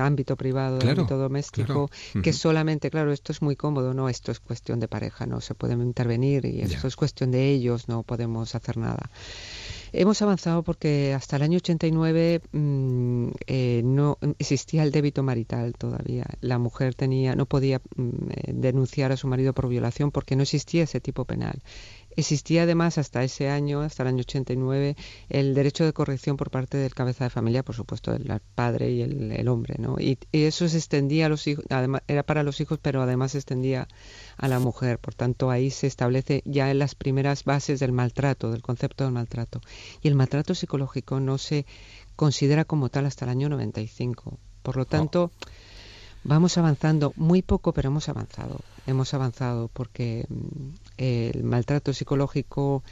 ámbito 0.00 0.36
privado, 0.36 0.78
Claro, 0.78 1.02
ámbito 1.02 1.18
doméstico, 1.18 1.88
claro. 1.88 2.22
que 2.22 2.32
solamente, 2.32 2.90
claro, 2.90 3.12
esto 3.12 3.32
es 3.32 3.42
muy 3.42 3.56
cómodo, 3.56 3.94
no, 3.94 4.08
esto 4.08 4.32
es 4.32 4.40
cuestión 4.40 4.80
de 4.80 4.88
pareja, 4.88 5.26
no 5.26 5.40
se 5.40 5.54
pueden 5.54 5.80
intervenir 5.80 6.44
y 6.44 6.60
esto 6.60 6.86
es 6.86 6.96
cuestión 6.96 7.30
de 7.30 7.50
ellos, 7.50 7.88
no 7.88 8.02
podemos 8.02 8.54
hacer 8.54 8.76
nada. 8.76 9.10
Hemos 9.94 10.22
avanzado 10.22 10.62
porque 10.62 11.12
hasta 11.12 11.36
el 11.36 11.42
año 11.42 11.58
89 11.58 12.40
mm, 12.50 13.28
eh, 13.46 13.82
no 13.84 14.16
existía 14.38 14.84
el 14.84 14.90
débito 14.90 15.22
marital 15.22 15.74
todavía. 15.74 16.24
La 16.40 16.58
mujer 16.58 16.94
tenía, 16.94 17.36
no 17.36 17.44
podía 17.44 17.82
mm, 17.96 18.08
eh, 18.30 18.52
denunciar 18.54 19.12
a 19.12 19.18
su 19.18 19.26
marido 19.28 19.52
por 19.52 19.68
violación 19.68 20.10
porque 20.10 20.34
no 20.34 20.44
existía 20.44 20.84
ese 20.84 21.00
tipo 21.00 21.26
penal. 21.26 21.60
Existía 22.16 22.64
además 22.64 22.98
hasta 22.98 23.24
ese 23.24 23.48
año, 23.48 23.80
hasta 23.80 24.02
el 24.02 24.08
año 24.08 24.20
89, 24.20 24.96
el 25.28 25.54
derecho 25.54 25.84
de 25.84 25.92
corrección 25.92 26.36
por 26.36 26.50
parte 26.50 26.76
del 26.76 26.94
cabeza 26.94 27.24
de 27.24 27.30
familia, 27.30 27.62
por 27.62 27.74
supuesto, 27.74 28.12
el 28.12 28.40
padre 28.54 28.90
y 28.90 29.02
el, 29.02 29.48
hombre, 29.48 29.76
¿no? 29.78 29.96
Y, 29.98 30.18
eso 30.32 30.68
se 30.68 30.76
extendía 30.76 31.26
a 31.26 31.28
los 31.28 31.46
hijos, 31.46 31.64
además, 31.70 32.02
era 32.08 32.22
para 32.22 32.42
los 32.42 32.60
hijos, 32.60 32.78
pero 32.80 33.02
además 33.02 33.32
se 33.32 33.38
extendía 33.38 33.88
a 34.36 34.48
la 34.48 34.58
mujer. 34.58 34.98
Por 34.98 35.14
tanto, 35.14 35.50
ahí 35.50 35.70
se 35.70 35.86
establece 35.86 36.42
ya 36.44 36.70
en 36.70 36.78
las 36.78 36.94
primeras 36.94 37.44
bases 37.44 37.80
del 37.80 37.92
maltrato, 37.92 38.50
del 38.50 38.62
concepto 38.62 39.04
del 39.04 39.12
maltrato. 39.12 39.60
Y 40.02 40.08
el 40.08 40.14
maltrato 40.14 40.54
psicológico 40.54 41.20
no 41.20 41.38
se 41.38 41.66
considera 42.16 42.64
como 42.64 42.88
tal 42.88 43.06
hasta 43.06 43.24
el 43.24 43.30
año 43.30 43.48
95. 43.48 44.38
Por 44.62 44.76
lo 44.76 44.84
tanto, 44.84 45.32
vamos 46.24 46.58
avanzando 46.58 47.12
muy 47.16 47.42
poco, 47.42 47.72
pero 47.72 47.88
hemos 47.88 48.08
avanzado. 48.08 48.60
Hemos 48.86 49.14
avanzado 49.14 49.68
porque 49.72 50.26
mm, 50.28 50.68
el 50.98 51.44
maltrato 51.44 51.92
psicológico, 51.92 52.82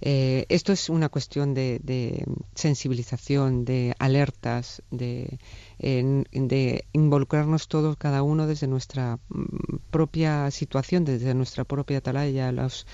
eh, 0.00 0.46
esto 0.48 0.72
es 0.72 0.88
una 0.88 1.08
cuestión 1.08 1.54
de, 1.54 2.24
sensibilización, 2.54 3.64
de 3.64 3.94
alertas, 3.98 4.82
de, 4.90 5.38
de, 5.78 6.84
involucrarnos 6.92 7.66
todos, 7.68 7.96
cada 7.96 8.22
uno 8.22 8.46
desde 8.46 8.68
nuestra 8.68 9.18
mm, 9.28 9.76
propia 9.90 10.50
situación, 10.50 11.04
desde 11.04 11.34
nuestra 11.34 11.64
propia 11.64 11.98
atalaya, 11.98 12.52
los 12.52 12.86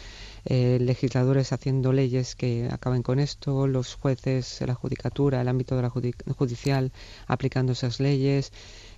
eh, 0.46 0.78
legisladores 0.80 1.52
haciendo 1.52 1.92
leyes 1.92 2.35
que 2.35 2.68
acaben 2.70 3.02
con 3.02 3.18
esto, 3.18 3.66
los 3.66 3.94
jueces, 3.94 4.62
la 4.66 4.74
judicatura, 4.74 5.40
el 5.40 5.48
ámbito 5.48 5.76
de 5.76 5.83
la 5.83 5.90
judicial 5.90 6.92
aplicando 7.26 7.72
esas 7.72 8.00
leyes, 8.00 8.52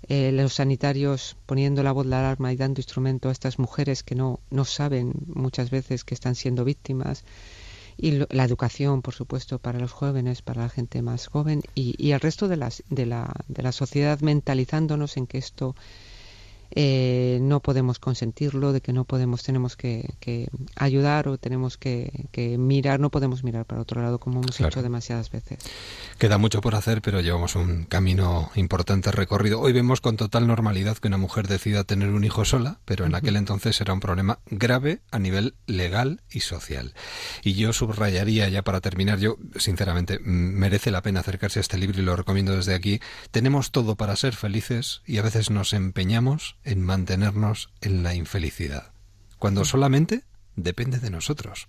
eh, 0.08 0.30
los 0.32 0.54
sanitarios 0.54 1.36
poniendo 1.46 1.82
la 1.82 1.92
voz 1.92 2.06
de 2.06 2.14
alarma 2.14 2.52
y 2.52 2.56
dando 2.56 2.80
instrumento 2.80 3.28
a 3.28 3.32
estas 3.32 3.58
mujeres 3.58 4.02
que 4.02 4.14
no, 4.14 4.40
no 4.50 4.64
saben 4.64 5.12
muchas 5.26 5.70
veces 5.70 6.04
que 6.04 6.14
están 6.14 6.34
siendo 6.34 6.64
víctimas. 6.64 7.24
Y 7.98 8.20
la 8.28 8.44
educación, 8.44 9.00
por 9.00 9.14
supuesto, 9.14 9.58
para 9.58 9.80
los 9.80 9.90
jóvenes, 9.90 10.42
para 10.42 10.62
la 10.62 10.68
gente 10.68 11.00
más 11.00 11.28
joven 11.28 11.62
y, 11.74 11.94
y 11.96 12.12
el 12.12 12.20
resto 12.20 12.46
de, 12.46 12.58
las, 12.58 12.82
de, 12.90 13.06
la, 13.06 13.32
de 13.48 13.62
la 13.62 13.72
sociedad 13.72 14.20
mentalizándonos 14.20 15.16
en 15.16 15.26
que 15.26 15.38
esto 15.38 15.74
eh, 16.70 17.38
no 17.42 17.60
podemos 17.60 17.98
consentirlo, 17.98 18.72
de 18.72 18.80
que 18.80 18.92
no 18.92 19.04
podemos, 19.04 19.42
tenemos 19.42 19.76
que, 19.76 20.14
ayudar 20.74 21.28
o 21.28 21.38
tenemos 21.38 21.76
que, 21.76 22.56
mirar, 22.58 23.00
no 23.00 23.10
podemos 23.10 23.44
mirar 23.44 23.64
para 23.64 23.80
otro 23.80 24.02
lado 24.02 24.18
como 24.18 24.40
hemos 24.40 24.60
hecho 24.60 24.82
demasiadas 24.82 25.30
veces. 25.30 25.58
Queda 26.18 26.38
mucho 26.38 26.60
por 26.60 26.74
hacer, 26.74 27.02
pero 27.02 27.20
llevamos 27.20 27.54
un 27.54 27.84
camino 27.84 28.50
importante 28.54 29.10
recorrido. 29.12 29.60
Hoy 29.60 29.72
vemos 29.72 30.00
con 30.00 30.16
total 30.16 30.46
normalidad 30.46 30.96
que 30.96 31.08
una 31.08 31.18
mujer 31.18 31.48
decida 31.48 31.84
tener 31.84 32.10
un 32.10 32.24
hijo 32.24 32.44
sola, 32.44 32.78
pero 32.84 33.06
en 33.06 33.14
aquel 33.14 33.36
entonces 33.36 33.80
era 33.80 33.92
un 33.92 34.00
problema 34.00 34.38
grave 34.46 35.00
a 35.10 35.18
nivel 35.18 35.54
legal 35.66 36.22
y 36.30 36.40
social. 36.40 36.94
Y 37.42 37.54
yo 37.54 37.72
subrayaría 37.72 38.48
ya 38.48 38.62
para 38.62 38.80
terminar, 38.80 39.18
yo 39.18 39.36
sinceramente 39.56 40.18
merece 40.20 40.90
la 40.90 41.02
pena 41.02 41.20
acercarse 41.20 41.60
a 41.60 41.62
este 41.62 41.78
libro 41.78 42.00
y 42.00 42.04
lo 42.04 42.16
recomiendo 42.16 42.56
desde 42.56 42.74
aquí. 42.74 43.00
Tenemos 43.30 43.70
todo 43.70 43.96
para 43.96 44.16
ser 44.16 44.34
felices 44.34 45.02
y 45.06 45.18
a 45.18 45.22
veces 45.22 45.50
nos 45.50 45.72
empeñamos 45.72 46.55
en 46.66 46.82
mantenernos 46.82 47.70
en 47.80 48.02
la 48.02 48.14
infelicidad, 48.14 48.92
cuando 49.38 49.64
solamente 49.64 50.24
depende 50.56 50.98
de 50.98 51.10
nosotros. 51.10 51.68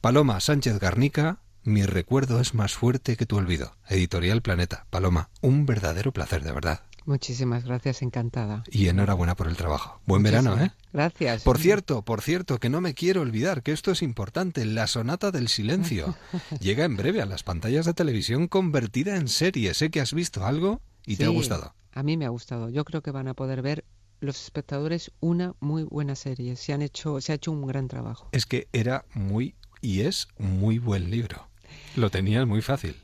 Paloma 0.00 0.40
Sánchez 0.40 0.78
Garnica, 0.78 1.40
mi 1.62 1.84
recuerdo 1.84 2.40
es 2.40 2.54
más 2.54 2.74
fuerte 2.74 3.16
que 3.16 3.26
tu 3.26 3.36
olvido. 3.36 3.76
Editorial 3.88 4.42
Planeta. 4.42 4.86
Paloma, 4.90 5.28
un 5.42 5.66
verdadero 5.66 6.12
placer, 6.12 6.42
de 6.42 6.52
verdad. 6.52 6.80
Muchísimas 7.04 7.64
gracias, 7.64 8.02
encantada. 8.02 8.62
Y 8.70 8.88
enhorabuena 8.88 9.34
por 9.34 9.48
el 9.48 9.56
trabajo. 9.56 10.00
Buen 10.06 10.22
verano, 10.22 10.58
¿eh? 10.60 10.70
Gracias. 10.92 11.42
Por 11.42 11.58
cierto, 11.58 12.02
por 12.02 12.22
cierto, 12.22 12.58
que 12.58 12.68
no 12.68 12.80
me 12.80 12.94
quiero 12.94 13.22
olvidar 13.22 13.62
que 13.62 13.72
esto 13.72 13.90
es 13.90 14.02
importante, 14.02 14.64
la 14.64 14.86
sonata 14.86 15.30
del 15.30 15.48
silencio. 15.48 16.16
Llega 16.60 16.84
en 16.84 16.96
breve 16.96 17.22
a 17.22 17.26
las 17.26 17.42
pantallas 17.42 17.86
de 17.86 17.94
televisión 17.94 18.48
convertida 18.48 19.16
en 19.16 19.28
serie. 19.28 19.74
Sé 19.74 19.90
que 19.90 20.00
has 20.00 20.14
visto 20.14 20.46
algo 20.46 20.82
y 21.06 21.16
te 21.16 21.24
ha 21.24 21.28
gustado. 21.28 21.74
A 21.92 22.02
mí 22.02 22.16
me 22.16 22.26
ha 22.26 22.30
gustado. 22.30 22.68
Yo 22.68 22.84
creo 22.84 23.02
que 23.02 23.10
van 23.10 23.28
a 23.28 23.34
poder 23.34 23.62
ver 23.62 23.84
los 24.20 24.42
espectadores 24.42 25.10
una 25.20 25.54
muy 25.60 25.82
buena 25.82 26.14
serie. 26.14 26.56
Se 26.56 26.72
han 26.72 26.82
hecho, 26.82 27.20
se 27.20 27.32
ha 27.32 27.34
hecho 27.36 27.52
un 27.52 27.66
gran 27.66 27.88
trabajo. 27.88 28.28
Es 28.32 28.46
que 28.46 28.68
era 28.72 29.04
muy 29.14 29.54
y 29.80 30.02
es 30.02 30.28
muy 30.38 30.78
buen 30.78 31.10
libro. 31.10 31.50
Lo 31.96 32.10
tenías 32.10 32.46
muy 32.46 32.62
fácil. 32.62 32.96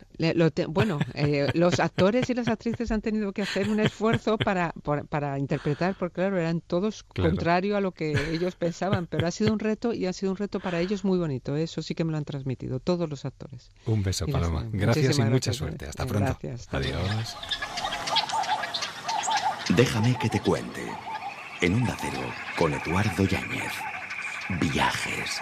bueno, 0.69 0.99
eh, 1.15 1.49
los 1.55 1.81
actores 1.81 2.31
y 2.31 2.35
las 2.35 2.49
actrices 2.49 2.91
han 2.91 3.01
tenido 3.01 3.33
que 3.33 3.43
hacer 3.43 3.69
un 3.69 3.81
esfuerzo 3.81 4.39
para, 4.39 4.73
para, 5.09 5.39
interpretar, 5.39 5.97
porque 5.99 6.15
claro, 6.15 6.39
eran 6.39 6.61
todos 6.61 7.03
contrario 7.03 7.77
a 7.77 7.81
lo 7.81 7.93
que 7.93 8.15
ellos 8.33 8.55
pensaban, 8.55 9.07
pero 9.07 9.27
ha 9.27 9.31
sido 9.31 9.53
un 9.53 9.59
reto 9.59 9.93
y 9.93 10.07
ha 10.07 10.13
sido 10.13 10.33
un 10.33 10.39
reto 10.39 10.61
para 10.61 10.81
ellos 10.81 11.05
muy 11.05 11.19
bonito. 11.19 11.57
Eso 11.57 11.83
sí 11.83 11.95
que 11.95 12.05
me 12.05 12.13
lo 12.13 12.19
han 12.19 12.25
transmitido 12.25 12.81
todos 12.81 13.09
los 13.09 13.25
actores. 13.25 13.71
Un 13.87 14.03
beso, 14.03 14.27
Paloma. 14.27 14.69
Gracias 14.73 15.19
y 15.19 15.23
mucha 15.23 15.53
suerte. 15.53 15.87
Hasta 15.87 16.07
pronto. 16.07 16.39
Gracias. 16.41 16.69
Adiós. 16.73 17.37
Déjame 19.71 20.17
que 20.19 20.29
te 20.29 20.41
cuente. 20.41 20.87
En 21.61 21.75
un 21.75 21.87
Cero, 22.01 22.21
con 22.57 22.73
Eduardo 22.73 23.25
Yáñez. 23.25 23.73
Viajes. 24.61 25.41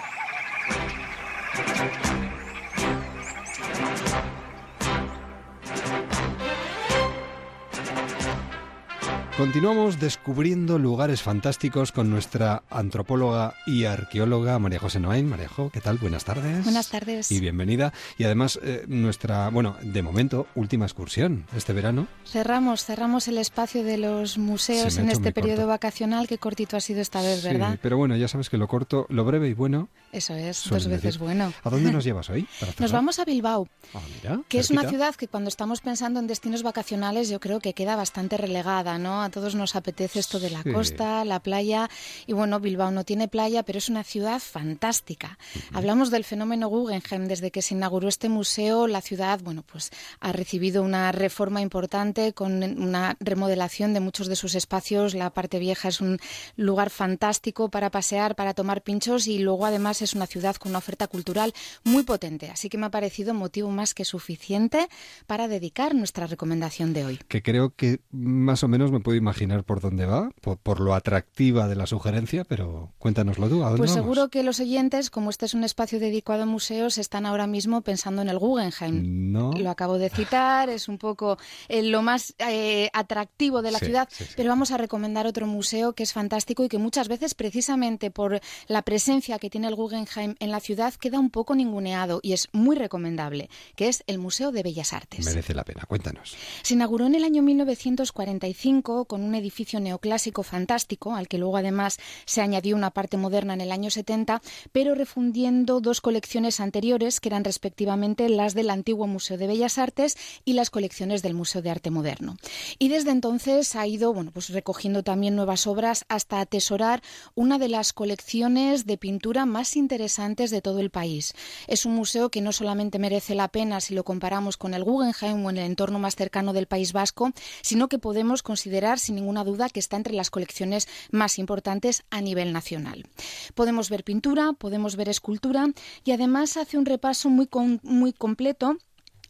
Continuamos 9.37 9.99
descubriendo 9.99 10.79
lugares 10.79 11.21
fantásticos 11.21 11.91
con 11.91 12.09
nuestra 12.09 12.63
antropóloga 12.69 13.53
y 13.65 13.83
arqueóloga 13.83 14.57
María 14.59 14.79
José 14.79 15.01
Noain. 15.01 15.27
María 15.27 15.49
Jo, 15.49 15.69
¿qué 15.71 15.81
tal? 15.81 15.97
Buenas 15.97 16.23
tardes. 16.23 16.63
Buenas 16.63 16.87
tardes. 16.87 17.29
Y 17.33 17.41
bienvenida. 17.41 17.91
Y 18.17 18.23
además, 18.23 18.57
eh, 18.63 18.85
nuestra, 18.87 19.49
bueno, 19.49 19.75
de 19.81 20.01
momento, 20.01 20.47
última 20.55 20.85
excursión 20.85 21.47
este 21.53 21.73
verano. 21.73 22.07
Cerramos, 22.23 22.85
cerramos 22.85 23.27
el 23.27 23.37
espacio 23.37 23.83
de 23.83 23.97
los 23.97 24.37
museos 24.37 24.97
en 24.99 25.09
este 25.09 25.33
periodo 25.33 25.67
vacacional. 25.67 26.29
Qué 26.29 26.37
cortito 26.37 26.77
ha 26.77 26.79
sido 26.81 27.01
esta 27.01 27.21
vez, 27.21 27.43
¿verdad? 27.43 27.73
Sí, 27.73 27.79
pero 27.81 27.97
bueno, 27.97 28.15
ya 28.15 28.29
sabes 28.29 28.49
que 28.49 28.57
lo 28.57 28.69
corto, 28.69 29.05
lo 29.09 29.25
breve 29.25 29.49
y 29.49 29.53
bueno. 29.53 29.89
Eso 30.13 30.33
es, 30.33 30.63
dos 30.69 30.87
veces 30.87 31.17
bueno. 31.17 31.51
¿A 31.61 31.69
dónde 31.69 31.91
nos 31.91 32.03
llevas 32.05 32.29
hoy? 32.29 32.47
nos 32.79 32.93
vamos 32.93 33.19
a 33.19 33.25
Bilbao, 33.25 33.67
ah, 33.93 33.99
que 34.47 34.59
es 34.59 34.71
una 34.71 34.87
ciudad 34.87 35.13
que 35.15 35.27
cuando 35.27 35.49
estamos 35.49 35.81
pensando 35.81 36.21
en 36.21 36.27
destinos 36.27 36.63
vacacionales 36.63 37.27
yo 37.27 37.41
creo 37.41 37.59
que 37.59 37.73
queda 37.73 37.97
bastante 37.97 38.37
relegada, 38.37 38.97
¿no? 38.97 39.24
A 39.25 39.29
todos 39.29 39.55
nos 39.55 39.75
apetece 39.75 40.19
esto 40.19 40.39
de 40.39 40.49
la 40.49 40.63
costa, 40.63 41.25
la 41.25 41.39
playa. 41.39 41.89
Y 42.27 42.33
bueno, 42.33 42.59
Bilbao 42.59 42.91
no 42.91 43.03
tiene 43.03 43.27
playa, 43.27 43.63
pero 43.63 43.79
es 43.79 43.89
una 43.89 44.03
ciudad 44.03 44.39
fantástica. 44.39 45.37
Hablamos 45.73 46.11
del 46.11 46.23
fenómeno 46.23 46.67
Guggenheim. 46.67 47.27
Desde 47.27 47.51
que 47.51 47.61
se 47.61 47.73
inauguró 47.73 48.07
este 48.07 48.29
museo, 48.29 48.87
la 48.87 49.01
ciudad, 49.01 49.39
bueno, 49.43 49.63
pues 49.63 49.91
ha 50.19 50.31
recibido 50.31 50.83
una 50.83 51.11
reforma 51.11 51.61
importante 51.61 52.33
con 52.33 52.63
una 52.63 53.17
remodelación 53.19 53.93
de 53.93 53.99
muchos 53.99 54.27
de 54.27 54.35
sus 54.35 54.55
espacios. 54.55 55.15
La 55.15 55.31
parte 55.31 55.59
vieja 55.59 55.89
es 55.89 56.01
un 56.01 56.19
lugar 56.55 56.89
fantástico 56.89 57.69
para 57.69 57.89
pasear, 57.89 58.35
para 58.35 58.53
tomar 58.53 58.81
pinchos 58.81 59.27
y 59.27 59.39
luego 59.39 59.65
además 59.65 60.01
es 60.01 60.13
una 60.13 60.27
ciudad 60.27 60.55
con 60.55 60.71
una 60.71 60.79
oferta 60.79 61.07
cultural 61.07 61.53
muy 61.83 62.03
potente. 62.03 62.49
Así 62.49 62.69
que 62.69 62.77
me 62.77 62.85
ha 62.85 62.91
parecido 62.91 63.33
motivo 63.33 63.71
más 63.71 63.93
que 63.93 64.05
suficiente 64.05 64.87
para 65.25 65.47
dedicar 65.47 65.95
nuestra 65.95 66.27
recomendación 66.27 66.93
de 66.93 67.05
hoy. 67.05 67.19
Que 67.27 67.41
creo 67.41 67.73
que 67.75 67.99
más 68.11 68.63
o 68.63 68.67
menos 68.67 68.91
me 68.91 68.99
puedo 69.15 69.23
imaginar 69.23 69.63
por 69.63 69.79
dónde 69.79 70.05
va, 70.05 70.29
por, 70.41 70.79
lo 70.79 70.93
atractiva 70.93 71.67
de 71.67 71.75
la 71.75 71.85
sugerencia, 71.85 72.43
pero 72.43 72.91
cuéntanoslo 72.99 73.47
tú. 73.47 73.63
¿a 73.63 73.67
dónde 73.67 73.77
pues 73.77 73.91
seguro 73.91 74.29
que 74.29 74.43
los 74.43 74.59
oyentes, 74.59 75.09
como 75.09 75.29
este 75.29 75.45
es 75.45 75.53
un 75.53 75.63
espacio 75.63 75.99
dedicado 75.99 76.43
a 76.43 76.45
museos, 76.45 76.97
están 76.97 77.25
ahora 77.25 77.47
mismo 77.47 77.81
pensando 77.81 78.21
en 78.21 78.29
el 78.29 78.37
Guggenheim. 78.37 79.31
No. 79.31 79.53
Lo 79.53 79.69
acabo 79.69 79.97
de 79.97 80.09
citar, 80.09 80.69
es 80.69 80.87
un 80.89 80.97
poco 80.97 81.37
eh, 81.69 81.81
lo 81.83 82.01
más 82.01 82.35
eh, 82.39 82.89
atractivo 82.93 83.61
de 83.61 83.71
la 83.71 83.79
ciudad, 83.79 84.09
pero 84.35 84.49
vamos 84.49 84.71
a 84.71 84.77
recomendar 84.77 85.27
otro 85.27 85.47
museo 85.47 85.93
que 85.93 86.03
es 86.03 86.11
fantástico 86.11 86.63
y 86.63 86.69
que 86.69 86.77
muchas 86.77 87.07
veces, 87.07 87.33
precisamente 87.35 88.11
por 88.11 88.41
la 88.67 88.81
presencia 88.81 89.39
que 89.39 89.49
tiene 89.49 89.67
el 89.67 89.75
Guggenheim 89.75 90.35
en 90.39 90.51
la 90.51 90.59
ciudad, 90.59 90.93
queda 90.95 91.19
un 91.19 91.29
poco 91.29 91.55
ninguneado 91.55 92.19
y 92.21 92.33
es 92.33 92.49
muy 92.51 92.75
recomendable, 92.75 93.49
que 93.75 93.87
es 93.87 94.03
el 94.07 94.19
Museo 94.19 94.51
de 94.51 94.63
Bellas 94.63 94.93
Artes. 94.93 95.25
Merece 95.25 95.53
la 95.53 95.63
pena, 95.63 95.83
cuéntanos. 95.87 96.35
Se 96.63 96.73
inauguró 96.73 97.05
en 97.05 97.15
el 97.15 97.23
año 97.23 97.41
1945 97.41 99.04
con 99.05 99.21
un 99.21 99.35
edificio 99.35 99.79
neoclásico 99.79 100.43
fantástico, 100.43 101.15
al 101.15 101.27
que 101.27 101.37
luego 101.37 101.57
además 101.57 101.97
se 102.25 102.41
añadió 102.41 102.75
una 102.75 102.91
parte 102.91 103.17
moderna 103.17 103.53
en 103.53 103.61
el 103.61 103.71
año 103.71 103.89
70, 103.89 104.41
pero 104.71 104.95
refundiendo 104.95 105.81
dos 105.81 106.01
colecciones 106.01 106.59
anteriores, 106.59 107.19
que 107.19 107.29
eran 107.29 107.43
respectivamente 107.43 108.29
las 108.29 108.53
del 108.53 108.69
antiguo 108.69 109.07
Museo 109.07 109.37
de 109.37 109.47
Bellas 109.47 109.77
Artes 109.77 110.17
y 110.43 110.53
las 110.53 110.69
colecciones 110.69 111.21
del 111.21 111.33
Museo 111.33 111.61
de 111.61 111.69
Arte 111.69 111.91
Moderno. 111.91 112.37
Y 112.79 112.89
desde 112.89 113.11
entonces 113.11 113.75
ha 113.75 113.87
ido 113.87 114.13
bueno, 114.13 114.31
pues 114.31 114.49
recogiendo 114.49 115.03
también 115.03 115.35
nuevas 115.35 115.67
obras 115.67 116.05
hasta 116.09 116.39
atesorar 116.39 117.01
una 117.35 117.57
de 117.57 117.69
las 117.69 117.93
colecciones 117.93 118.85
de 118.85 118.97
pintura 118.97 119.45
más 119.45 119.75
interesantes 119.75 120.51
de 120.51 120.61
todo 120.61 120.79
el 120.79 120.89
país. 120.89 121.33
Es 121.67 121.85
un 121.85 121.95
museo 121.95 122.29
que 122.29 122.41
no 122.41 122.51
solamente 122.51 122.99
merece 122.99 123.35
la 123.35 123.47
pena 123.47 123.81
si 123.81 123.93
lo 123.93 124.03
comparamos 124.03 124.57
con 124.57 124.73
el 124.73 124.83
Guggenheim 124.83 125.45
o 125.45 125.49
en 125.49 125.57
el 125.57 125.65
entorno 125.65 125.99
más 125.99 126.15
cercano 126.15 126.53
del 126.53 126.67
País 126.67 126.93
Vasco, 126.93 127.31
sino 127.61 127.87
que 127.87 127.99
podemos 127.99 128.43
considerar 128.43 128.94
sin 128.99 129.15
ninguna 129.15 129.43
duda 129.43 129.69
que 129.69 129.79
está 129.79 129.97
entre 129.97 130.13
las 130.13 130.29
colecciones 130.29 130.87
más 131.11 131.39
importantes 131.39 132.03
a 132.09 132.21
nivel 132.21 132.53
nacional. 132.53 133.05
Podemos 133.53 133.89
ver 133.89 134.03
pintura, 134.03 134.53
podemos 134.53 134.95
ver 134.95 135.09
escultura 135.09 135.67
y 136.03 136.11
además 136.11 136.57
hace 136.57 136.77
un 136.77 136.85
repaso 136.85 137.29
muy, 137.29 137.49
muy 137.83 138.13
completo 138.13 138.77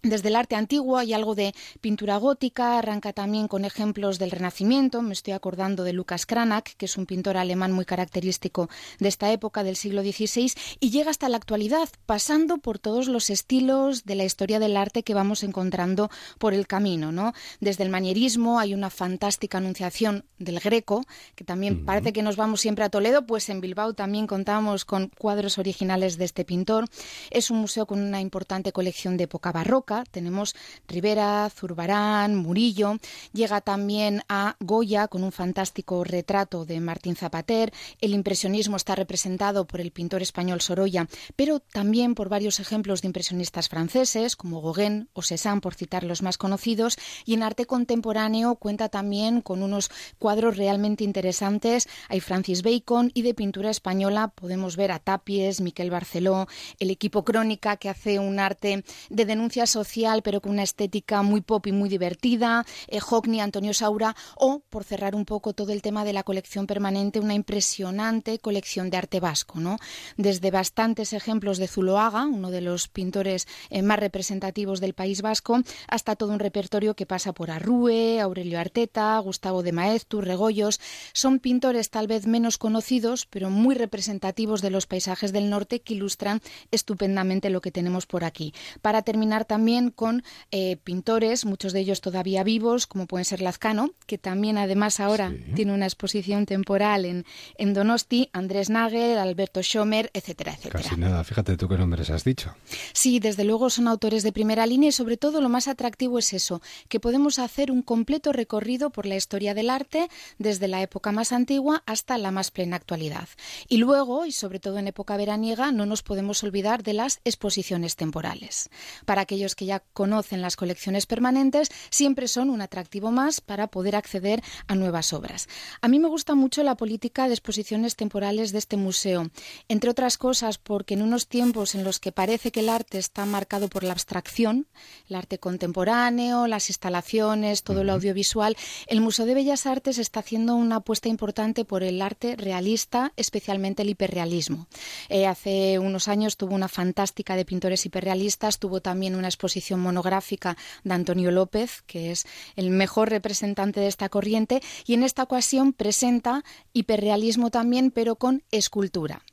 desde 0.05 0.29
el 0.29 0.35
arte 0.35 0.55
antiguo 0.55 0.97
hay 0.97 1.13
algo 1.13 1.33
de 1.33 1.55
pintura 1.81 2.17
gótica, 2.17 2.77
arranca 2.77 3.11
también 3.11 3.47
con 3.47 3.65
ejemplos 3.65 4.19
del 4.19 4.29
Renacimiento. 4.29 5.01
Me 5.01 5.13
estoy 5.13 5.33
acordando 5.33 5.83
de 5.83 5.93
Lucas 5.93 6.27
Cranach, 6.27 6.75
que 6.77 6.85
es 6.85 6.95
un 6.97 7.07
pintor 7.07 7.37
alemán 7.37 7.71
muy 7.71 7.85
característico 7.85 8.69
de 8.99 9.07
esta 9.07 9.31
época 9.31 9.63
del 9.63 9.75
siglo 9.75 10.03
XVI, 10.03 10.53
y 10.79 10.91
llega 10.91 11.09
hasta 11.09 11.27
la 11.27 11.37
actualidad, 11.37 11.89
pasando 12.05 12.59
por 12.59 12.77
todos 12.77 13.07
los 13.07 13.31
estilos 13.31 14.05
de 14.05 14.13
la 14.13 14.25
historia 14.25 14.59
del 14.59 14.77
arte 14.77 15.01
que 15.01 15.15
vamos 15.15 15.41
encontrando 15.41 16.11
por 16.37 16.53
el 16.53 16.67
camino. 16.67 17.11
¿no? 17.11 17.33
Desde 17.59 17.83
el 17.83 17.89
manierismo 17.89 18.59
hay 18.59 18.75
una 18.75 18.91
fantástica 18.91 19.57
anunciación 19.57 20.25
del 20.37 20.59
Greco, 20.59 21.03
que 21.33 21.43
también 21.43 21.83
parece 21.83 22.13
que 22.13 22.21
nos 22.21 22.35
vamos 22.35 22.61
siempre 22.61 22.85
a 22.85 22.89
Toledo, 22.89 23.25
pues 23.25 23.49
en 23.49 23.59
Bilbao 23.59 23.95
también 23.95 24.27
contamos 24.27 24.85
con 24.85 25.09
cuadros 25.17 25.57
originales 25.57 26.17
de 26.19 26.25
este 26.25 26.45
pintor. 26.45 26.85
Es 27.31 27.49
un 27.49 27.57
museo 27.57 27.87
con 27.87 27.99
una 27.99 28.21
importante 28.21 28.71
colección 28.71 29.17
de 29.17 29.23
época 29.23 29.51
barroca 29.51 29.94
tenemos 30.03 30.55
Rivera, 30.87 31.49
Zurbarán, 31.49 32.35
Murillo. 32.35 32.97
Llega 33.33 33.61
también 33.61 34.21
a 34.27 34.55
Goya 34.59 35.07
con 35.07 35.23
un 35.23 35.31
fantástico 35.31 36.03
retrato 36.03 36.65
de 36.65 36.79
Martín 36.79 37.15
Zapater. 37.15 37.71
El 38.01 38.13
impresionismo 38.13 38.75
está 38.75 38.95
representado 38.95 39.65
por 39.65 39.79
el 39.79 39.91
pintor 39.91 40.21
español 40.21 40.61
Sorolla, 40.61 41.07
pero 41.35 41.59
también 41.59 42.15
por 42.15 42.29
varios 42.29 42.59
ejemplos 42.59 43.01
de 43.01 43.07
impresionistas 43.07 43.69
franceses 43.69 44.35
como 44.35 44.61
Gauguin 44.61 45.09
o 45.13 45.21
Cézanne, 45.21 45.61
por 45.61 45.75
citar 45.75 46.03
los 46.03 46.21
más 46.21 46.37
conocidos. 46.37 46.97
Y 47.25 47.33
en 47.33 47.43
arte 47.43 47.65
contemporáneo 47.65 48.55
cuenta 48.55 48.89
también 48.89 49.41
con 49.41 49.63
unos 49.63 49.89
cuadros 50.19 50.57
realmente 50.57 51.03
interesantes. 51.03 51.87
Hay 52.09 52.19
Francis 52.19 52.61
Bacon 52.61 53.11
y 53.13 53.21
de 53.21 53.33
pintura 53.33 53.69
española 53.69 54.29
podemos 54.29 54.75
ver 54.75 54.91
a 54.91 54.99
Tapies, 54.99 55.61
Miquel 55.61 55.91
Barceló, 55.91 56.47
el 56.79 56.89
equipo 56.89 57.23
Crónica 57.23 57.77
que 57.77 57.89
hace 57.89 58.19
un 58.19 58.39
arte 58.39 58.83
de 59.09 59.25
denuncia 59.25 59.65
social 59.65 59.84
pero 60.23 60.41
con 60.41 60.51
una 60.51 60.63
estética 60.63 61.21
muy 61.21 61.41
pop 61.41 61.67
y 61.67 61.71
muy 61.71 61.89
divertida, 61.89 62.65
eh, 62.87 62.99
Hockney, 62.99 63.39
Antonio 63.39 63.73
Saura, 63.73 64.15
o, 64.35 64.61
por 64.69 64.83
cerrar 64.83 65.15
un 65.15 65.25
poco 65.25 65.53
todo 65.53 65.71
el 65.71 65.81
tema 65.81 66.03
de 66.03 66.13
la 66.13 66.23
colección 66.23 66.67
permanente, 66.67 67.19
una 67.19 67.33
impresionante 67.33 68.39
colección 68.39 68.89
de 68.89 68.97
arte 68.97 69.19
vasco, 69.19 69.59
¿no? 69.59 69.77
Desde 70.17 70.51
bastantes 70.51 71.13
ejemplos 71.13 71.57
de 71.59 71.67
Zuloaga, 71.67 72.25
uno 72.25 72.49
de 72.51 72.61
los 72.61 72.87
pintores 72.87 73.47
eh, 73.69 73.81
más 73.81 73.99
representativos 73.99 74.81
del 74.81 74.93
País 74.93 75.21
Vasco, 75.21 75.61
hasta 75.87 76.15
todo 76.15 76.33
un 76.33 76.39
repertorio 76.39 76.95
que 76.95 77.05
pasa 77.05 77.31
por 77.33 77.51
Arrue, 77.51 78.19
Aurelio 78.19 78.59
Arteta, 78.59 79.17
Gustavo 79.19 79.61
de 79.63 79.71
Maeztu, 79.71 80.21
Regoyos. 80.21 80.79
Son 81.13 81.39
pintores 81.39 81.89
tal 81.89 82.07
vez 82.07 82.25
menos 82.27 82.57
conocidos, 82.57 83.27
pero 83.27 83.49
muy 83.49 83.75
representativos 83.75 84.61
de 84.61 84.71
los 84.71 84.87
paisajes 84.87 85.31
del 85.31 85.49
norte 85.49 85.81
que 85.81 85.93
ilustran 85.93 86.41
estupendamente 86.71 87.49
lo 87.49 87.61
que 87.61 87.71
tenemos 87.71 88.05
por 88.05 88.23
aquí. 88.23 88.53
Para 88.81 89.01
terminar 89.01 89.45
también 89.45 89.74
con 89.91 90.23
eh, 90.51 90.77
pintores, 90.83 91.45
muchos 91.45 91.73
de 91.73 91.81
ellos 91.81 92.01
todavía 92.01 92.43
vivos, 92.43 92.87
como 92.87 93.05
pueden 93.05 93.25
ser 93.25 93.41
Lazcano, 93.41 93.91
que 94.07 94.17
también 94.17 94.57
además 94.57 94.99
ahora 94.99 95.33
tiene 95.55 95.73
una 95.73 95.85
exposición 95.85 96.45
temporal 96.45 97.05
en, 97.05 97.25
en 97.57 97.73
Donosti, 97.73 98.29
Andrés 98.33 98.69
Nagel, 98.69 99.17
Alberto 99.17 99.61
Schomer, 99.61 100.09
etcétera, 100.13 100.53
etcétera. 100.53 100.83
Casi 100.83 100.95
nada, 100.95 101.23
fíjate 101.23 101.57
tú 101.57 101.67
qué 101.67 101.77
nombres 101.77 102.09
has 102.09 102.23
dicho. 102.23 102.55
Sí, 102.93 103.19
desde 103.19 103.43
luego 103.43 103.69
son 103.69 103.87
autores 103.87 104.23
de 104.23 104.31
primera 104.31 104.65
línea 104.65 104.89
y 104.89 104.91
sobre 104.91 105.17
todo 105.17 105.41
lo 105.41 105.49
más 105.49 105.67
atractivo 105.67 106.19
es 106.19 106.33
eso, 106.33 106.61
que 106.87 106.99
podemos 106.99 107.39
hacer 107.39 107.71
un 107.71 107.81
completo 107.81 108.31
recorrido 108.31 108.89
por 108.89 109.05
la 109.05 109.15
historia 109.15 109.53
del 109.53 109.69
arte 109.69 110.09
desde 110.37 110.67
la 110.67 110.81
época 110.81 111.11
más 111.11 111.31
antigua 111.31 111.83
hasta 111.85 112.17
la 112.17 112.31
más 112.31 112.51
plena 112.51 112.75
actualidad. 112.75 113.27
Y 113.67 113.77
luego, 113.77 114.25
y 114.25 114.31
sobre 114.31 114.59
todo 114.59 114.77
en 114.77 114.87
época 114.87 115.17
veraniega, 115.17 115.71
no 115.71 115.85
nos 115.85 116.03
podemos 116.03 116.43
olvidar 116.43 116.83
de 116.83 116.93
las 116.93 117.19
exposiciones 117.23 117.95
temporales. 117.95 118.69
Para 119.05 119.21
aquellos 119.21 119.54
que 119.55 119.65
ya 119.65 119.81
conocen 119.93 120.41
las 120.41 120.55
colecciones 120.55 121.05
permanentes, 121.05 121.69
siempre 121.89 122.27
son 122.27 122.49
un 122.49 122.61
atractivo 122.61 123.11
más 123.11 123.41
para 123.41 123.67
poder 123.67 123.95
acceder 123.95 124.43
a 124.67 124.75
nuevas 124.75 125.13
obras. 125.13 125.47
A 125.81 125.87
mí 125.87 125.99
me 125.99 126.07
gusta 126.07 126.35
mucho 126.35 126.63
la 126.63 126.75
política 126.75 127.27
de 127.27 127.33
exposiciones 127.33 127.95
temporales 127.95 128.51
de 128.51 128.59
este 128.59 128.77
museo, 128.77 129.29
entre 129.67 129.89
otras 129.89 130.17
cosas 130.17 130.57
porque 130.57 130.93
en 130.93 131.01
unos 131.01 131.27
tiempos 131.27 131.75
en 131.75 131.83
los 131.83 131.99
que 131.99 132.11
parece 132.11 132.51
que 132.51 132.59
el 132.59 132.69
arte 132.69 132.97
está 132.97 133.25
marcado 133.25 133.69
por 133.69 133.83
la 133.83 133.93
abstracción, 133.93 134.67
el 135.09 135.15
arte 135.15 135.39
contemporáneo, 135.39 136.47
las 136.47 136.69
instalaciones, 136.69 137.63
todo 137.63 137.83
lo 137.83 137.93
audiovisual, 137.93 138.57
el 138.87 139.01
Museo 139.01 139.25
de 139.25 139.33
Bellas 139.33 139.65
Artes 139.65 139.97
está 139.97 140.19
haciendo 140.19 140.55
una 140.55 140.77
apuesta 140.77 141.09
importante 141.09 141.65
por 141.65 141.83
el 141.83 142.01
arte 142.01 142.35
realista, 142.35 143.13
especialmente 143.15 143.83
el 143.83 143.89
hiperrealismo. 143.89 144.67
Eh, 145.09 145.27
hace 145.27 145.79
unos 145.79 146.07
años 146.07 146.37
tuvo 146.37 146.55
una 146.55 146.67
fantástica 146.67 147.35
de 147.35 147.45
pintores 147.45 147.85
hiperrealistas, 147.85 148.59
tuvo 148.59 148.81
también 148.81 149.15
una 149.15 149.27
exposición 149.27 149.44
monográfica 149.77 150.57
de 150.83 150.93
Antonio 150.93 151.31
López, 151.31 151.81
que 151.85 152.11
es 152.11 152.25
el 152.55 152.69
mejor 152.69 153.09
representante 153.09 153.79
de 153.79 153.87
esta 153.87 154.09
corriente, 154.09 154.61
y 154.85 154.93
en 154.93 155.03
esta 155.03 155.23
ocasión 155.23 155.73
presenta 155.73 156.43
hiperrealismo 156.73 157.51
también, 157.51 157.91
pero 157.91 158.15
con 158.15 158.43
escultura. 158.51 159.23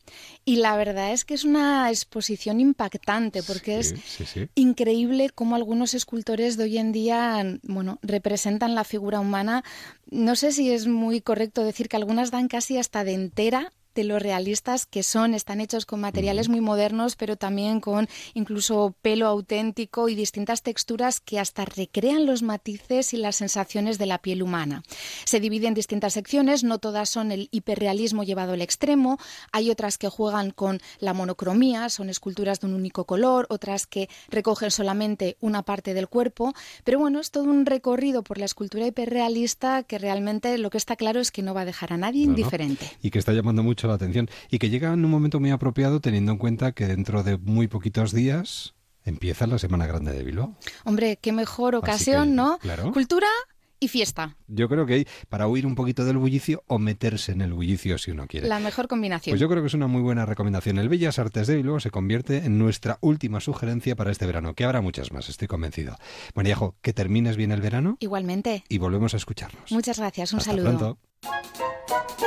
Y 0.44 0.56
la 0.56 0.76
verdad 0.76 1.12
es 1.12 1.24
que 1.24 1.34
es 1.34 1.44
una 1.44 1.88
exposición 1.90 2.60
impactante, 2.60 3.42
porque 3.42 3.78
es 3.78 3.94
increíble 4.54 5.30
cómo 5.30 5.56
algunos 5.56 5.94
escultores 5.94 6.56
de 6.56 6.64
hoy 6.64 6.78
en 6.78 6.92
día, 6.92 7.44
bueno, 7.62 7.98
representan 8.02 8.74
la 8.74 8.84
figura 8.84 9.20
humana. 9.20 9.62
No 10.10 10.36
sé 10.36 10.52
si 10.52 10.70
es 10.70 10.86
muy 10.86 11.20
correcto 11.20 11.64
decir 11.64 11.88
que 11.88 11.96
algunas 11.96 12.30
dan 12.30 12.48
casi 12.48 12.78
hasta 12.78 13.04
de 13.04 13.14
entera 13.14 13.72
de 13.94 14.04
lo 14.04 14.18
realistas 14.18 14.86
que 14.86 15.02
son. 15.02 15.34
Están 15.34 15.60
hechos 15.60 15.86
con 15.86 16.00
materiales 16.00 16.48
muy 16.48 16.60
modernos, 16.60 17.16
pero 17.16 17.36
también 17.36 17.80
con 17.80 18.08
incluso 18.34 18.94
pelo 19.02 19.26
auténtico 19.26 20.08
y 20.08 20.14
distintas 20.14 20.62
texturas 20.62 21.20
que 21.20 21.38
hasta 21.38 21.64
recrean 21.64 22.26
los 22.26 22.42
matices 22.42 23.14
y 23.14 23.16
las 23.16 23.36
sensaciones 23.36 23.98
de 23.98 24.06
la 24.06 24.18
piel 24.18 24.42
humana. 24.42 24.82
Se 25.24 25.40
divide 25.40 25.66
en 25.66 25.74
distintas 25.74 26.14
secciones, 26.14 26.64
no 26.64 26.78
todas 26.78 27.08
son 27.08 27.32
el 27.32 27.48
hiperrealismo 27.50 28.24
llevado 28.24 28.52
al 28.52 28.62
extremo, 28.62 29.18
hay 29.52 29.70
otras 29.70 29.98
que 29.98 30.08
juegan 30.08 30.50
con 30.50 30.80
la 30.98 31.14
monocromía, 31.14 31.88
son 31.88 32.08
esculturas 32.08 32.60
de 32.60 32.66
un 32.66 32.74
único 32.74 33.04
color, 33.04 33.46
otras 33.50 33.86
que 33.86 34.08
recogen 34.28 34.70
solamente 34.70 35.36
una 35.40 35.62
parte 35.62 35.94
del 35.94 36.08
cuerpo, 36.08 36.54
pero 36.84 36.98
bueno, 36.98 37.20
es 37.20 37.30
todo 37.30 37.44
un 37.44 37.66
recorrido 37.66 38.22
por 38.22 38.38
la 38.38 38.44
escultura 38.44 38.86
hiperrealista 38.86 39.82
que 39.82 39.98
realmente 39.98 40.56
lo 40.58 40.70
que 40.70 40.78
está 40.78 40.96
claro 40.96 41.20
es 41.20 41.30
que 41.30 41.42
no 41.42 41.54
va 41.54 41.62
a 41.62 41.64
dejar 41.64 41.92
a 41.92 41.96
nadie 41.96 42.24
indiferente. 42.24 42.90
Y 43.02 43.10
que 43.10 43.18
está 43.18 43.32
llamando 43.32 43.62
mucho 43.62 43.81
la 43.88 43.94
atención 43.94 44.28
y 44.50 44.58
que 44.58 44.70
llega 44.70 44.92
en 44.92 45.04
un 45.04 45.10
momento 45.10 45.40
muy 45.40 45.50
apropiado 45.50 46.00
teniendo 46.00 46.32
en 46.32 46.38
cuenta 46.38 46.72
que 46.72 46.86
dentro 46.86 47.22
de 47.22 47.38
muy 47.38 47.68
poquitos 47.68 48.12
días 48.12 48.74
empieza 49.04 49.46
la 49.46 49.58
Semana 49.58 49.86
Grande 49.86 50.12
de 50.12 50.22
Bilbao. 50.22 50.56
Hombre, 50.84 51.18
qué 51.20 51.32
mejor 51.32 51.74
ocasión, 51.74 52.34
¿no? 52.34 52.58
Cultura 52.92 53.28
y 53.82 53.88
fiesta. 53.88 54.36
Yo 54.46 54.68
creo 54.68 54.86
que 54.86 54.94
hay 54.94 55.08
para 55.28 55.48
huir 55.48 55.66
un 55.66 55.74
poquito 55.74 56.04
del 56.04 56.16
bullicio 56.16 56.62
o 56.68 56.78
meterse 56.78 57.32
en 57.32 57.40
el 57.40 57.52
bullicio 57.52 57.98
si 57.98 58.12
uno 58.12 58.28
quiere. 58.28 58.46
La 58.46 58.60
mejor 58.60 58.86
combinación. 58.86 59.32
Pues 59.32 59.40
yo 59.40 59.48
creo 59.48 59.60
que 59.60 59.66
es 59.66 59.74
una 59.74 59.88
muy 59.88 60.02
buena 60.02 60.24
recomendación. 60.24 60.78
El 60.78 60.88
Bellas 60.88 61.18
Artes 61.18 61.48
de 61.48 61.56
Bilbao 61.56 61.80
se 61.80 61.90
convierte 61.90 62.38
en 62.38 62.58
nuestra 62.58 62.98
última 63.00 63.40
sugerencia 63.40 63.96
para 63.96 64.12
este 64.12 64.24
verano, 64.24 64.54
que 64.54 64.64
habrá 64.64 64.80
muchas 64.80 65.10
más, 65.12 65.28
estoy 65.28 65.48
convencido. 65.48 65.96
Maríajo, 66.34 66.76
que 66.80 66.92
termines 66.92 67.36
bien 67.36 67.50
el 67.50 67.60
verano. 67.60 67.96
Igualmente. 67.98 68.62
Y 68.68 68.78
volvemos 68.78 69.14
a 69.14 69.16
escucharnos. 69.16 69.72
Muchas 69.72 69.98
gracias, 69.98 70.32
un 70.32 70.38
Hasta 70.38 70.52
saludo. 70.52 70.78
Pronto. 70.78 72.21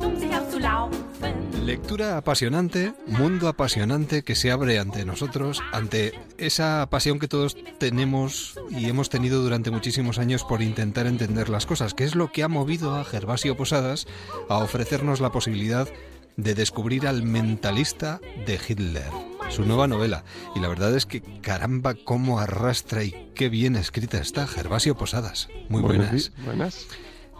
Um 0.00 0.16
sich 0.16 0.32
auszulaufen. 0.32 1.66
Lectura 1.66 2.16
apasionante, 2.16 2.94
mundo 3.06 3.48
apasionante 3.48 4.22
que 4.22 4.34
se 4.34 4.50
abre 4.50 4.78
ante 4.78 5.04
nosotros, 5.04 5.60
ante 5.72 6.12
esa 6.38 6.86
pasión 6.88 7.18
que 7.18 7.28
todos 7.28 7.56
tenemos 7.78 8.58
y 8.70 8.88
hemos 8.88 9.10
tenido 9.10 9.42
durante 9.42 9.70
muchísimos 9.70 10.18
años 10.18 10.44
por 10.44 10.62
intentar 10.62 11.06
entender 11.06 11.48
las 11.48 11.66
cosas, 11.66 11.94
que 11.94 12.04
es 12.04 12.14
lo 12.14 12.32
que 12.32 12.42
ha 12.42 12.48
movido 12.48 12.94
a 12.94 13.04
Gervasio 13.04 13.56
Posadas 13.56 14.06
a 14.48 14.58
ofrecernos 14.58 15.20
la 15.20 15.32
posibilidad 15.32 15.88
de 16.42 16.54
descubrir 16.54 17.06
al 17.06 17.22
mentalista 17.22 18.20
de 18.46 18.58
Hitler, 18.68 19.10
su 19.50 19.64
nueva 19.64 19.86
novela. 19.86 20.24
Y 20.54 20.60
la 20.60 20.68
verdad 20.68 20.94
es 20.96 21.06
que 21.06 21.20
caramba, 21.40 21.94
cómo 21.94 22.38
arrastra 22.38 23.04
y 23.04 23.30
qué 23.34 23.48
bien 23.48 23.76
escrita 23.76 24.18
está 24.18 24.46
Gervasio 24.46 24.96
Posadas. 24.96 25.48
Muy 25.68 25.82
Buenas 25.82 26.32
buenas. 26.44 26.86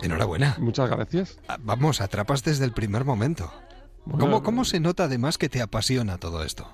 Enhorabuena. 0.02 0.56
Muchas 0.58 0.90
gracias. 0.90 1.38
Ah, 1.48 1.58
Vamos, 1.62 2.00
atrapas 2.00 2.42
desde 2.42 2.64
el 2.64 2.72
primer 2.72 3.04
momento. 3.04 3.52
Bueno, 4.04 4.24
¿Cómo, 4.24 4.42
¿Cómo 4.42 4.64
se 4.64 4.80
nota 4.80 5.04
además 5.04 5.38
que 5.38 5.48
te 5.48 5.60
apasiona 5.60 6.18
todo 6.18 6.42
esto? 6.42 6.66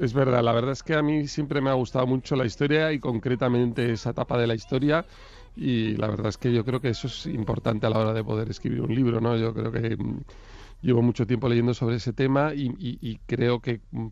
Es 0.00 0.12
verdad, 0.12 0.42
la 0.42 0.52
verdad 0.52 0.72
es 0.72 0.82
que 0.82 0.94
a 0.94 1.02
mí 1.02 1.26
siempre 1.28 1.60
me 1.60 1.70
ha 1.70 1.74
gustado 1.74 2.06
mucho 2.06 2.36
la 2.36 2.44
historia 2.44 2.92
y 2.92 2.98
concretamente 2.98 3.92
esa 3.92 4.10
etapa 4.10 4.36
de 4.36 4.46
la 4.46 4.54
historia 4.54 5.06
y 5.54 5.96
la 5.96 6.08
verdad 6.08 6.28
es 6.28 6.36
que 6.36 6.52
yo 6.52 6.64
creo 6.64 6.80
que 6.80 6.90
eso 6.90 7.06
es 7.06 7.26
importante 7.26 7.86
a 7.86 7.90
la 7.90 7.98
hora 7.98 8.12
de 8.12 8.22
poder 8.22 8.50
escribir 8.50 8.82
un 8.82 8.94
libro, 8.94 9.20
¿no? 9.20 9.36
Yo 9.36 9.54
creo 9.54 9.72
que 9.72 9.96
mm, 9.96 10.20
llevo 10.82 11.02
mucho 11.02 11.26
tiempo 11.26 11.48
leyendo 11.48 11.74
sobre 11.74 11.96
ese 11.96 12.12
tema 12.12 12.52
y, 12.54 13.20
creo 13.26 13.60
que 13.60 13.80
mm, 13.90 14.08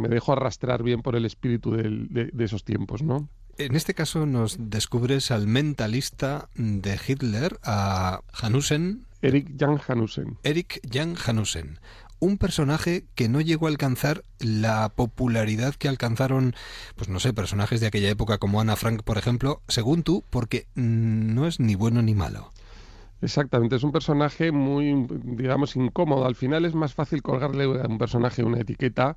me, 0.00 0.08
dejo 0.08 0.32
arrastrar 0.32 0.82
bien 0.82 1.02
por 1.02 1.16
el 1.16 1.24
espíritu 1.24 1.72
de, 1.72 2.30
esos 2.38 2.64
tiempos, 2.64 3.02
¿no? 3.02 3.28
En 3.56 3.76
este 3.76 3.94
caso 3.94 4.26
nos 4.26 4.56
descubres 4.58 5.30
al 5.30 5.46
mentalista 5.46 6.48
de 6.56 6.98
Hitler, 7.06 7.58
a 7.62 8.20
Hanussen. 8.32 9.06
Eric 9.22 9.54
Jan 9.58 9.80
Hanussen. 9.86 10.38
Eric 10.42 10.80
Jan 10.90 11.14
Hanussen 11.24 11.78
un 12.24 12.38
personaje 12.38 13.04
que 13.14 13.28
no 13.28 13.40
llegó 13.40 13.66
a 13.66 13.70
alcanzar 13.70 14.24
la 14.38 14.88
popularidad 14.88 15.74
que 15.74 15.88
alcanzaron, 15.88 16.54
pues 16.96 17.10
no 17.10 17.20
sé, 17.20 17.34
personajes 17.34 17.80
de 17.80 17.86
aquella 17.86 18.08
época 18.08 18.38
como 18.38 18.60
Ana 18.60 18.76
Frank, 18.76 19.02
por 19.02 19.18
ejemplo, 19.18 19.60
según 19.68 20.02
tú, 20.02 20.24
porque 20.30 20.66
no 20.74 21.46
es 21.46 21.60
ni 21.60 21.74
bueno 21.74 22.00
ni 22.00 22.14
malo. 22.14 22.50
Exactamente, 23.20 23.76
es 23.76 23.82
un 23.82 23.92
personaje 23.92 24.52
muy, 24.52 25.06
digamos, 25.24 25.76
incómodo. 25.76 26.26
Al 26.26 26.34
final 26.34 26.64
es 26.64 26.74
más 26.74 26.94
fácil 26.94 27.22
colgarle 27.22 27.64
a 27.64 27.86
un 27.86 27.98
personaje 27.98 28.42
una 28.44 28.60
etiqueta 28.60 29.16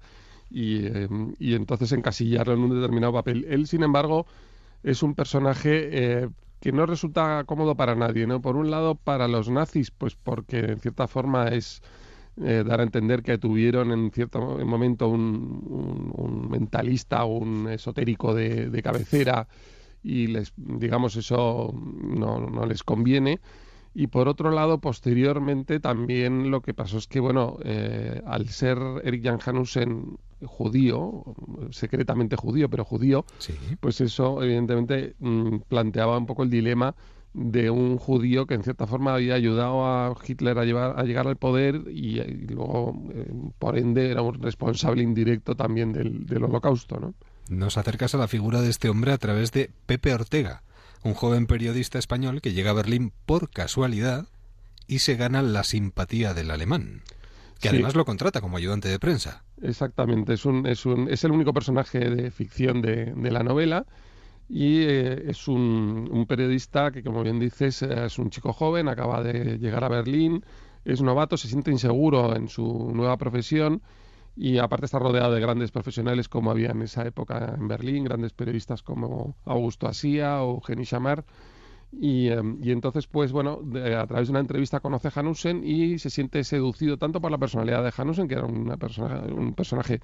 y, 0.49 0.85
eh, 0.85 1.07
y 1.39 1.55
entonces 1.55 1.91
encasillarlo 1.91 2.53
en 2.53 2.59
un 2.61 2.69
determinado 2.81 3.13
papel. 3.13 3.45
Él, 3.49 3.67
sin 3.67 3.83
embargo, 3.83 4.25
es 4.83 5.03
un 5.03 5.15
personaje 5.15 5.89
eh, 6.23 6.29
que 6.59 6.71
no 6.71 6.85
resulta 6.85 7.43
cómodo 7.45 7.75
para 7.75 7.95
nadie, 7.95 8.27
¿no? 8.27 8.41
Por 8.41 8.55
un 8.55 8.71
lado, 8.71 8.95
para 8.95 9.27
los 9.27 9.49
nazis, 9.49 9.91
pues 9.91 10.15
porque 10.15 10.59
en 10.59 10.79
cierta 10.79 11.07
forma 11.07 11.49
es 11.49 11.81
eh, 12.43 12.63
dar 12.65 12.79
a 12.79 12.83
entender 12.83 13.23
que 13.23 13.37
tuvieron 13.37 13.91
en 13.91 14.11
cierto 14.11 14.39
momento 14.65 15.07
un, 15.07 16.47
mentalista 16.49 17.25
o 17.25 17.37
un 17.37 17.67
esotérico 17.69 18.33
de, 18.33 18.81
cabecera 18.83 19.47
y 20.03 20.27
les 20.27 20.53
digamos 20.55 21.15
eso 21.15 21.73
no, 21.73 22.39
no, 22.39 22.65
les 22.65 22.83
conviene 22.83 23.39
y 23.99 24.05
por 24.05 24.27
otro 24.27 24.51
lado 24.51 24.77
posteriormente 24.77 25.79
también 25.79 26.51
lo 26.51 26.61
que 26.61 26.75
pasó 26.75 26.99
es 26.99 27.07
que 27.07 27.19
bueno 27.19 27.57
eh, 27.63 28.21
al 28.27 28.47
ser 28.47 28.77
Eric 29.03 29.23
Jan 29.23 29.39
Hanussen 29.43 30.19
judío 30.45 31.23
secretamente 31.71 32.35
judío 32.35 32.69
pero 32.69 32.85
judío 32.85 33.25
pues 33.79 33.99
eso 33.99 34.43
evidentemente 34.43 35.15
mm, 35.17 35.61
planteaba 35.67 36.15
un 36.15 36.27
poco 36.27 36.43
el 36.43 36.51
dilema 36.51 36.93
de 37.33 37.71
un 37.71 37.97
judío 37.97 38.45
que 38.45 38.53
en 38.53 38.61
cierta 38.61 38.85
forma 38.85 39.15
había 39.15 39.33
ayudado 39.33 39.83
a 39.83 40.15
Hitler 40.27 40.59
a, 40.59 40.65
llevar, 40.65 40.99
a 40.99 41.03
llegar 41.03 41.27
al 41.27 41.35
poder 41.35 41.83
y, 41.87 42.19
luego, 42.47 42.99
eh, 43.13 43.31
por 43.59 43.77
ende, 43.77 44.09
era 44.09 44.23
un 44.23 44.41
responsable 44.41 45.03
indirecto 45.03 45.53
también 45.53 45.93
del, 45.93 46.25
del 46.25 46.45
holocausto. 46.45 46.99
¿no? 46.99 47.13
Nos 47.49 47.77
acercas 47.77 48.15
a 48.15 48.17
la 48.17 48.27
figura 48.27 48.61
de 48.61 48.69
este 48.69 48.89
hombre 48.89 49.11
a 49.11 49.19
través 49.19 49.51
de 49.51 49.69
Pepe 49.85 50.15
Ortega, 50.15 50.63
un 51.03 51.13
joven 51.13 51.47
periodista 51.47 51.99
español 51.99 52.41
que 52.41 52.53
llega 52.53 52.71
a 52.71 52.73
Berlín 52.73 53.13
por 53.25 53.49
casualidad 53.49 54.27
y 54.87 54.99
se 54.99 55.15
gana 55.15 55.41
la 55.41 55.63
simpatía 55.63 56.33
del 56.33 56.51
alemán 56.51 57.03
que 57.59 57.69
además 57.69 57.95
lo 57.95 58.05
contrata 58.05 58.41
como 58.41 58.57
ayudante 58.57 58.87
de 58.87 58.99
prensa. 58.99 59.43
Exactamente, 59.61 60.33
es, 60.33 60.45
un, 60.45 60.65
es, 60.67 60.85
un, 60.85 61.09
es 61.09 61.23
el 61.23 61.31
único 61.31 61.53
personaje 61.53 61.99
de 61.99 62.31
ficción 62.31 62.81
de, 62.81 63.13
de 63.15 63.31
la 63.31 63.43
novela 63.43 63.85
y 64.49 64.83
eh, 64.83 65.23
es 65.27 65.47
un, 65.47 66.25
periodista 66.27 66.91
que, 66.91 67.03
como 67.03 67.23
bien 67.23 67.39
dices, 67.39 67.81
eh, 67.81 68.05
es 68.05 68.17
un 68.17 68.29
chico 68.29 68.53
joven, 68.53 68.87
acaba 68.87 69.23
de 69.23 69.57
llegar 69.57 69.83
a 69.83 69.89
Berlín, 69.89 70.43
es 70.85 71.01
novato, 71.01 71.35
se 71.35 71.47
siente 71.47 71.71
inseguro 71.71 72.35
en 72.35 72.47
su 72.47 72.91
nueva 72.93 73.17
profesión 73.17 73.81
y 74.37 74.59
aparte 74.59 74.85
está 74.85 74.99
rodeado 74.99 75.33
de 75.33 75.41
grandes 75.41 75.71
profesionales 75.71 76.29
como 76.29 76.51
había 76.51 76.69
en 76.69 76.83
esa 76.83 77.05
época 77.07 77.55
en 77.57 77.67
Berlín, 77.67 78.03
grandes 78.03 78.33
periodistas 78.33 78.83
como 78.83 79.35
Augusto 79.45 79.87
Asía 79.87 80.43
o 80.43 80.61
Jenny 80.61 80.85
Chamar. 80.85 81.25
Y, 81.91 82.27
eh, 82.27 82.41
y, 82.61 82.71
entonces, 82.71 83.07
pues 83.07 83.31
bueno, 83.31 83.61
a 83.97 84.05
través 84.05 84.27
de 84.27 84.31
una 84.31 84.41
entrevista 84.41 84.79
conoce 84.79 85.07
a 85.07 85.11
Hanussen 85.15 85.63
y 85.63 85.97
se 85.97 86.11
siente 86.11 86.43
seducido 86.43 86.97
tanto 86.97 87.19
por 87.19 87.31
la 87.31 87.39
personalidad 87.39 87.83
de 87.83 87.91
Hanussen, 87.97 88.27
que 88.27 88.35
era 88.35 88.45
una 88.45 88.77
persona, 88.77 89.21
un 89.21 89.53
personaje 89.53 90.01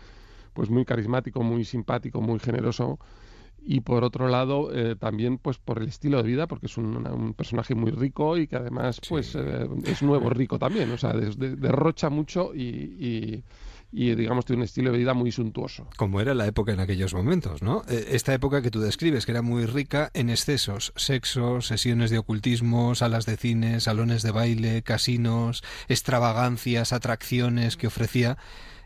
pues 0.53 0.69
muy 0.69 0.85
carismático, 0.85 1.43
muy 1.43 1.63
simpático, 1.63 2.19
muy 2.21 2.39
generoso, 2.39 2.99
y 3.65 3.81
por 3.81 4.03
otro 4.03 4.27
lado 4.27 4.73
eh, 4.73 4.95
también 4.95 5.37
pues 5.37 5.57
por 5.57 5.79
el 5.81 5.87
estilo 5.87 6.17
de 6.17 6.23
vida 6.23 6.47
porque 6.47 6.65
es 6.65 6.77
un, 6.77 7.33
personaje 7.35 7.75
muy 7.75 7.91
rico 7.91 8.37
y 8.37 8.47
que 8.47 8.57
además 8.57 8.99
pues 9.07 9.35
eh, 9.35 9.69
es 9.85 10.03
nuevo 10.03 10.29
rico 10.29 10.59
también 10.59 10.91
o 10.91 10.97
sea 10.97 11.13
derrocha 11.13 12.09
mucho 12.09 12.53
y, 12.53 12.61
y, 12.61 13.43
digamos 13.93 14.45
tiene 14.45 14.61
un 14.61 14.65
estilo 14.65 14.91
de 14.91 14.97
vida 14.97 15.13
muy 15.13 15.31
suntuoso 15.31 15.87
como 15.97 16.19
era 16.19 16.33
la 16.33 16.47
época 16.47 16.73
en 16.73 16.79
aquellos 16.79 17.13
momentos 17.13 17.61
no 17.61 17.83
eh, 17.87 18.09
esta 18.11 18.33
época 18.33 18.61
que 18.61 18.71
tú 18.71 18.81
describes 18.81 19.25
que 19.25 19.31
era 19.31 19.41
muy 19.41 19.65
rica 19.65 20.09
en 20.13 20.29
excesos 20.29 20.93
sexo 20.95 21.61
sesiones 21.61 22.09
de 22.09 22.17
ocultismo 22.17 22.95
salas 22.95 23.25
de 23.25 23.37
cine 23.37 23.79
salones 23.79 24.23
de 24.23 24.31
baile 24.31 24.81
casinos 24.81 25.63
extravagancias 25.87 26.91
atracciones 26.91 27.77
que 27.77 27.87
ofrecía 27.87 28.37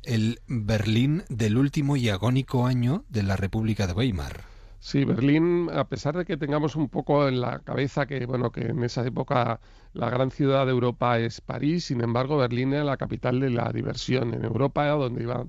el 0.04 0.40
Berlín 0.48 1.24
del 1.30 1.58
último 1.58 1.98
y 1.98 2.10
agónico 2.10 2.66
año 2.66 3.04
de 3.10 3.24
la 3.24 3.36
República 3.36 3.88
de 3.88 3.94
Weimar. 3.94 4.57
Sí, 4.80 5.04
Berlín, 5.06 5.70
a 5.74 5.88
pesar 5.90 6.16
de 6.16 6.24
que 6.26 6.38
tengamos 6.38 6.76
un 6.76 6.88
poco 6.90 7.28
en 7.28 7.42
la 7.42 7.60
cabeza 7.60 8.06
que, 8.06 8.26
bueno, 8.26 8.52
que 8.52 8.62
en 8.68 8.84
esa 8.84 9.06
época 9.06 9.60
la 9.94 10.10
gran 10.10 10.30
ciudad 10.32 10.66
de 10.66 10.72
Europa 10.72 11.18
es 11.20 11.42
París, 11.42 11.86
sin 11.86 12.02
embargo, 12.02 12.38
Berlín 12.38 12.74
era 12.74 12.84
la 12.84 12.98
capital 12.98 13.40
de 13.40 13.50
la 13.50 13.72
diversión. 13.74 14.34
En 14.36 14.46
Europa, 14.46 14.88
donde 14.90 15.24
iba 15.24 15.46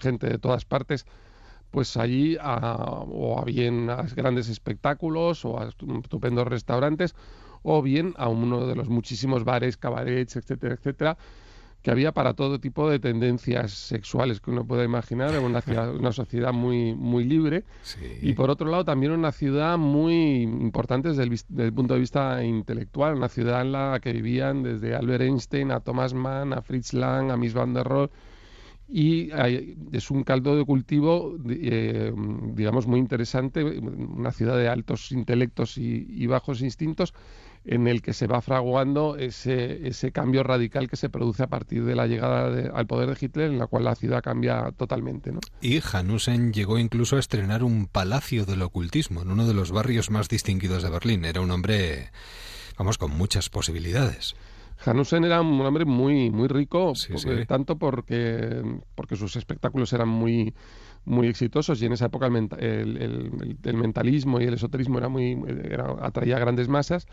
gente 0.00 0.28
de 0.28 0.38
todas 0.38 0.64
partes, 0.64 1.04
pues 1.70 1.96
allí 1.96 2.36
a, 2.40 2.76
o 3.08 3.40
a 3.40 3.44
bien 3.44 3.90
a 3.90 4.02
grandes 4.16 4.48
espectáculos 4.48 5.44
o 5.44 5.60
a 5.60 5.68
estupendos 5.68 6.48
restaurantes, 6.48 7.14
o 7.62 7.82
bien 7.82 8.14
a 8.18 8.28
uno 8.28 8.66
de 8.66 8.76
los 8.76 8.88
muchísimos 8.88 9.44
bares, 9.44 9.76
cabarets, 9.78 10.36
etcétera, 10.36 10.74
etcétera, 10.74 11.18
que 11.82 11.90
había 11.90 12.12
para 12.12 12.34
todo 12.34 12.60
tipo 12.60 12.90
de 12.90 12.98
tendencias 12.98 13.72
sexuales 13.72 14.40
que 14.40 14.50
uno 14.50 14.66
pueda 14.66 14.84
imaginar, 14.84 15.38
una, 15.38 15.62
una 15.98 16.12
sociedad 16.12 16.52
muy, 16.52 16.94
muy 16.94 17.24
libre. 17.24 17.64
Y 18.20 18.34
por 18.34 18.50
otro 18.50 18.68
lado, 18.70 18.84
también 18.84 19.12
una 19.12 19.32
ciudad 19.32 19.78
muy 19.78 20.42
importante 20.42 21.08
desde 21.08 21.22
el, 21.22 21.72
punto 21.72 21.94
de 21.94 22.00
vista 22.00 22.44
intelectual, 22.44 23.14
una 23.14 23.28
ciudad 23.28 23.62
en 23.62 23.72
la 23.72 23.98
que 24.02 24.12
vivían 24.12 24.62
desde 24.62 24.94
Albert 24.94 25.22
Einstein 25.22 25.70
a 25.70 25.80
Thomas 25.80 26.12
Mann, 26.12 26.52
a 26.52 26.60
Fritz 26.60 26.92
Lang, 26.92 27.30
a 27.30 27.36
Miss 27.36 27.54
van 27.54 27.72
der 27.72 27.86
Rohe. 27.86 28.10
Y 28.92 29.30
es 29.92 30.10
un 30.10 30.24
caldo 30.24 30.56
de 30.56 30.64
cultivo, 30.64 31.36
eh, 31.48 32.12
digamos, 32.54 32.88
muy 32.88 32.98
interesante, 32.98 33.62
una 33.62 34.32
ciudad 34.32 34.58
de 34.58 34.68
altos 34.68 35.12
intelectos 35.12 35.78
y 35.78 36.26
bajos 36.26 36.60
instintos 36.60 37.14
en 37.64 37.86
el 37.86 38.00
que 38.00 38.12
se 38.12 38.26
va 38.26 38.40
fraguando 38.40 39.16
ese, 39.16 39.86
ese 39.86 40.12
cambio 40.12 40.42
radical 40.42 40.88
que 40.88 40.96
se 40.96 41.10
produce 41.10 41.42
a 41.42 41.46
partir 41.48 41.84
de 41.84 41.94
la 41.94 42.06
llegada 42.06 42.70
al 42.74 42.86
poder 42.86 43.10
de 43.10 43.16
Hitler, 43.20 43.50
en 43.50 43.58
la 43.58 43.66
cual 43.66 43.84
la 43.84 43.94
ciudad 43.94 44.22
cambia 44.22 44.72
totalmente. 44.76 45.32
¿no? 45.32 45.40
Y 45.60 45.80
Hanussen 45.92 46.52
llegó 46.52 46.78
incluso 46.78 47.16
a 47.16 47.20
estrenar 47.20 47.62
un 47.62 47.86
palacio 47.86 48.46
del 48.46 48.62
ocultismo 48.62 49.22
en 49.22 49.30
uno 49.30 49.46
de 49.46 49.54
los 49.54 49.72
barrios 49.72 50.10
más 50.10 50.28
distinguidos 50.28 50.82
de 50.82 50.90
Berlín. 50.90 51.24
Era 51.24 51.42
un 51.42 51.50
hombre, 51.50 52.10
vamos, 52.78 52.96
con 52.96 53.16
muchas 53.16 53.50
posibilidades. 53.50 54.34
Hanussen 54.84 55.24
era 55.24 55.42
un 55.42 55.60
hombre 55.60 55.84
muy, 55.84 56.30
muy 56.30 56.48
rico, 56.48 56.94
tanto 57.46 57.76
porque, 57.76 58.62
porque 58.94 59.16
sus 59.16 59.36
espectáculos 59.36 59.92
eran 59.92 60.08
muy 60.08 60.54
muy 61.06 61.28
exitosos 61.28 61.80
y 61.80 61.86
en 61.86 61.94
esa 61.94 62.06
época 62.06 62.26
el, 62.26 63.30
el, 63.62 63.74
mentalismo 63.74 64.38
y 64.38 64.44
el 64.44 64.54
esoterismo 64.54 64.98
era 64.98 65.08
muy 65.08 65.42
era, 65.64 65.96
atraía 66.02 66.38
grandes 66.38 66.68
masas 66.68 67.06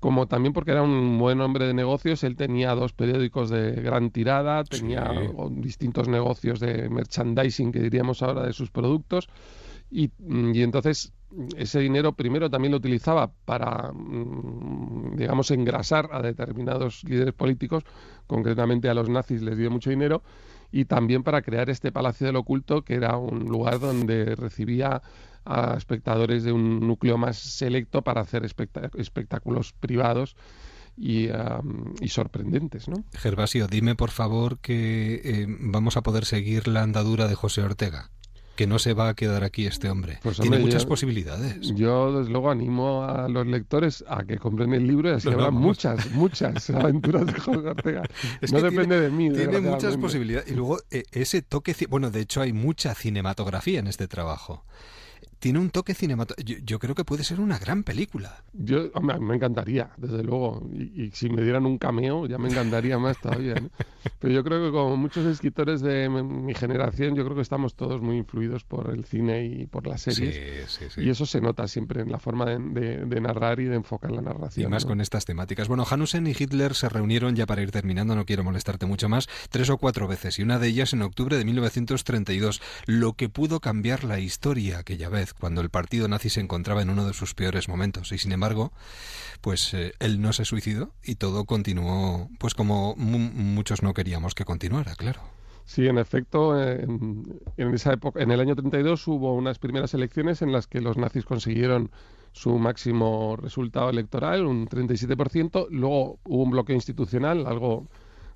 como 0.00 0.26
también 0.26 0.54
porque 0.54 0.72
era 0.72 0.82
un 0.82 1.18
buen 1.18 1.40
hombre 1.42 1.66
de 1.66 1.74
negocios, 1.74 2.24
él 2.24 2.34
tenía 2.34 2.74
dos 2.74 2.94
periódicos 2.94 3.50
de 3.50 3.72
gran 3.72 4.10
tirada, 4.10 4.64
tenía 4.64 5.12
distintos 5.50 6.08
negocios 6.08 6.58
de 6.58 6.88
merchandising, 6.88 7.70
que 7.70 7.80
diríamos 7.80 8.22
ahora, 8.22 8.46
de 8.46 8.54
sus 8.54 8.70
productos, 8.70 9.28
y, 9.90 10.10
mm, 10.18 10.54
y, 10.54 10.62
entonces 10.62 11.12
ese 11.56 11.80
dinero 11.80 12.14
primero 12.14 12.48
también 12.48 12.72
lo 12.72 12.78
utilizaba 12.78 13.30
para, 13.44 13.92
mm, 13.92 15.16
digamos, 15.16 15.50
engrasar 15.50 16.08
a 16.12 16.22
determinados 16.22 17.04
líderes 17.04 17.34
políticos, 17.34 17.84
concretamente 18.26 18.88
a 18.88 18.94
los 18.94 19.08
nazis 19.08 19.42
les 19.42 19.58
dio 19.58 19.70
mucho 19.70 19.90
dinero, 19.90 20.22
y 20.72 20.86
también 20.86 21.22
para 21.24 21.42
crear 21.42 21.68
este 21.68 21.92
Palacio 21.92 22.26
del 22.26 22.36
Oculto, 22.36 22.82
que 22.82 22.94
era 22.94 23.16
un 23.18 23.44
lugar 23.44 23.80
donde 23.80 24.34
recibía 24.34 25.02
a 25.44 25.74
espectadores 25.76 26.44
de 26.44 26.52
un 26.52 26.80
núcleo 26.86 27.18
más 27.18 27.38
selecto 27.38 28.02
para 28.02 28.20
hacer 28.20 28.44
espectáculos 28.44 29.72
privados 29.72 30.36
y, 30.96 31.28
sorprendentes. 32.08 32.88
¿no? 32.88 33.04
Gervasio, 33.14 33.66
dime 33.66 33.94
por 33.94 34.10
favor 34.10 34.58
que 34.58 35.20
eh, 35.24 35.46
vamos 35.48 35.96
a 35.96 36.02
poder 36.02 36.24
seguir 36.24 36.68
la 36.68 36.82
andadura 36.82 37.26
de 37.26 37.34
José 37.34 37.62
Ortega 37.62 38.10
que 38.56 38.66
no 38.66 38.78
se 38.78 38.92
va 38.92 39.08
a 39.08 39.14
quedar 39.14 39.42
aquí 39.42 39.64
este 39.64 39.88
hombre. 39.88 40.18
Pues, 40.22 40.38
Tiene 40.38 40.58
muchas 40.58 40.84
posibilidades. 40.84 41.72
Yo, 41.74 42.18
desde 42.18 42.30
luego, 42.30 42.50
animo 42.50 43.04
a 43.04 43.26
los 43.26 43.46
lectores 43.46 44.04
a 44.06 44.24
que 44.24 44.36
compren 44.36 44.74
el 44.74 44.86
libro 44.86 45.08
y 45.08 45.12
así 45.14 45.30
habrá 45.30 45.50
muchas, 45.50 46.10
muchas 46.10 46.68
aventuras 46.70 47.24
de 47.24 47.40
José 47.40 47.58
Ortega. 47.58 48.02
no 48.52 48.60
depende 48.60 49.00
de 49.00 49.08
mí. 49.08 49.30
Tiene 49.32 49.60
muchas 49.60 49.96
posibilidades. 49.96 50.50
Y 50.50 50.54
luego, 50.54 50.78
eh, 50.90 51.04
ese 51.10 51.40
toque... 51.40 51.74
Bueno, 51.88 52.10
de 52.10 52.20
hecho, 52.20 52.42
hay 52.42 52.52
mucha 52.52 52.94
cinematografía 52.94 53.80
en 53.80 53.86
este 53.86 54.08
trabajo 54.08 54.66
tiene 55.40 55.58
un 55.58 55.70
toque 55.70 55.94
cinematográfico. 55.94 56.60
Yo, 56.64 56.78
creo 56.78 56.94
que 56.94 57.04
puede 57.04 57.24
ser 57.24 57.40
una 57.40 57.58
gran 57.58 57.82
película. 57.82 58.44
Yo 58.52 58.90
me 59.00 59.34
encantaría, 59.34 59.90
desde 59.96 60.22
luego. 60.22 60.62
Y, 60.72 61.10
si 61.12 61.30
me 61.30 61.42
dieran 61.42 61.66
un 61.66 61.78
cameo, 61.78 62.26
ya 62.26 62.38
me 62.38 62.48
encantaría 62.48 62.98
más 62.98 63.18
todavía. 63.18 63.54
Pero 64.18 64.32
yo 64.32 64.44
creo 64.44 64.64
que 64.64 64.70
como 64.70 64.96
muchos 64.96 65.26
escritores 65.26 65.80
de 65.80 66.08
mi 66.08 66.54
generación, 66.54 67.16
yo 67.16 67.24
creo 67.24 67.34
que 67.36 67.42
estamos 67.42 67.74
todos 67.74 68.00
muy 68.00 68.18
influidos 68.18 68.64
por 68.64 68.90
el 68.90 69.04
cine 69.04 69.46
y 69.46 69.66
por 69.66 69.86
las 69.86 70.02
series. 70.02 70.78
Y 70.96 71.08
eso 71.08 71.26
se 71.26 71.40
nota 71.40 71.66
siempre 71.66 72.02
en 72.02 72.12
la 72.12 72.18
forma 72.18 72.44
de, 72.44 73.20
narrar 73.20 73.60
y 73.60 73.64
de 73.64 73.76
enfocar 73.76 74.10
la 74.10 74.22
narración. 74.22 74.66
Y 74.66 74.70
más 74.70 74.84
con 74.84 75.00
estas 75.00 75.24
temáticas. 75.24 75.68
Bueno, 75.68 75.86
Hanusen 75.90 76.26
y 76.26 76.30
Hitler 76.30 76.74
se 76.74 76.88
reunieron, 76.88 77.34
ya 77.34 77.46
para 77.46 77.62
ir 77.62 77.70
terminando, 77.70 78.14
no 78.14 78.26
quiero 78.26 78.44
molestarte 78.44 78.86
mucho 78.86 79.08
más, 79.08 79.28
tres 79.50 79.70
o 79.70 79.78
cuatro 79.78 80.06
veces, 80.06 80.38
y 80.38 80.42
una 80.42 80.58
de 80.58 80.68
ellas 80.68 80.92
en 80.92 81.02
octubre 81.02 81.36
de 81.36 81.44
1932, 81.44 82.60
lo 82.86 83.14
que 83.14 83.28
pudo 83.28 83.60
cambiar 83.60 84.04
la 84.04 84.20
historia 84.20 84.78
aquella 84.78 85.08
vez, 85.08 85.29
cuando 85.38 85.60
el 85.60 85.70
partido 85.70 86.08
nazi 86.08 86.30
se 86.30 86.40
encontraba 86.40 86.82
en 86.82 86.90
uno 86.90 87.06
de 87.06 87.12
sus 87.12 87.34
peores 87.34 87.68
momentos. 87.68 88.12
Y 88.12 88.18
sin 88.18 88.32
embargo, 88.32 88.72
pues 89.40 89.74
eh, 89.74 89.92
él 89.98 90.20
no 90.20 90.32
se 90.32 90.44
suicidó 90.44 90.92
y 91.02 91.16
todo 91.16 91.44
continuó, 91.44 92.28
pues 92.38 92.54
como 92.54 92.94
muchos 92.96 93.82
no 93.82 93.94
queríamos 93.94 94.34
que 94.34 94.44
continuara, 94.44 94.94
claro. 94.94 95.20
Sí, 95.70 95.86
en 95.86 95.98
efecto, 95.98 96.60
en, 96.60 97.40
esa 97.56 97.92
época, 97.92 98.20
en 98.20 98.32
el 98.32 98.40
año 98.40 98.56
32 98.56 99.06
hubo 99.06 99.34
unas 99.34 99.60
primeras 99.60 99.94
elecciones 99.94 100.42
en 100.42 100.50
las 100.50 100.66
que 100.66 100.80
los 100.80 100.96
nazis 100.96 101.24
consiguieron 101.24 101.92
su 102.32 102.58
máximo 102.58 103.36
resultado 103.36 103.88
electoral, 103.88 104.46
un 104.46 104.66
37%. 104.66 105.68
Luego 105.70 106.18
hubo 106.24 106.42
un 106.42 106.50
bloqueo 106.50 106.74
institucional, 106.74 107.46
algo 107.46 107.86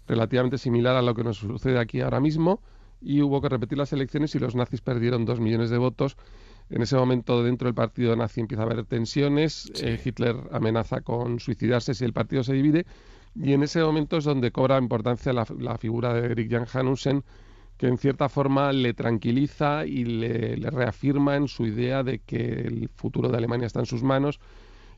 relativamente 0.06 0.58
similar 0.58 0.94
a 0.94 1.02
lo 1.02 1.14
que 1.14 1.24
nos 1.24 1.38
sucede 1.38 1.80
aquí 1.80 2.00
ahora 2.02 2.20
mismo, 2.20 2.60
y 3.00 3.20
hubo 3.20 3.40
que 3.40 3.48
repetir 3.48 3.78
las 3.78 3.92
elecciones 3.92 4.34
y 4.36 4.38
los 4.38 4.54
nazis 4.54 4.80
perdieron 4.80 5.24
dos 5.24 5.40
millones 5.40 5.70
de 5.70 5.78
votos. 5.78 6.16
En 6.70 6.82
ese 6.82 6.96
momento 6.96 7.42
dentro 7.42 7.66
del 7.66 7.74
partido 7.74 8.16
nazi 8.16 8.40
empieza 8.40 8.62
a 8.62 8.66
haber 8.66 8.84
tensiones, 8.84 9.70
eh, 9.82 10.00
Hitler 10.02 10.36
amenaza 10.50 11.02
con 11.02 11.38
suicidarse 11.38 11.94
si 11.94 12.04
el 12.04 12.12
partido 12.12 12.42
se 12.42 12.54
divide 12.54 12.86
y 13.34 13.52
en 13.52 13.62
ese 13.62 13.82
momento 13.82 14.16
es 14.16 14.24
donde 14.24 14.52
cobra 14.52 14.78
importancia 14.78 15.32
la, 15.32 15.76
figura 15.78 16.14
de 16.14 16.32
Eric 16.32 16.50
Jan 16.50 16.66
Hanussen, 16.72 17.24
que 17.76 17.88
en 17.88 17.98
cierta 17.98 18.28
forma 18.28 18.72
le 18.72 18.94
tranquiliza 18.94 19.84
y 19.84 20.04
le, 20.04 20.56
reafirma 20.70 21.36
en 21.36 21.48
su 21.48 21.66
idea 21.66 22.02
de 22.04 22.20
que 22.20 22.36
el 22.36 22.88
futuro 22.94 23.28
de 23.28 23.36
Alemania 23.36 23.66
está 23.66 23.80
en 23.80 23.86
sus 23.86 24.04
manos 24.04 24.38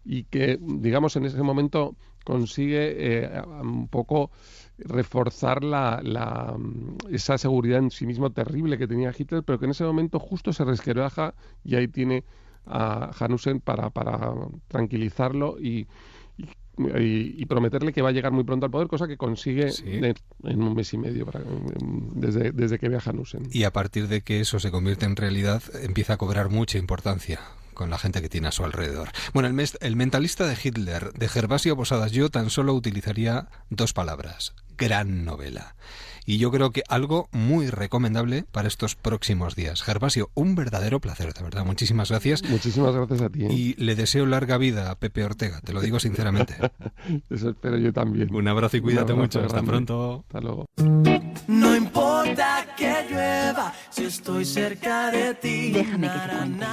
y 0.07 0.25
que, 0.25 0.59
digamos, 0.61 1.17
en 1.17 1.25
ese 1.25 1.43
momento 1.43 1.97
consigue 2.25 2.95
eh, 2.97 3.43
un 3.61 3.89
poco 3.89 4.31
reforzar 4.79 5.65
la, 5.65 6.57
esa 7.11 7.39
seguridad 7.39 7.79
en 7.79 7.91
sí 7.91 8.07
mismo 8.07 8.31
terrible 8.31 8.79
que 8.79 8.87
tenía 8.87 9.13
Hitler, 9.17 9.43
pero 9.43 9.59
que 9.59 9.65
en 9.65 9.73
ese 9.73 9.85
momento 9.85 10.19
justo 10.19 10.53
se 10.53 10.65
resquebraja 10.65 11.35
y 11.65 11.77
ahí 11.77 11.89
tiene 11.89 12.25
a 12.67 13.11
Hanussen 13.19 13.61
para, 13.61 13.91
para 13.91 14.33
tranquilizarlo 14.69 15.57
y, 15.61 15.87
y, 16.77 17.47
prometerle 17.47 17.93
que 17.93 18.03
va 18.03 18.09
a 18.11 18.13
llegar 18.13 18.33
muy 18.33 18.45
pronto 18.45 18.67
al 18.67 18.73
poder, 18.73 18.89
cosa 18.89 19.07
que 19.07 19.17
consigue 19.17 19.71
en 19.85 20.63
un 20.63 20.75
mes 20.75 20.93
y 20.93 20.99
medio 20.99 21.27
desde, 22.15 22.51
desde 22.53 22.79
que 22.79 22.89
viaja 22.89 23.13
Nusen. 23.13 23.49
Y 23.53 23.63
a 23.65 23.73
partir 23.73 24.09
de 24.09 24.23
que 24.23 24.41
eso 24.41 24.59
se 24.59 24.71
convierte 24.71 25.07
en 25.07 25.17
realidad, 25.17 25.63
empieza 25.83 26.15
a 26.15 26.17
cobrar 26.17 26.51
mucha 26.51 26.77
importancia 26.77 27.41
con 27.77 27.91
la 27.91 27.99
gente 27.99 28.21
que 28.21 28.29
tiene 28.29 28.49
a 28.49 28.53
su 28.53 28.65
alrededor. 28.65 29.11
Bueno, 29.33 29.49
el, 29.49 29.71
el 29.81 29.97
mentalista 29.97 30.47
de 30.47 30.57
Hitler, 30.61 31.13
de 31.13 31.29
Gervasio 31.29 31.77
Posadas, 31.77 32.11
yo 32.11 32.31
tan 32.31 32.51
solo 32.51 32.75
utilizaría 32.75 33.49
dos 33.71 33.93
palabras. 33.93 34.55
Gran 34.77 35.25
novela 35.25 35.77
y 36.27 36.39
yo 36.39 36.51
creo 36.51 36.73
que 36.73 36.83
algo 36.89 37.29
muy 37.31 37.69
recomendable 37.71 38.45
para 38.51 38.67
estos 38.67 38.97
próximos 38.97 39.55
días. 39.55 39.83
Gervasio, 39.83 40.31
un 40.35 40.57
verdadero 40.57 41.01
placer, 41.01 41.33
de 41.33 41.43
verdad. 41.43 41.65
Muchísimas 41.65 42.11
gracias. 42.11 42.43
Muchísimas 42.43 42.95
gracias 42.95 43.23
a 43.23 43.31
ti. 43.31 43.45
¿eh? 43.45 43.53
Y 43.53 43.75
le 43.75 43.95
deseo 43.95 44.27
larga 44.27 44.59
vida 44.59 44.91
a 44.91 44.97
Pepe 44.97 45.25
Ortega, 45.25 45.61
te 45.61 45.73
lo 45.73 45.81
digo 45.81 46.01
sinceramente. 46.01 46.57
Eso 47.31 47.51
espero 47.51 47.79
yo 47.79 47.93
también. 47.93 48.35
Un 48.35 48.49
abrazo 48.49 48.77
y 48.77 48.81
cuídate 48.81 49.15
mucho. 49.15 49.41
Hasta 49.41 49.63
pronto. 49.63 50.25
Hasta 50.27 50.41
luego. 50.41 50.67
No 51.47 51.77
importa 51.77 52.67
que 52.77 53.07
llueva, 53.09 53.73
si 53.91 54.05
estoy 54.05 54.45
cerca 54.45 55.13
de 55.13 55.35
ti. 55.35 55.71
Déjame 55.71 56.09
que 56.09 56.19
te 56.19 56.37
cuente. 56.37 56.67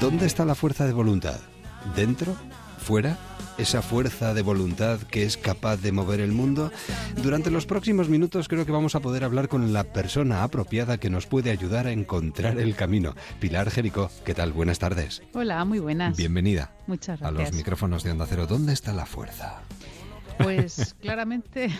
¿Dónde 0.00 0.26
está 0.26 0.46
la 0.46 0.54
fuerza 0.54 0.86
de 0.86 0.92
voluntad? 0.92 1.40
¿Dentro? 1.94 2.34
¿Fuera? 2.78 3.18
Esa 3.58 3.82
fuerza 3.82 4.34
de 4.34 4.42
voluntad 4.42 5.00
que 5.00 5.24
es 5.24 5.36
capaz 5.36 5.78
de 5.78 5.92
mover 5.92 6.20
el 6.20 6.32
mundo? 6.32 6.70
Durante 7.22 7.50
los 7.50 7.66
próximos 7.66 8.08
minutos 8.08 8.48
creo 8.48 8.66
que 8.66 8.72
vamos 8.72 8.94
a 8.94 9.00
poder 9.00 9.24
hablar 9.24 9.48
con 9.48 9.72
la 9.72 9.84
persona 9.84 10.42
apropiada 10.42 10.98
que 10.98 11.10
nos 11.10 11.26
puede 11.26 11.50
ayudar 11.50 11.86
a 11.86 11.92
encontrar 11.92 12.58
el 12.58 12.74
camino. 12.74 13.14
Pilar 13.40 13.70
Jericó, 13.70 14.10
¿qué 14.24 14.34
tal? 14.34 14.52
Buenas 14.52 14.78
tardes. 14.78 15.22
Hola, 15.32 15.64
muy 15.64 15.78
buenas. 15.78 16.16
Bienvenida. 16.16 16.72
Muchas 16.86 17.20
gracias. 17.20 17.40
A 17.40 17.42
los 17.44 17.52
micrófonos 17.56 18.02
de 18.02 18.10
Onda 18.10 18.26
Cero. 18.28 18.46
¿Dónde 18.46 18.72
está 18.72 18.92
la 18.92 19.06
fuerza? 19.06 19.62
Pues 20.38 20.94
claramente 21.00 21.70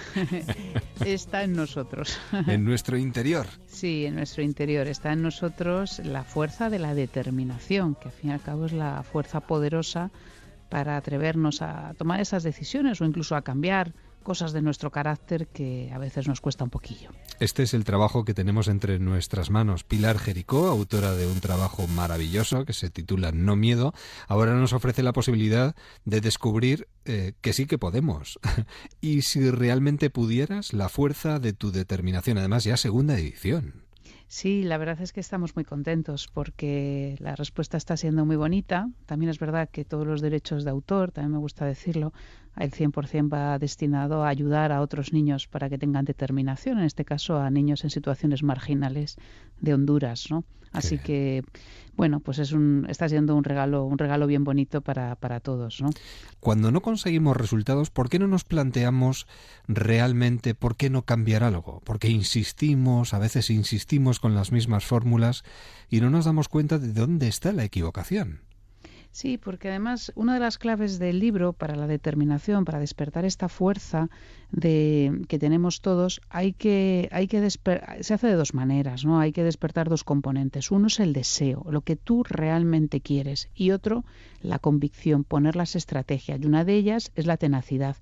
está 1.05 1.43
en 1.45 1.55
nosotros. 1.55 2.19
En 2.47 2.65
nuestro 2.65 2.97
interior. 2.97 3.47
Sí, 3.67 4.07
en 4.07 4.17
nuestro 4.17 4.43
interior. 4.43 4.87
Está 4.87 5.13
en 5.13 5.23
nosotros 5.23 6.01
la 6.05 6.25
fuerza 6.25 6.71
de 6.71 6.79
la 6.79 6.95
determinación, 6.95 7.95
que 7.95 8.09
al 8.09 8.15
fin 8.15 8.31
y 8.31 8.33
al 8.33 8.41
cabo 8.41 8.67
es 8.67 8.73
la 8.73 9.03
fuerza 9.03 9.41
poderosa 9.41 10.11
para 10.75 10.97
atrevernos 10.97 11.63
a 11.63 11.95
tomar 11.97 12.21
esas 12.21 12.43
decisiones 12.43 13.01
o 13.01 13.05
incluso 13.05 13.37
a 13.37 13.43
cambiar 13.43 13.95
cosas 14.25 14.53
de 14.53 14.61
nuestro 14.61 14.91
carácter 14.91 15.47
que 15.47 15.93
a 15.95 15.99
veces 15.99 16.27
nos 16.27 16.41
cuesta 16.41 16.65
un 16.65 16.71
poquillo. 16.71 17.11
Este 17.39 17.63
es 17.63 17.75
el 17.75 17.85
trabajo 17.85 18.25
que 18.25 18.35
tenemos 18.35 18.67
entre 18.67 18.99
nuestras 18.99 19.51
manos. 19.51 19.85
Pilar 19.85 20.19
Jericó, 20.19 20.67
autora 20.67 21.13
de 21.13 21.29
un 21.29 21.39
trabajo 21.39 21.87
maravilloso 21.87 22.65
que 22.65 22.73
se 22.73 22.91
titula 22.91 23.31
No 23.31 23.55
Miedo, 23.55 23.95
ahora 24.27 24.55
nos 24.55 24.73
ofrece 24.73 25.05
la 25.05 25.13
posibilidad 25.13 25.77
de 26.07 26.21
descubrir 26.21 26.89
eh, 27.05 27.35
que 27.41 27.53
sí 27.53 27.67
que 27.67 27.79
podemos. 27.79 28.41
y 29.01 29.23
si 29.23 29.49
realmente 29.53 30.11
pudieras, 30.11 30.73
la 30.73 30.89
fuerza 30.89 31.39
de 31.39 31.53
tu 31.53 31.71
determinación. 31.71 32.37
Además, 32.37 32.65
ya 32.65 32.77
segunda 32.77 33.17
edición. 33.17 33.84
Sí, 34.27 34.65
la 34.65 34.79
verdad 34.79 35.01
es 35.01 35.13
que 35.13 35.21
estamos 35.21 35.55
muy 35.55 35.65
contentos 35.65 36.29
porque 36.33 37.17
la 37.21 37.37
respuesta 37.37 37.77
está 37.77 37.97
siendo 37.97 38.25
muy 38.25 38.37
bonita. 38.37 38.91
También 39.07 39.31
es 39.31 39.39
verdad 39.39 39.69
que 39.71 39.85
todos 39.85 40.07
los 40.07 40.21
derechos 40.21 40.65
de 40.65 40.71
autor, 40.71 41.13
también 41.13 41.33
me 41.33 41.39
gusta 41.39 41.65
decirlo, 41.67 42.13
el 42.57 42.73
100% 42.73 43.33
va 43.33 43.59
destinado 43.59 44.25
a 44.25 44.29
ayudar 44.29 44.73
a 44.73 44.81
otros 44.81 45.13
niños 45.13 45.47
para 45.47 45.69
que 45.69 45.79
tengan 45.79 46.05
determinación, 46.05 46.79
en 46.79 46.85
este 46.85 47.05
caso 47.05 47.39
a 47.39 47.51
niños 47.51 47.85
en 47.85 47.91
situaciones 47.91 48.43
marginales 48.43 49.17
de 49.61 49.75
Honduras, 49.75 50.31
¿no? 50.31 50.45
Así 50.75 50.99
que, 50.99 51.43
bueno, 51.97 52.21
pues 52.21 52.39
es 52.39 52.53
un, 52.53 52.87
está 52.89 53.09
siendo 53.09 53.35
un 53.35 53.45
regalo, 53.45 53.85
un 53.85 53.99
regalo 53.99 54.27
bien 54.27 54.45
bonito 54.45 54.81
para, 54.81 55.15
para 55.17 55.41
todos, 55.41 55.81
¿no? 55.81 55.91
Cuando 56.41 56.71
no 56.71 56.83
conseguimos 56.83 57.37
resultados, 57.37 57.91
¿por 57.91 58.09
qué 58.09 58.19
no 58.19 58.27
nos 58.27 58.45
planteamos 58.45 59.27
realmente 59.69 60.55
por 60.55 60.77
qué 60.77 60.91
no 60.91 61.03
cambiar 61.03 61.45
algo? 61.45 61.81
Porque 61.85 62.09
insistimos, 62.09 63.15
a 63.15 63.19
veces 63.19 63.51
insistimos 63.51 64.21
con 64.21 64.35
las 64.35 64.53
mismas 64.53 64.85
fórmulas 64.85 65.45
y 65.89 66.01
no 66.01 66.11
nos 66.11 66.25
damos 66.27 66.49
cuenta 66.49 66.79
de 66.79 66.93
dónde 66.93 67.29
está 67.29 67.53
la 67.53 67.65
equivocación. 67.65 68.44
Sí, 69.15 69.39
porque 69.39 69.69
además 69.69 70.11
una 70.17 70.35
de 70.35 70.41
las 70.41 70.59
claves 70.59 70.99
del 70.99 71.21
libro 71.21 71.53
para 71.53 71.77
la 71.77 71.87
determinación, 71.87 72.65
para 72.65 72.81
despertar 72.81 73.25
esta 73.25 73.49
fuerza 73.49 74.11
de 74.51 75.23
que 75.29 75.39
tenemos 75.39 75.81
todos, 75.83 76.21
hay 76.31 76.53
que 76.53 77.09
hay 77.13 77.29
que 77.29 77.49
se 77.49 78.15
hace 78.15 78.27
de 78.27 78.35
dos 78.35 78.55
maneras, 78.55 79.05
¿no? 79.05 79.21
Hay 79.21 79.31
que 79.31 79.45
despertar 79.45 79.89
dos 79.89 80.03
componentes. 80.03 80.73
Uno 80.73 80.89
es 80.89 80.99
el 80.99 81.13
deseo, 81.13 81.65
lo 81.71 81.83
que 81.83 81.95
tú 81.95 82.25
realmente 82.25 83.01
quieres, 83.01 83.51
y 83.55 83.71
otro 83.71 84.05
la 84.43 84.59
convicción, 84.59 85.23
poner 85.23 85.55
las 85.55 85.77
estrategias. 85.77 86.41
Y 86.41 86.47
una 86.47 86.65
de 86.65 86.75
ellas 86.75 87.13
es 87.15 87.27
la 87.27 87.37
tenacidad. 87.37 87.97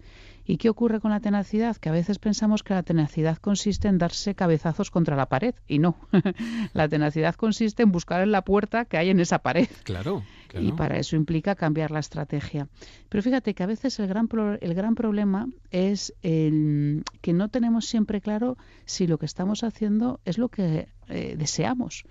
¿Y 0.44 0.56
qué 0.56 0.68
ocurre 0.68 1.00
con 1.00 1.12
la 1.12 1.20
tenacidad? 1.20 1.76
Que 1.76 1.88
a 1.88 1.92
veces 1.92 2.18
pensamos 2.18 2.62
que 2.62 2.74
la 2.74 2.82
tenacidad 2.82 3.36
consiste 3.36 3.86
en 3.86 3.98
darse 3.98 4.34
cabezazos 4.34 4.90
contra 4.90 5.14
la 5.14 5.26
pared 5.26 5.54
y 5.68 5.78
no. 5.78 5.96
la 6.72 6.88
tenacidad 6.88 7.34
consiste 7.36 7.84
en 7.84 7.92
buscar 7.92 8.22
en 8.22 8.32
la 8.32 8.42
puerta 8.42 8.84
que 8.84 8.96
hay 8.96 9.10
en 9.10 9.20
esa 9.20 9.38
pared. 9.38 9.68
Claro, 9.84 10.24
Y 10.60 10.72
para 10.72 10.98
eso 10.98 11.16
implica 11.16 11.54
cambiar 11.54 11.90
la 11.90 12.00
estrategia. 12.00 12.68
Pero 13.08 13.22
fíjate 13.22 13.54
que 13.54 13.62
a 13.62 13.66
veces 13.66 13.98
el 13.98 14.06
gran, 14.06 14.28
el 14.60 14.74
gran 14.74 14.94
problema 14.94 15.48
es 15.70 16.14
el, 16.22 17.04
que 17.20 17.32
no 17.32 17.48
tenemos 17.48 17.86
siempre 17.86 18.20
claro 18.20 18.56
si 18.84 19.06
lo 19.06 19.18
que 19.18 19.26
estamos 19.26 19.64
haciendo 19.64 20.20
es 20.24 20.38
lo 20.38 20.48
que 20.48 20.88
eh, 21.08 21.36
deseamos. 21.38 22.04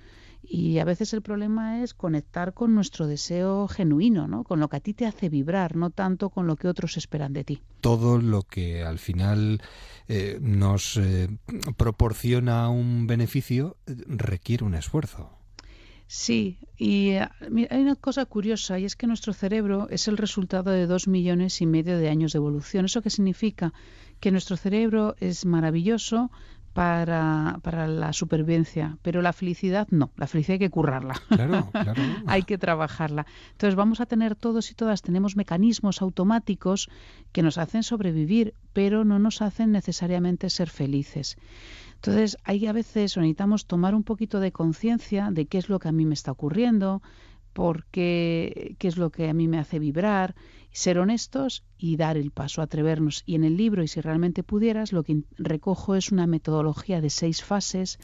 Y 0.44 0.80
a 0.80 0.86
veces 0.86 1.14
el 1.14 1.22
problema 1.22 1.84
es 1.84 1.94
conectar 1.94 2.54
con 2.54 2.74
nuestro 2.74 3.08
deseo 3.08 3.68
genuino, 3.68 4.28
¿no? 4.28 4.44
Con 4.44 4.60
lo 4.60 4.70
que 4.70 4.78
a 4.78 4.80
ti 4.80 4.94
te 4.94 5.06
hace 5.06 5.30
vibrar, 5.30 5.76
no 5.76 5.92
tanto 5.92 6.30
con 6.30 6.48
lo 6.48 6.56
que 6.56 6.68
otros 6.68 6.98
esperan 6.98 7.34
de 7.34 7.44
ti. 7.44 7.62
Todo 7.80 8.20
lo 8.20 8.44
que 8.44 8.84
al 8.84 8.98
final 8.98 9.62
eh, 10.08 10.40
nos 10.42 10.98
eh, 10.98 11.30
proporciona 11.78 12.70
un 12.70 13.08
beneficio 13.08 13.78
eh, 13.86 13.96
requiere 14.08 14.66
un 14.66 14.74
esfuerzo. 14.74 15.41
Sí, 16.14 16.60
y 16.78 17.12
hay 17.12 17.82
una 17.82 17.96
cosa 17.96 18.26
curiosa 18.26 18.78
y 18.78 18.84
es 18.84 18.98
que 18.98 19.08
nuestro 19.08 19.32
cerebro 19.32 19.88
es 19.90 20.10
el 20.10 20.18
resultado 20.18 20.70
de 20.70 20.86
dos 20.86 21.08
millones 21.08 21.62
y 21.62 21.66
medio 21.66 21.98
de 21.98 22.10
años 22.10 22.34
de 22.34 22.38
evolución. 22.38 22.84
¿Eso 22.84 23.02
qué 23.02 23.10
significa? 23.10 23.72
Que 24.20 24.30
nuestro 24.30 24.58
cerebro 24.58 25.16
es 25.22 25.46
maravilloso, 25.46 26.30
para, 26.74 27.60
para 27.64 27.88
la 27.88 28.14
supervivencia, 28.14 28.98
pero 29.02 29.22
la 29.22 29.34
felicidad 29.34 29.88
no, 29.92 30.12
la 30.16 30.28
felicidad 30.28 30.54
hay 30.54 30.60
que 30.60 30.70
currarla. 30.70 31.16
Claro, 31.30 31.70
claro. 31.72 32.02
hay 32.28 32.44
que 32.44 32.58
trabajarla. 32.58 33.26
Entonces 33.52 33.76
vamos 33.76 34.00
a 34.00 34.06
tener 34.06 34.36
todos 34.36 34.72
y 34.72 34.76
todas, 34.76 35.02
tenemos 35.02 35.36
mecanismos 35.36 36.02
automáticos 36.02 36.90
que 37.32 37.44
nos 37.44 37.58
hacen 37.58 37.84
sobrevivir, 37.84 38.54
pero 38.74 39.04
no 39.04 39.20
nos 39.20 39.42
hacen 39.42 39.72
necesariamente 39.72 40.50
ser 40.50 40.70
felices. 40.70 41.38
Entonces, 42.04 42.36
hay 42.46 42.66
a 42.66 42.74
veces 42.74 43.16
necesitamos 43.16 43.68
tomar 43.68 43.94
un 43.94 44.02
poquito 44.02 44.40
de 44.40 44.52
conciencia 44.52 45.30
de 45.30 45.46
qué 45.46 45.60
es 45.60 45.70
lo 45.70 45.78
que 45.78 45.88
a 45.88 45.92
mí 45.92 46.08
me 46.08 46.16
está 46.16 46.32
ocurriendo, 46.32 47.04
por 47.54 47.86
qué, 47.92 48.76
qué 48.80 48.88
es 48.88 48.98
lo 48.98 49.12
que 49.12 49.30
a 49.30 49.34
mí 49.36 49.48
me 49.48 49.60
hace 49.60 49.78
vibrar, 49.78 50.34
ser 50.72 51.00
honestos 51.00 51.64
y 51.78 51.98
dar 51.98 52.16
el 52.16 52.32
paso, 52.32 52.62
atrevernos. 52.62 53.24
Y 53.26 53.36
en 53.36 53.44
el 53.44 53.58
libro, 53.58 53.84
y 53.84 53.88
si 53.88 54.02
realmente 54.02 54.44
pudieras, 54.44 54.94
lo 54.94 55.04
que 55.04 55.24
recojo 55.38 55.96
es 55.96 56.12
una 56.12 56.28
metodología 56.28 57.02
de 57.02 57.10
seis 57.10 57.44
fases 57.44 57.98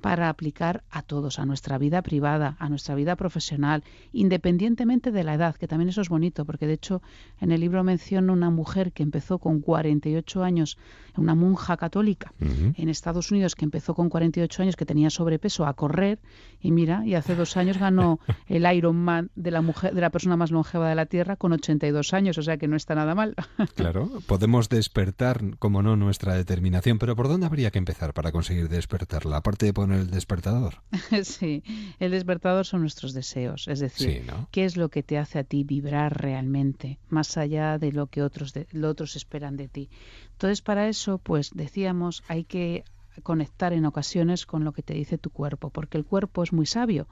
para 0.00 0.28
aplicar 0.28 0.82
a 0.90 1.02
todos, 1.02 1.38
a 1.38 1.46
nuestra 1.46 1.78
vida 1.78 2.02
privada, 2.02 2.56
a 2.58 2.68
nuestra 2.68 2.96
vida 2.96 3.14
profesional, 3.14 3.84
independientemente 4.12 5.12
de 5.12 5.22
la 5.22 5.34
edad, 5.34 5.54
que 5.54 5.68
también 5.68 5.90
eso 5.90 6.00
es 6.00 6.08
bonito, 6.08 6.44
porque 6.44 6.66
de 6.66 6.74
hecho 6.74 7.02
en 7.40 7.52
el 7.52 7.60
libro 7.60 7.84
menciono 7.84 8.32
una 8.32 8.50
mujer 8.50 8.92
que 8.92 9.04
empezó 9.04 9.38
con 9.38 9.60
48 9.60 10.42
años, 10.42 10.76
una 11.16 11.34
monja 11.34 11.76
católica 11.76 12.32
en 12.40 12.88
Estados 12.88 13.30
Unidos 13.30 13.54
que 13.54 13.64
empezó 13.64 13.94
con 13.94 14.08
48 14.08 14.62
años, 14.62 14.76
que 14.76 14.86
tenía 14.86 15.10
sobrepeso, 15.10 15.66
a 15.66 15.74
correr, 15.74 16.18
y 16.60 16.72
mira, 16.72 17.04
y 17.06 17.14
hace 17.14 17.36
dos 17.36 17.56
años 17.56 17.78
ganó 17.78 18.18
el 18.48 18.70
Ironman 18.72 19.30
de 19.36 19.50
la 19.50 19.62
mujer, 19.62 19.94
de 19.94 20.00
la 20.00 20.10
persona 20.10 20.36
más 20.36 20.50
longeva 20.50 20.88
de 20.88 20.94
la 20.94 21.06
Tierra 21.06 21.36
con 21.36 21.52
82 21.52 22.09
años, 22.14 22.38
o 22.38 22.42
sea 22.42 22.56
que 22.56 22.68
no 22.68 22.76
está 22.76 22.94
nada 22.94 23.14
mal. 23.14 23.34
Claro, 23.74 24.10
podemos 24.26 24.68
despertar, 24.68 25.40
como 25.58 25.82
no, 25.82 25.96
nuestra 25.96 26.34
determinación, 26.34 26.98
pero 26.98 27.16
¿por 27.16 27.28
dónde 27.28 27.46
habría 27.46 27.70
que 27.70 27.78
empezar 27.78 28.12
para 28.12 28.32
conseguir 28.32 28.68
despertarla? 28.68 29.38
Aparte 29.38 29.66
de 29.66 29.72
poner 29.72 30.00
el 30.00 30.10
despertador. 30.10 30.82
sí, 31.22 31.62
el 31.98 32.10
despertador 32.10 32.66
son 32.66 32.80
nuestros 32.80 33.14
deseos, 33.14 33.68
es 33.68 33.80
decir, 33.80 34.24
¿qué 34.50 34.64
es 34.64 34.76
lo 34.76 34.88
que 34.88 35.02
te 35.02 35.18
hace 35.18 35.38
a 35.38 35.44
ti 35.44 35.64
vibrar 35.64 36.20
realmente, 36.20 36.98
más 37.08 37.36
allá 37.36 37.78
de 37.78 37.92
lo 37.92 38.06
que 38.06 38.22
otros, 38.22 38.52
de, 38.52 38.66
lo 38.72 38.88
otros 38.88 39.16
esperan 39.16 39.56
de 39.56 39.68
ti? 39.68 39.90
Entonces, 40.32 40.62
para 40.62 40.88
eso, 40.88 41.18
pues 41.18 41.50
decíamos, 41.54 42.22
hay 42.28 42.44
que 42.44 42.84
conectar 43.22 43.72
en 43.72 43.86
ocasiones 43.86 44.46
con 44.46 44.64
lo 44.64 44.72
que 44.72 44.82
te 44.82 44.94
dice 44.94 45.18
tu 45.18 45.30
cuerpo, 45.30 45.70
porque 45.70 45.98
el 45.98 46.04
cuerpo 46.04 46.42
es 46.42 46.52
muy 46.52 46.66
sabio 46.66 47.06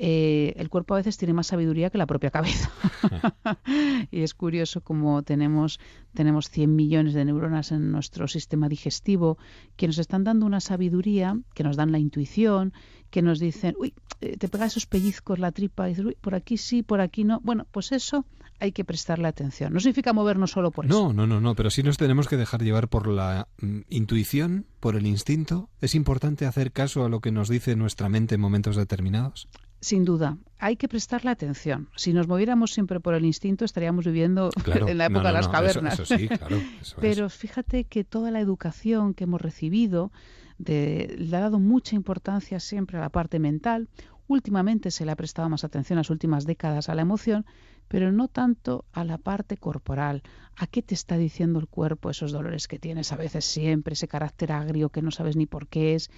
eh, 0.00 0.54
el 0.56 0.68
cuerpo 0.68 0.94
a 0.94 0.98
veces 0.98 1.18
tiene 1.18 1.34
más 1.34 1.48
sabiduría 1.48 1.90
que 1.90 1.98
la 1.98 2.06
propia 2.06 2.30
cabeza. 2.30 2.70
y 4.12 4.22
es 4.22 4.32
curioso 4.32 4.80
como 4.80 5.24
tenemos, 5.24 5.80
tenemos 6.14 6.50
100 6.50 6.76
millones 6.76 7.14
de 7.14 7.24
neuronas 7.24 7.72
en 7.72 7.90
nuestro 7.90 8.28
sistema 8.28 8.68
digestivo 8.68 9.38
que 9.76 9.88
nos 9.88 9.98
están 9.98 10.22
dando 10.22 10.46
una 10.46 10.60
sabiduría, 10.60 11.36
que 11.52 11.64
nos 11.64 11.76
dan 11.76 11.90
la 11.90 11.98
intuición, 11.98 12.72
que 13.10 13.22
nos 13.22 13.40
dicen, 13.40 13.74
uy, 13.76 13.92
eh, 14.20 14.36
te 14.36 14.48
pega 14.48 14.66
esos 14.66 14.86
pellizcos 14.86 15.40
la 15.40 15.50
tripa 15.50 15.86
y 15.88 15.90
dices, 15.90 16.04
uy, 16.04 16.16
por 16.20 16.36
aquí 16.36 16.58
sí, 16.58 16.84
por 16.84 17.00
aquí 17.00 17.24
no. 17.24 17.40
Bueno, 17.42 17.66
pues 17.72 17.90
eso 17.90 18.24
hay 18.60 18.70
que 18.70 18.84
prestarle 18.84 19.26
atención. 19.26 19.72
No 19.72 19.80
significa 19.80 20.12
movernos 20.12 20.52
solo 20.52 20.70
por 20.70 20.86
eso. 20.86 20.94
No, 20.94 21.12
no, 21.12 21.26
no, 21.26 21.40
no, 21.40 21.56
pero 21.56 21.70
sí 21.70 21.82
nos 21.82 21.96
tenemos 21.96 22.28
que 22.28 22.36
dejar 22.36 22.62
llevar 22.62 22.86
por 22.86 23.08
la 23.08 23.48
mm, 23.60 23.80
intuición, 23.88 24.66
por 24.78 24.94
el 24.94 25.06
instinto. 25.06 25.70
¿Es 25.80 25.96
importante 25.96 26.46
hacer 26.46 26.70
caso 26.70 27.04
a 27.04 27.08
lo 27.08 27.18
que 27.18 27.32
nos 27.32 27.48
dice 27.48 27.74
nuestra 27.74 28.08
mente 28.08 28.36
en 28.36 28.40
momentos 28.40 28.76
determinados? 28.76 29.48
Sin 29.80 30.04
duda, 30.04 30.38
hay 30.58 30.76
que 30.76 30.88
prestarle 30.88 31.30
atención. 31.30 31.88
Si 31.96 32.12
nos 32.12 32.26
moviéramos 32.26 32.72
siempre 32.72 32.98
por 32.98 33.14
el 33.14 33.24
instinto, 33.24 33.64
estaríamos 33.64 34.04
viviendo 34.04 34.50
en 34.66 34.98
la 34.98 35.06
época 35.06 35.28
de 35.28 35.32
las 35.32 35.48
cavernas. 35.48 36.02
Pero 37.00 37.28
fíjate 37.30 37.84
que 37.84 38.04
toda 38.04 38.30
la 38.30 38.40
educación 38.40 39.14
que 39.14 39.24
hemos 39.24 39.40
recibido 39.40 40.10
le 40.58 41.30
ha 41.32 41.40
dado 41.40 41.60
mucha 41.60 41.94
importancia 41.94 42.58
siempre 42.58 42.98
a 42.98 43.00
la 43.00 43.10
parte 43.10 43.38
mental. 43.38 43.88
Últimamente 44.26 44.90
se 44.90 45.06
le 45.06 45.12
ha 45.12 45.16
prestado 45.16 45.48
más 45.48 45.64
atención 45.64 45.96
en 45.96 46.00
las 46.00 46.10
últimas 46.10 46.44
décadas 46.44 46.88
a 46.88 46.94
la 46.94 47.02
emoción, 47.02 47.46
pero 47.86 48.12
no 48.12 48.28
tanto 48.28 48.84
a 48.92 49.04
la 49.04 49.16
parte 49.16 49.56
corporal. 49.56 50.22
¿A 50.56 50.66
qué 50.66 50.82
te 50.82 50.94
está 50.94 51.16
diciendo 51.16 51.60
el 51.60 51.68
cuerpo 51.68 52.10
esos 52.10 52.32
dolores 52.32 52.66
que 52.66 52.80
tienes 52.80 53.12
a 53.12 53.16
veces 53.16 53.44
siempre, 53.44 53.92
ese 53.92 54.08
carácter 54.08 54.50
agrio 54.50 54.90
que 54.90 55.02
no 55.02 55.12
sabes 55.12 55.36
ni 55.36 55.46
por 55.46 55.68
qué 55.68 55.94
es? 55.94 56.10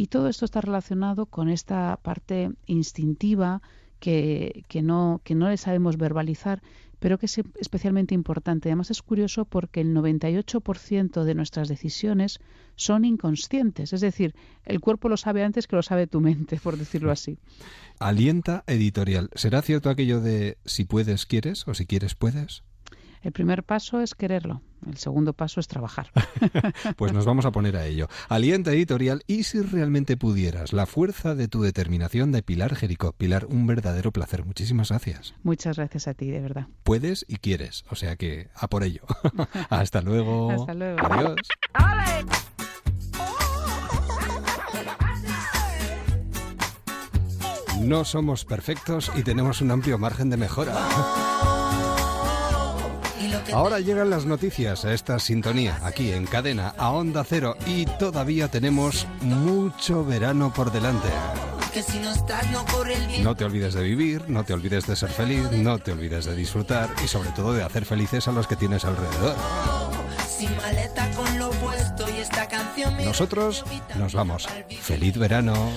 Y 0.00 0.06
todo 0.06 0.28
esto 0.28 0.46
está 0.46 0.62
relacionado 0.62 1.26
con 1.26 1.50
esta 1.50 1.98
parte 2.02 2.52
instintiva 2.64 3.60
que, 3.98 4.64
que, 4.66 4.80
no, 4.80 5.20
que 5.24 5.34
no 5.34 5.50
le 5.50 5.58
sabemos 5.58 5.98
verbalizar, 5.98 6.62
pero 7.00 7.18
que 7.18 7.26
es 7.26 7.38
especialmente 7.60 8.14
importante. 8.14 8.70
Además 8.70 8.90
es 8.90 9.02
curioso 9.02 9.44
porque 9.44 9.82
el 9.82 9.94
98% 9.94 11.24
de 11.24 11.34
nuestras 11.34 11.68
decisiones 11.68 12.40
son 12.76 13.04
inconscientes, 13.04 13.92
es 13.92 14.00
decir, 14.00 14.34
el 14.64 14.80
cuerpo 14.80 15.10
lo 15.10 15.18
sabe 15.18 15.44
antes 15.44 15.66
que 15.66 15.76
lo 15.76 15.82
sabe 15.82 16.06
tu 16.06 16.22
mente, 16.22 16.58
por 16.62 16.78
decirlo 16.78 17.10
así. 17.10 17.36
Alienta 17.98 18.64
editorial. 18.66 19.28
¿Será 19.34 19.60
cierto 19.60 19.90
aquello 19.90 20.22
de 20.22 20.56
si 20.64 20.86
puedes, 20.86 21.26
quieres 21.26 21.68
o 21.68 21.74
si 21.74 21.84
quieres, 21.84 22.14
puedes? 22.14 22.62
El 23.22 23.32
primer 23.32 23.64
paso 23.64 24.00
es 24.00 24.14
quererlo, 24.14 24.62
el 24.86 24.96
segundo 24.96 25.34
paso 25.34 25.60
es 25.60 25.68
trabajar. 25.68 26.10
pues 26.96 27.12
nos 27.12 27.26
vamos 27.26 27.44
a 27.44 27.50
poner 27.50 27.76
a 27.76 27.86
ello. 27.86 28.08
Alienta 28.28 28.72
editorial 28.72 29.22
y 29.26 29.42
si 29.42 29.60
realmente 29.60 30.16
pudieras, 30.16 30.72
la 30.72 30.86
fuerza 30.86 31.34
de 31.34 31.46
tu 31.46 31.62
determinación 31.62 32.32
de 32.32 32.42
Pilar 32.42 32.74
Jericó. 32.74 33.12
Pilar, 33.12 33.44
un 33.46 33.66
verdadero 33.66 34.10
placer. 34.10 34.46
Muchísimas 34.46 34.88
gracias. 34.88 35.34
Muchas 35.42 35.76
gracias 35.76 36.08
a 36.08 36.14
ti, 36.14 36.30
de 36.30 36.40
verdad. 36.40 36.66
Puedes 36.82 37.26
y 37.28 37.36
quieres, 37.36 37.84
o 37.90 37.94
sea 37.94 38.16
que 38.16 38.48
a 38.54 38.68
por 38.68 38.84
ello. 38.84 39.02
Hasta 39.68 40.00
luego. 40.00 40.50
Hasta 40.50 40.74
luego. 40.74 40.98
Adiós. 41.02 41.36
No 47.80 48.04
somos 48.04 48.44
perfectos 48.44 49.10
y 49.16 49.22
tenemos 49.22 49.60
un 49.62 49.70
amplio 49.70 49.98
margen 49.98 50.30
de 50.30 50.36
mejora. 50.36 50.74
Ahora 53.52 53.80
llegan 53.80 54.10
las 54.10 54.26
noticias 54.26 54.84
a 54.84 54.92
esta 54.92 55.18
sintonía, 55.18 55.78
aquí 55.82 56.12
en 56.12 56.26
cadena, 56.26 56.74
a 56.76 56.90
onda 56.90 57.24
cero, 57.24 57.56
y 57.66 57.86
todavía 57.98 58.48
tenemos 58.48 59.06
mucho 59.20 60.04
verano 60.04 60.52
por 60.52 60.72
delante. 60.72 61.08
No 63.22 63.36
te 63.36 63.44
olvides 63.44 63.74
de 63.74 63.82
vivir, 63.82 64.28
no 64.28 64.44
te 64.44 64.54
olvides 64.54 64.86
de 64.86 64.96
ser 64.96 65.10
feliz, 65.10 65.50
no 65.52 65.78
te 65.78 65.92
olvides 65.92 66.24
de 66.24 66.34
disfrutar 66.34 66.90
y 67.04 67.08
sobre 67.08 67.30
todo 67.30 67.52
de 67.52 67.62
hacer 67.62 67.84
felices 67.84 68.26
a 68.28 68.32
los 68.32 68.46
que 68.46 68.56
tienes 68.56 68.84
alrededor. 68.84 69.36
Nosotros 73.04 73.64
nos 73.96 74.14
vamos. 74.14 74.48
Feliz 74.80 75.16
verano. 75.18 75.70